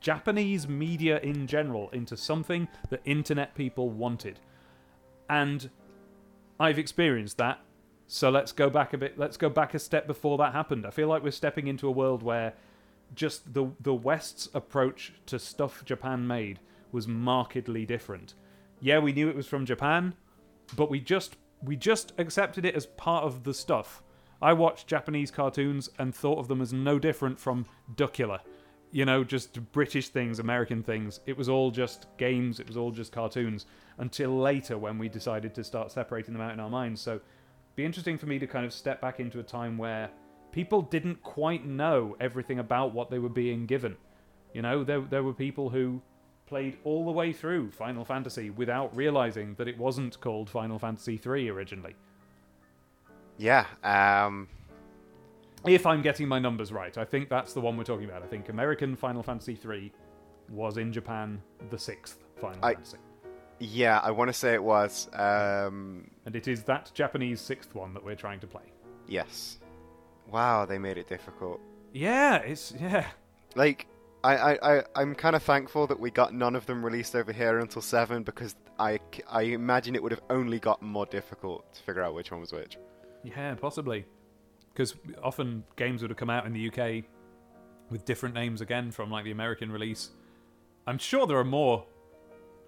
Japanese 0.00 0.66
media 0.66 1.20
in 1.20 1.46
general 1.46 1.90
into 1.90 2.16
something 2.16 2.68
that 2.88 3.00
internet 3.04 3.54
people 3.54 3.90
wanted. 3.90 4.40
And 5.28 5.70
I've 6.58 6.78
experienced 6.78 7.38
that. 7.38 7.60
So 8.12 8.28
let's 8.28 8.50
go 8.50 8.68
back 8.68 8.92
a 8.92 8.98
bit. 8.98 9.16
Let's 9.16 9.36
go 9.36 9.48
back 9.48 9.72
a 9.72 9.78
step 9.78 10.08
before 10.08 10.36
that 10.38 10.52
happened. 10.52 10.84
I 10.84 10.90
feel 10.90 11.06
like 11.06 11.22
we're 11.22 11.30
stepping 11.30 11.68
into 11.68 11.86
a 11.86 11.92
world 11.92 12.24
where 12.24 12.54
just 13.14 13.54
the 13.54 13.70
the 13.80 13.94
West's 13.94 14.48
approach 14.52 15.12
to 15.26 15.38
stuff 15.38 15.84
Japan 15.84 16.26
made 16.26 16.58
was 16.90 17.06
markedly 17.06 17.86
different. 17.86 18.34
Yeah, 18.80 18.98
we 18.98 19.12
knew 19.12 19.28
it 19.28 19.36
was 19.36 19.46
from 19.46 19.64
Japan, 19.64 20.14
but 20.74 20.90
we 20.90 20.98
just 20.98 21.36
we 21.62 21.76
just 21.76 22.12
accepted 22.18 22.64
it 22.64 22.74
as 22.74 22.86
part 22.86 23.22
of 23.22 23.44
the 23.44 23.54
stuff. 23.54 24.02
I 24.42 24.54
watched 24.54 24.88
Japanese 24.88 25.30
cartoons 25.30 25.88
and 25.96 26.12
thought 26.12 26.40
of 26.40 26.48
them 26.48 26.60
as 26.60 26.72
no 26.72 26.98
different 26.98 27.38
from 27.38 27.64
Duckula. 27.94 28.40
You 28.90 29.04
know, 29.04 29.22
just 29.22 29.70
British 29.70 30.08
things, 30.08 30.40
American 30.40 30.82
things. 30.82 31.20
It 31.26 31.36
was 31.36 31.48
all 31.48 31.70
just 31.70 32.06
games, 32.18 32.58
it 32.58 32.66
was 32.66 32.76
all 32.76 32.90
just 32.90 33.12
cartoons 33.12 33.66
until 33.98 34.36
later 34.36 34.78
when 34.78 34.98
we 34.98 35.08
decided 35.08 35.54
to 35.54 35.62
start 35.62 35.92
separating 35.92 36.34
them 36.34 36.42
out 36.42 36.52
in 36.52 36.58
our 36.58 36.70
minds. 36.70 37.00
So 37.00 37.20
be 37.80 37.86
interesting 37.86 38.18
for 38.18 38.26
me 38.26 38.38
to 38.38 38.46
kind 38.46 38.66
of 38.66 38.72
step 38.72 39.00
back 39.00 39.20
into 39.20 39.40
a 39.40 39.42
time 39.42 39.78
where 39.78 40.10
people 40.52 40.82
didn't 40.82 41.22
quite 41.22 41.64
know 41.64 42.16
everything 42.20 42.58
about 42.58 42.92
what 42.92 43.10
they 43.10 43.18
were 43.18 43.28
being 43.30 43.64
given. 43.66 43.96
You 44.52 44.62
know, 44.62 44.84
there 44.84 45.00
there 45.00 45.22
were 45.22 45.32
people 45.32 45.70
who 45.70 46.02
played 46.46 46.76
all 46.84 47.04
the 47.04 47.12
way 47.12 47.32
through 47.32 47.70
Final 47.70 48.04
Fantasy 48.04 48.50
without 48.50 48.94
realizing 48.96 49.54
that 49.54 49.68
it 49.68 49.78
wasn't 49.78 50.20
called 50.20 50.50
Final 50.50 50.78
Fantasy 50.78 51.16
3 51.16 51.48
originally. 51.48 51.94
yeah. 53.38 53.66
Um, 53.84 54.48
If 55.64 55.86
I'm 55.86 56.02
getting 56.02 56.26
my 56.28 56.38
numbers 56.40 56.72
right, 56.72 56.96
I 56.98 57.04
think 57.04 57.28
that's 57.28 57.52
the 57.52 57.60
one 57.60 57.76
we're 57.76 57.84
talking 57.84 58.06
about. 58.06 58.22
I 58.22 58.26
think 58.26 58.48
American 58.48 58.96
Final 58.96 59.22
Fantasy 59.22 59.54
3 59.54 59.92
was 60.50 60.76
in 60.76 60.92
Japan 60.92 61.40
the 61.70 61.78
sixth 61.78 62.18
Final 62.40 62.64
I- 62.64 62.74
Fantasy. 62.74 62.98
Yeah, 63.60 64.00
I 64.02 64.10
want 64.10 64.28
to 64.28 64.32
say 64.32 64.54
it 64.54 64.62
was. 64.62 65.08
Um, 65.12 66.10
And 66.26 66.34
it 66.34 66.48
is 66.48 66.62
that 66.64 66.90
Japanese 66.94 67.40
sixth 67.40 67.74
one 67.74 67.94
that 67.94 68.04
we're 68.04 68.16
trying 68.16 68.40
to 68.40 68.46
play. 68.46 68.72
yes. 69.06 69.58
Wow, 70.30 70.64
they 70.64 70.78
made 70.78 70.96
it 70.96 71.08
difficult. 71.08 71.60
Yeah, 71.92 72.36
it's 72.36 72.72
yeah. 72.80 73.06
Like, 73.56 73.88
I, 74.22 74.36
I, 74.36 74.76
I, 74.78 74.84
I'm 74.94 75.16
kind 75.16 75.34
of 75.34 75.42
thankful 75.42 75.88
that 75.88 75.98
we 75.98 76.12
got 76.12 76.32
none 76.32 76.54
of 76.54 76.66
them 76.66 76.84
released 76.84 77.16
over 77.16 77.32
here 77.32 77.58
until 77.58 77.82
7 77.82 78.22
because 78.22 78.54
I, 78.78 79.00
I 79.28 79.42
imagine 79.42 79.96
it 79.96 80.02
would 80.04 80.12
have 80.12 80.22
only 80.30 80.60
gotten 80.60 80.86
more 80.86 81.06
difficult 81.06 81.74
to 81.74 81.82
figure 81.82 82.02
out 82.04 82.14
which 82.14 82.30
one 82.30 82.38
was 82.40 82.52
which. 82.52 82.78
Yeah, 83.24 83.54
possibly. 83.56 84.04
Because 84.72 84.94
often 85.20 85.64
games 85.74 86.00
would 86.02 86.10
have 86.12 86.16
come 86.18 86.30
out 86.30 86.46
in 86.46 86.52
the 86.52 86.68
UK 86.70 87.04
with 87.90 88.04
different 88.04 88.36
names 88.36 88.60
again 88.60 88.92
from 88.92 89.10
like 89.10 89.24
the 89.24 89.32
American 89.32 89.72
release. 89.72 90.10
I'm 90.86 90.98
sure 90.98 91.26
there 91.26 91.38
are 91.38 91.44
more. 91.44 91.86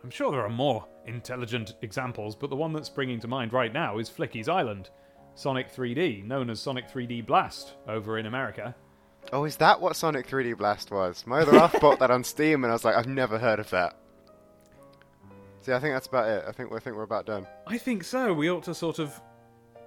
I'm 0.02 0.10
sure 0.10 0.30
there 0.30 0.44
are 0.44 0.50
more 0.50 0.86
intelligent 1.06 1.74
examples, 1.82 2.34
but 2.34 2.50
the 2.50 2.56
one 2.56 2.72
that's 2.72 2.88
springing 2.88 3.20
to 3.20 3.28
mind 3.28 3.52
right 3.52 3.72
now 3.72 3.98
is 3.98 4.10
Flickies' 4.10 4.48
Island, 4.48 4.90
Sonic 5.34 5.72
3D, 5.72 6.24
known 6.24 6.50
as 6.50 6.60
Sonic 6.60 6.90
3D 6.90 7.24
Blast 7.24 7.74
over 7.86 8.18
in 8.18 8.26
America. 8.26 8.74
Oh, 9.32 9.44
is 9.44 9.56
that 9.58 9.80
what 9.80 9.96
Sonic 9.96 10.26
3D 10.26 10.56
Blast 10.58 10.90
was? 10.90 11.24
My 11.26 11.40
other 11.40 11.52
half 11.52 11.80
bought 11.80 12.00
that 12.00 12.10
on 12.10 12.24
Steam, 12.24 12.64
and 12.64 12.70
I 12.72 12.74
was 12.74 12.84
like, 12.84 12.96
I've 12.96 13.06
never 13.06 13.38
heard 13.38 13.60
of 13.60 13.70
that. 13.70 13.96
See, 15.60 15.72
I 15.72 15.78
think 15.78 15.94
that's 15.94 16.08
about 16.08 16.28
it. 16.28 16.44
I 16.48 16.50
think 16.50 16.72
I 16.72 16.80
think 16.80 16.96
we're 16.96 17.04
about 17.04 17.24
done. 17.24 17.46
I 17.68 17.78
think 17.78 18.02
so. 18.02 18.32
We 18.32 18.50
ought 18.50 18.64
to 18.64 18.74
sort 18.74 18.98
of 18.98 19.20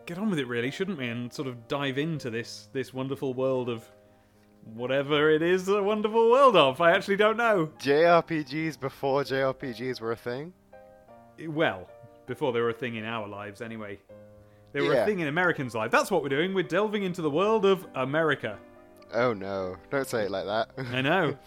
get 0.05 0.17
on 0.17 0.29
with 0.29 0.39
it, 0.39 0.47
really, 0.47 0.71
shouldn't 0.71 0.97
we? 0.97 1.09
And 1.09 1.33
sort 1.33 1.49
of 1.49 1.67
dive 1.67 1.97
into 1.97 2.29
this 2.29 2.69
this 2.71 2.93
wonderful 2.93 3.33
world 3.33 3.67
of 3.67 3.83
whatever 4.73 5.29
it 5.29 5.41
is 5.41 5.67
a 5.67 5.81
wonderful 5.81 6.29
world 6.31 6.55
of. 6.55 6.81
I 6.81 6.91
actually 6.91 7.17
don't 7.17 7.37
know. 7.37 7.71
JRPGs 7.79 8.79
before 8.79 9.23
JRPGs 9.23 10.01
were 10.01 10.11
a 10.11 10.15
thing. 10.15 10.53
Well, 11.47 11.87
before 12.25 12.51
they 12.51 12.59
were 12.59 12.69
a 12.69 12.73
thing 12.73 12.95
in 12.95 13.05
our 13.05 13.27
lives, 13.27 13.61
anyway. 13.61 13.99
They 14.73 14.81
were 14.81 14.93
a 14.93 15.05
thing 15.05 15.19
in 15.19 15.27
Americans' 15.27 15.73
lives. 15.73 15.93
That's 15.93 16.11
what 16.11 16.21
we're 16.21 16.29
doing. 16.29 16.53
We're 16.53 16.63
delving 16.63 17.03
into 17.03 17.21
the 17.21 17.29
world 17.29 17.65
of 17.65 17.87
America. 17.95 18.57
Oh 19.13 19.33
no! 19.33 19.77
Don't 19.89 20.05
say 20.05 20.23
it 20.23 20.31
like 20.31 20.45
that. 20.45 20.69
I 20.93 21.01
know. 21.01 21.37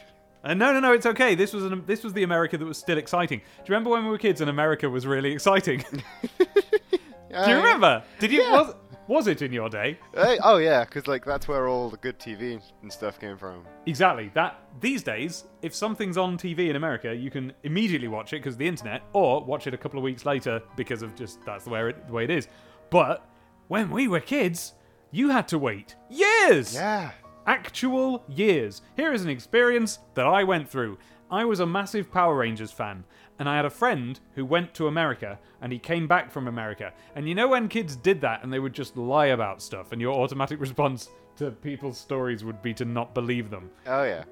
Uh, 0.42 0.54
no, 0.54 0.72
no, 0.72 0.80
no. 0.80 0.92
It's 0.94 1.04
okay. 1.04 1.34
This 1.34 1.52
was 1.52 1.64
an, 1.64 1.82
this 1.84 2.04
was 2.04 2.14
the 2.14 2.22
America 2.22 2.56
that 2.56 2.64
was 2.64 2.78
still 2.78 2.96
exciting. 2.96 3.40
Do 3.40 3.44
you 3.58 3.74
remember 3.74 3.90
when 3.90 4.04
we 4.04 4.10
were 4.10 4.18
kids 4.18 4.40
and 4.40 4.48
America 4.48 4.88
was 4.88 5.06
really 5.06 5.30
exciting? 5.34 5.84
Do 6.38 7.50
you 7.50 7.56
remember? 7.56 8.02
Did 8.18 8.32
you? 8.32 8.40
Was, 8.50 8.74
was 9.08 9.26
it 9.26 9.42
in 9.42 9.52
your 9.52 9.68
day? 9.68 9.98
Hey, 10.14 10.38
oh 10.44 10.58
yeah, 10.58 10.84
because 10.84 11.08
like 11.08 11.24
that's 11.24 11.48
where 11.48 11.66
all 11.66 11.88
the 11.90 11.96
good 11.96 12.18
TV 12.18 12.60
and 12.82 12.92
stuff 12.92 13.18
came 13.18 13.36
from. 13.36 13.64
Exactly. 13.86 14.30
That 14.34 14.60
these 14.80 15.02
days, 15.02 15.44
if 15.62 15.74
something's 15.74 16.18
on 16.18 16.36
TV 16.36 16.68
in 16.68 16.76
America, 16.76 17.14
you 17.14 17.30
can 17.30 17.52
immediately 17.64 18.08
watch 18.08 18.32
it 18.32 18.36
because 18.36 18.54
of 18.54 18.58
the 18.58 18.68
internet, 18.68 19.02
or 19.14 19.42
watch 19.42 19.66
it 19.66 19.74
a 19.74 19.78
couple 19.78 19.98
of 19.98 20.04
weeks 20.04 20.24
later 20.26 20.62
because 20.76 21.02
of 21.02 21.16
just 21.16 21.44
that's 21.44 21.64
the 21.64 21.70
way 21.70 21.88
it, 21.88 22.06
the 22.06 22.12
way 22.12 22.24
it 22.24 22.30
is. 22.30 22.46
But 22.90 23.26
when 23.68 23.90
we 23.90 24.06
were 24.08 24.20
kids, 24.20 24.74
you 25.10 25.30
had 25.30 25.48
to 25.48 25.58
wait 25.58 25.96
years. 26.10 26.74
Yeah. 26.74 27.10
Actual 27.46 28.22
years. 28.28 28.82
Here 28.94 29.14
is 29.14 29.24
an 29.24 29.30
experience 29.30 30.00
that 30.14 30.26
I 30.26 30.44
went 30.44 30.68
through. 30.68 30.98
I 31.30 31.44
was 31.44 31.60
a 31.60 31.66
massive 31.66 32.12
Power 32.12 32.36
Rangers 32.36 32.72
fan, 32.72 33.04
and 33.38 33.48
I 33.48 33.56
had 33.56 33.64
a 33.64 33.70
friend 33.70 34.18
who 34.34 34.44
went 34.44 34.74
to 34.74 34.88
America 34.88 35.38
and 35.60 35.72
he 35.72 35.78
came 35.78 36.08
back 36.08 36.30
from 36.30 36.48
America. 36.48 36.92
And 37.14 37.28
you 37.28 37.34
know 37.34 37.48
when 37.48 37.68
kids 37.68 37.96
did 37.96 38.20
that 38.22 38.42
and 38.42 38.52
they 38.52 38.58
would 38.58 38.72
just 38.72 38.96
lie 38.96 39.26
about 39.26 39.62
stuff, 39.62 39.92
and 39.92 40.00
your 40.00 40.14
automatic 40.14 40.60
response 40.68 41.08
to 41.36 41.50
people's 41.50 41.98
stories 41.98 42.44
would 42.44 42.62
be 42.62 42.74
to 42.74 42.84
not 42.84 43.14
believe 43.14 43.50
them? 43.50 43.70
Oh 43.86 44.04
yeah. 44.04 44.24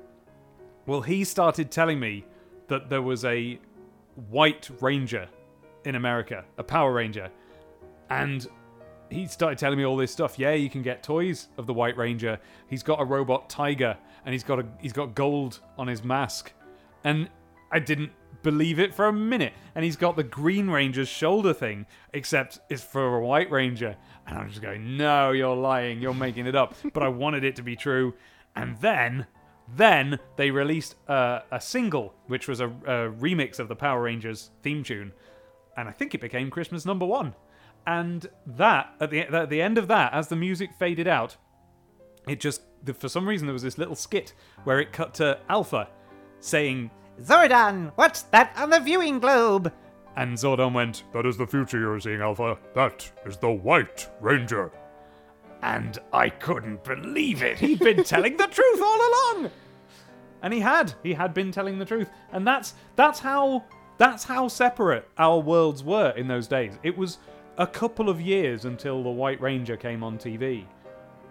Well, 0.87 1.01
he 1.01 1.25
started 1.25 1.71
telling 1.71 1.99
me 1.99 2.25
that 2.69 2.89
there 2.89 3.03
was 3.03 3.25
a 3.25 3.59
white 4.29 4.71
ranger 4.81 5.29
in 5.85 5.95
America, 5.95 6.45
a 6.59 6.65
Power 6.65 6.93
Ranger. 6.93 7.31
And 8.11 8.47
he 9.11 9.27
started 9.27 9.59
telling 9.59 9.79
me 9.79 9.85
all 9.85 9.97
this 9.97 10.13
stuff. 10.13 10.39
Yeah, 10.39 10.53
you 10.53 10.71
can 10.71 10.83
get 10.83 11.03
toys 11.03 11.49
of 11.57 11.67
the 11.67 11.75
White 11.75 11.97
Ranger. 11.97 12.39
He's 12.69 12.83
got 12.83 13.01
a 13.01 13.05
robot 13.05 13.49
tiger 13.49 13.97
and 14.25 14.33
he's 14.33 14.45
got 14.45 14.59
a 14.59 14.67
he's 14.81 14.93
got 14.93 15.15
gold 15.15 15.61
on 15.79 15.87
his 15.87 16.05
mask. 16.05 16.53
And 17.05 17.29
I 17.71 17.79
didn't 17.79 18.13
believe 18.47 18.79
it 18.79 18.95
for 18.95 19.07
a 19.07 19.13
minute. 19.13 19.53
And 19.75 19.85
he's 19.85 19.97
got 19.97 20.15
the 20.15 20.23
Green 20.23 20.71
Ranger's 20.71 21.09
shoulder 21.09 21.53
thing, 21.53 21.85
except 22.15 22.61
it's 22.71 22.85
for 22.85 23.17
a 23.17 23.27
White 23.27 23.51
Ranger. 23.51 23.97
And 24.27 24.39
I'm 24.39 24.49
just 24.49 24.63
going, 24.63 24.97
"No, 24.97 25.33
you're 25.33 25.57
lying. 25.57 26.01
You're 26.01 26.15
making 26.15 26.47
it 26.47 26.55
up." 26.55 26.75
But 26.95 27.03
I 27.03 27.09
wanted 27.09 27.45
it 27.45 27.57
to 27.57 27.63
be 27.63 27.77
true. 27.77 28.15
And 28.55 28.79
then 28.81 29.27
then 29.69 30.21
they 30.37 30.53
released 30.53 30.95
a, 31.09 31.43
a 31.51 31.61
single, 31.61 32.15
which 32.29 32.47
was 32.47 32.61
a, 32.61 32.69
a 32.69 33.11
remix 33.11 33.59
of 33.59 33.67
the 33.67 33.75
Power 33.75 34.03
Rangers 34.03 34.51
theme 34.63 34.85
tune, 34.85 35.13
and 35.77 35.89
I 35.89 35.93
think 35.93 36.15
it 36.15 36.21
became 36.21 36.51
Christmas 36.51 36.87
number 36.87 37.05
one. 37.05 37.35
And 37.85 38.29
that 38.47 38.95
at 39.01 39.11
the 39.11 39.21
at 39.23 39.51
the 39.51 39.61
end 39.61 39.77
of 39.77 39.89
that, 39.89 40.13
as 40.13 40.29
the 40.29 40.37
music 40.37 40.71
faded 40.79 41.09
out, 41.09 41.37
it 42.29 42.39
just 42.41 42.63
for 42.99 43.09
some 43.09 43.29
reason 43.29 43.47
there 43.47 43.53
was 43.53 43.63
this 43.63 43.77
little 43.77 43.97
skit 43.97 44.35
where 44.65 44.79
it 44.79 44.93
cut 44.93 45.15
to 45.15 45.39
Alpha 45.49 45.89
saying, 46.41 46.91
Zordon, 47.23 47.93
what's 47.95 48.23
that 48.23 48.53
on 48.57 48.71
the 48.71 48.81
viewing 48.81 49.19
globe? 49.21 49.73
and 50.19 50.35
Zordon 50.37 50.73
went, 50.73 51.05
That 51.13 51.27
is 51.27 51.37
the 51.37 51.47
future 51.47 51.79
you're 51.79 52.01
seeing, 52.01 52.23
Alpha. 52.23 52.57
That 52.75 53.11
is 53.27 53.37
the 53.37 53.51
White 53.51 54.09
Ranger. 54.21 54.71
and 55.63 55.99
I 56.13 56.31
couldn't 56.31 56.85
believe 56.85 57.43
it. 57.43 57.59
He'd 57.59 57.81
been 57.81 58.03
telling 58.15 58.37
the 58.39 58.47
truth 58.47 58.81
all 58.83 58.97
along. 58.99 59.51
And 60.43 60.55
he 60.55 60.61
had. 60.61 60.95
He 61.03 61.13
had 61.15 61.35
been 61.35 61.51
telling 61.53 61.79
the 61.79 61.85
truth. 61.85 62.09
And 62.33 62.47
that's 62.47 62.75
that's 62.95 63.19
how 63.21 63.65
that's 63.99 64.25
how 64.25 64.49
separate 64.49 65.07
our 65.19 65.39
worlds 65.39 65.83
were 65.85 66.11
in 66.11 66.29
those 66.29 66.47
days. 66.47 66.79
It 66.83 66.97
was 66.97 67.19
a 67.59 67.67
couple 67.67 68.09
of 68.09 68.21
years 68.21 68.65
until 68.67 69.03
the 69.03 69.11
White 69.11 69.41
Ranger 69.41 69.77
came 69.77 70.03
on 70.03 70.19
TV. 70.19 70.65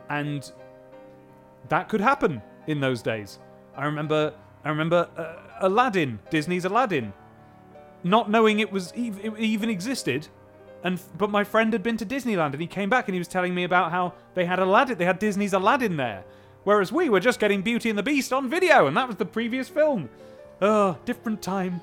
And 0.10 0.52
that 1.70 1.90
could 1.90 2.02
happen 2.02 2.42
in 2.68 2.80
those 2.80 3.02
days. 3.02 3.40
I 3.76 3.86
remember 3.86 4.34
I 4.66 4.70
remember 4.70 5.08
uh, 5.16 5.36
Aladdin, 5.62 6.20
Disney's 6.30 6.66
Aladdin, 6.66 7.14
not 8.04 8.30
knowing 8.30 8.60
it 8.60 8.72
was 8.72 8.92
ev- 8.98 9.24
it 9.24 9.40
even 9.40 9.70
existed 9.70 10.28
and 10.86 11.02
but 11.18 11.32
my 11.32 11.44
friend 11.44 11.74
had 11.74 11.82
been 11.82 11.98
to 11.98 12.06
Disneyland 12.06 12.54
and 12.54 12.62
he 12.62 12.68
came 12.68 12.90
back 12.90 13.08
and 13.08 13.16
he 13.16 13.20
was 13.20 13.28
telling 13.28 13.56
me 13.56 13.64
about 13.64 13.92
how 13.92 14.14
they 14.36 14.46
had 14.46 14.60
Aladdin, 14.60 14.98
they 14.98 15.06
had 15.06 15.18
Disney's 15.18 15.54
Aladdin 15.54 15.98
there, 15.98 16.24
whereas 16.64 16.92
we 16.92 17.10
were 17.10 17.20
just 17.20 17.40
getting 17.40 17.64
Beauty 17.64 17.90
and 17.90 17.98
the 17.98 18.04
Beast 18.04 18.32
on 18.32 18.48
video, 18.48 18.86
and 18.86 18.96
that 18.96 19.08
was 19.08 19.18
the 19.18 19.26
previous 19.26 19.68
film. 19.68 20.08
Oh, 20.62 20.96
different 21.04 21.42
time. 21.42 21.82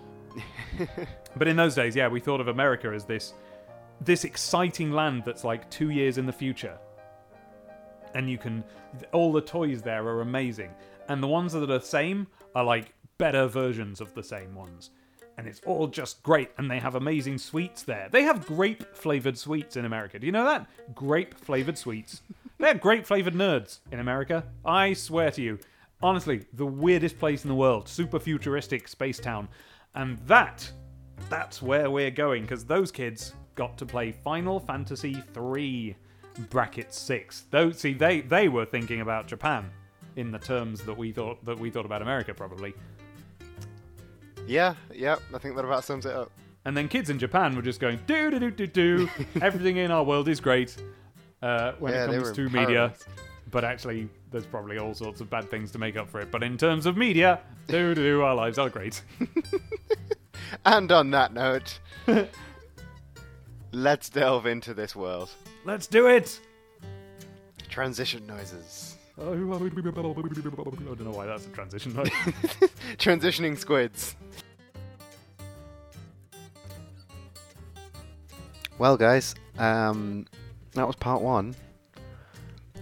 but 1.36 1.48
in 1.48 1.56
those 1.56 1.74
days, 1.74 1.96
yeah, 1.96 2.06
we 2.06 2.20
thought 2.20 2.40
of 2.40 2.46
America 2.46 2.88
as 2.94 3.04
this 3.04 3.34
this 4.00 4.24
exciting 4.24 4.92
land 4.92 5.24
that's 5.26 5.42
like 5.42 5.68
two 5.68 5.90
years 5.90 6.16
in 6.16 6.24
the 6.24 6.32
future, 6.32 6.78
and 8.14 8.30
you 8.30 8.38
can 8.38 8.62
all 9.10 9.32
the 9.32 9.40
toys 9.40 9.82
there 9.82 10.04
are 10.04 10.20
amazing, 10.20 10.70
and 11.08 11.20
the 11.20 11.26
ones 11.26 11.52
that 11.54 11.62
are 11.64 11.66
the 11.66 11.80
same 11.80 12.28
are 12.54 12.64
like 12.64 12.92
better 13.18 13.46
versions 13.46 14.00
of 14.00 14.14
the 14.14 14.22
same 14.22 14.54
ones 14.54 14.90
and 15.38 15.46
it's 15.46 15.60
all 15.66 15.86
just 15.86 16.22
great. 16.22 16.50
And 16.58 16.70
they 16.70 16.78
have 16.78 16.94
amazing 16.94 17.38
sweets 17.38 17.82
there. 17.82 18.08
They 18.10 18.22
have 18.22 18.46
grape 18.46 18.94
flavored 18.94 19.38
sweets 19.38 19.76
in 19.76 19.84
America. 19.84 20.18
Do 20.18 20.26
you 20.26 20.32
know 20.32 20.44
that? 20.44 20.66
Grape 20.94 21.34
flavored 21.34 21.78
sweets. 21.78 22.22
They're 22.58 22.74
grape 22.74 23.06
flavored 23.06 23.34
nerds 23.34 23.80
in 23.90 23.98
America. 23.98 24.44
I 24.64 24.92
swear 24.92 25.30
to 25.32 25.42
you. 25.42 25.58
Honestly, 26.02 26.44
the 26.52 26.66
weirdest 26.66 27.18
place 27.18 27.44
in 27.44 27.48
the 27.48 27.54
world. 27.54 27.88
Super 27.88 28.18
futuristic 28.18 28.88
space 28.88 29.18
town. 29.18 29.48
And 29.94 30.18
that, 30.26 30.70
that's 31.28 31.62
where 31.62 31.90
we're 31.90 32.10
going 32.10 32.42
because 32.42 32.64
those 32.64 32.90
kids 32.90 33.34
got 33.54 33.76
to 33.78 33.86
play 33.86 34.12
Final 34.12 34.58
Fantasy 34.60 35.22
III 35.36 35.96
bracket 36.50 36.94
6. 36.94 37.44
Those 37.50 37.78
see 37.78 37.92
they 37.92 38.22
they 38.22 38.48
were 38.48 38.64
thinking 38.64 39.02
about 39.02 39.26
Japan 39.26 39.70
in 40.16 40.30
the 40.30 40.38
terms 40.38 40.82
that 40.82 40.96
we 40.96 41.12
thought 41.12 41.44
that 41.44 41.58
we 41.58 41.70
thought 41.70 41.86
about 41.86 42.02
America 42.02 42.34
probably. 42.34 42.74
Yeah, 44.46 44.74
yeah. 44.92 45.16
I 45.34 45.38
think 45.38 45.56
that 45.56 45.64
about 45.64 45.84
sums 45.84 46.06
it 46.06 46.14
up. 46.14 46.30
And 46.64 46.76
then 46.76 46.88
kids 46.88 47.10
in 47.10 47.18
Japan 47.18 47.56
were 47.56 47.62
just 47.62 47.80
going 47.80 47.98
do 48.06 48.30
do 48.30 48.38
do 48.38 48.50
do 48.50 48.66
do. 48.66 49.08
Everything 49.42 49.76
in 49.76 49.90
our 49.90 50.04
world 50.04 50.28
is 50.28 50.40
great 50.40 50.76
uh, 51.42 51.72
when 51.78 51.92
Yeah, 51.92 52.10
it 52.10 52.22
comes 52.22 52.32
to 52.32 52.48
media. 52.48 52.94
But 53.50 53.64
actually, 53.64 54.08
there's 54.30 54.46
probably 54.46 54.78
all 54.78 54.94
sorts 54.94 55.20
of 55.20 55.28
bad 55.28 55.50
things 55.50 55.70
to 55.72 55.78
make 55.78 55.96
up 55.96 56.08
for 56.08 56.20
it. 56.20 56.30
But 56.30 56.42
in 56.42 56.56
terms 56.56 56.86
of 56.86 56.96
media, 56.96 57.40
do 57.68 57.94
do 57.94 58.02
do, 58.02 58.22
our 58.22 58.34
lives 58.34 58.58
are 58.58 58.70
great. 58.70 59.02
And 60.64 60.92
on 60.92 61.10
that 61.10 61.32
note, 61.32 61.80
let's 63.72 64.08
delve 64.08 64.46
into 64.46 64.74
this 64.74 64.94
world. 64.94 65.30
Let's 65.64 65.86
do 65.86 66.06
it. 66.08 66.40
Transition 67.68 68.26
noises. 68.26 68.96
I 69.18 70.94
don't 70.94 71.04
know 71.04 71.10
why 71.10 71.26
that's 71.26 71.46
a 71.46 71.50
transition. 71.50 71.92
Transitioning 72.96 73.58
squids. 73.58 74.16
Well, 78.78 78.96
guys, 78.96 79.34
um, 79.58 80.26
that 80.72 80.86
was 80.86 80.96
part 80.96 81.20
one. 81.20 81.54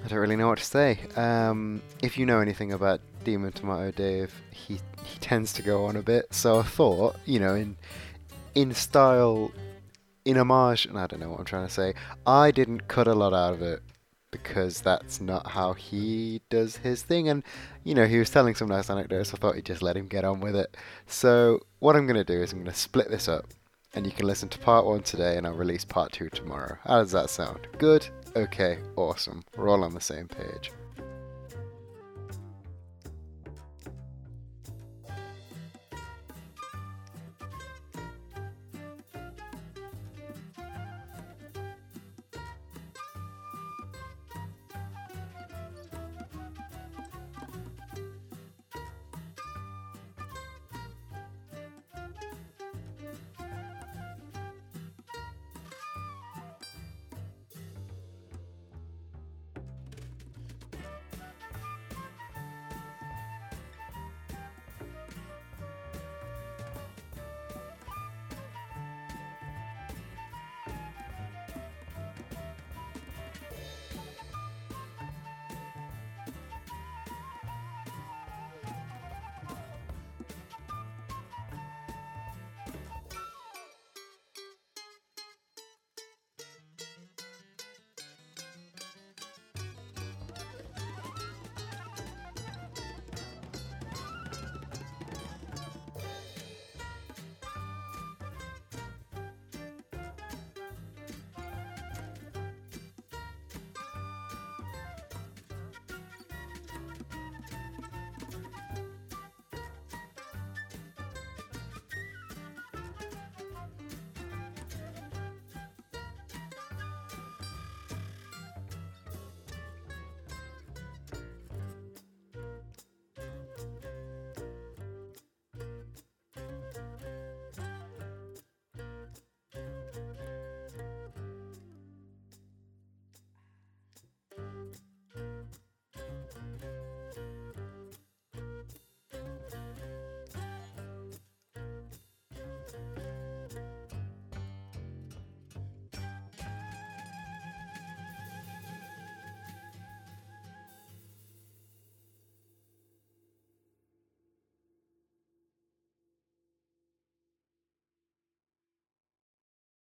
I 0.05 0.09
don't 0.09 0.19
really 0.19 0.37
know 0.37 0.49
what 0.49 0.59
to 0.59 0.65
say. 0.65 1.01
Um, 1.17 1.83
if 2.01 2.17
you 2.17 2.25
know 2.27 2.41
anything 2.41 2.73
about 2.73 3.01
Demon 3.25 3.53
Tomato 3.53 3.91
Dave, 3.91 4.33
he 4.51 4.81
he 5.05 5.19
tends 5.19 5.53
to 5.55 5.63
go 5.63 5.85
on 5.85 5.97
a 5.97 6.03
bit. 6.03 6.33
So 6.33 6.61
I 6.61 6.63
thought, 6.63 7.17
you 7.27 7.41
know, 7.41 7.55
in 7.55 7.77
in 8.55 8.73
style, 8.73 9.51
in 10.25 10.39
homage, 10.39 10.87
and 10.87 10.97
I 10.97 11.07
don't 11.07 11.21
know 11.21 11.31
what 11.31 11.41
I'm 11.41 11.45
trying 11.45 11.67
to 11.67 11.73
say. 11.73 11.95
I 12.25 12.51
didn't 12.51 12.87
cut 12.89 13.09
a 13.09 13.15
lot 13.15 13.35
out 13.35 13.53
of 13.53 13.63
it 13.63 13.83
because 14.31 14.81
that's 14.81 15.21
not 15.21 15.49
how 15.49 15.73
he 15.73 16.41
does 16.51 16.77
his 16.77 17.03
thing. 17.03 17.29
And 17.29 17.43
you 17.85 17.95
know, 17.95 18.07
he 18.07 18.19
was 18.19 18.31
telling 18.31 18.55
some 18.55 18.69
nice 18.69 18.91
anecdotes. 18.91 19.35
I 19.35 19.39
thought 19.39 19.57
he'd 19.57 19.65
just 19.65 19.83
let 19.83 19.97
him 19.97 20.07
get 20.07 20.25
on 20.25 20.41
with 20.41 20.57
it. 20.57 20.77
So 21.07 21.61
what 21.79 21.97
I'm 21.97 22.07
going 22.07 22.17
to 22.17 22.25
do 22.25 22.43
is 22.43 22.53
I'm 22.53 22.59
going 22.59 22.71
to 22.71 22.79
split 22.79 23.11
this 23.11 23.29
up, 23.29 23.47
and 23.95 24.07
you 24.07 24.13
can 24.13 24.27
listen 24.27 24.49
to 24.51 24.59
part 24.59 24.87
one 24.87 25.03
today, 25.03 25.37
and 25.37 25.47
I'll 25.47 25.55
release 25.55 25.85
part 25.85 26.13
two 26.13 26.29
tomorrow. 26.31 26.79
How 26.85 26.99
does 27.01 27.13
that 27.13 27.31
sound? 27.31 27.67
Good. 27.79 28.07
Okay. 28.37 28.79
Awesome. 28.97 29.43
We're 29.57 29.69
all 29.69 29.85
on 29.85 29.95
the 29.95 30.01
same 30.01 30.29
page. 30.29 30.71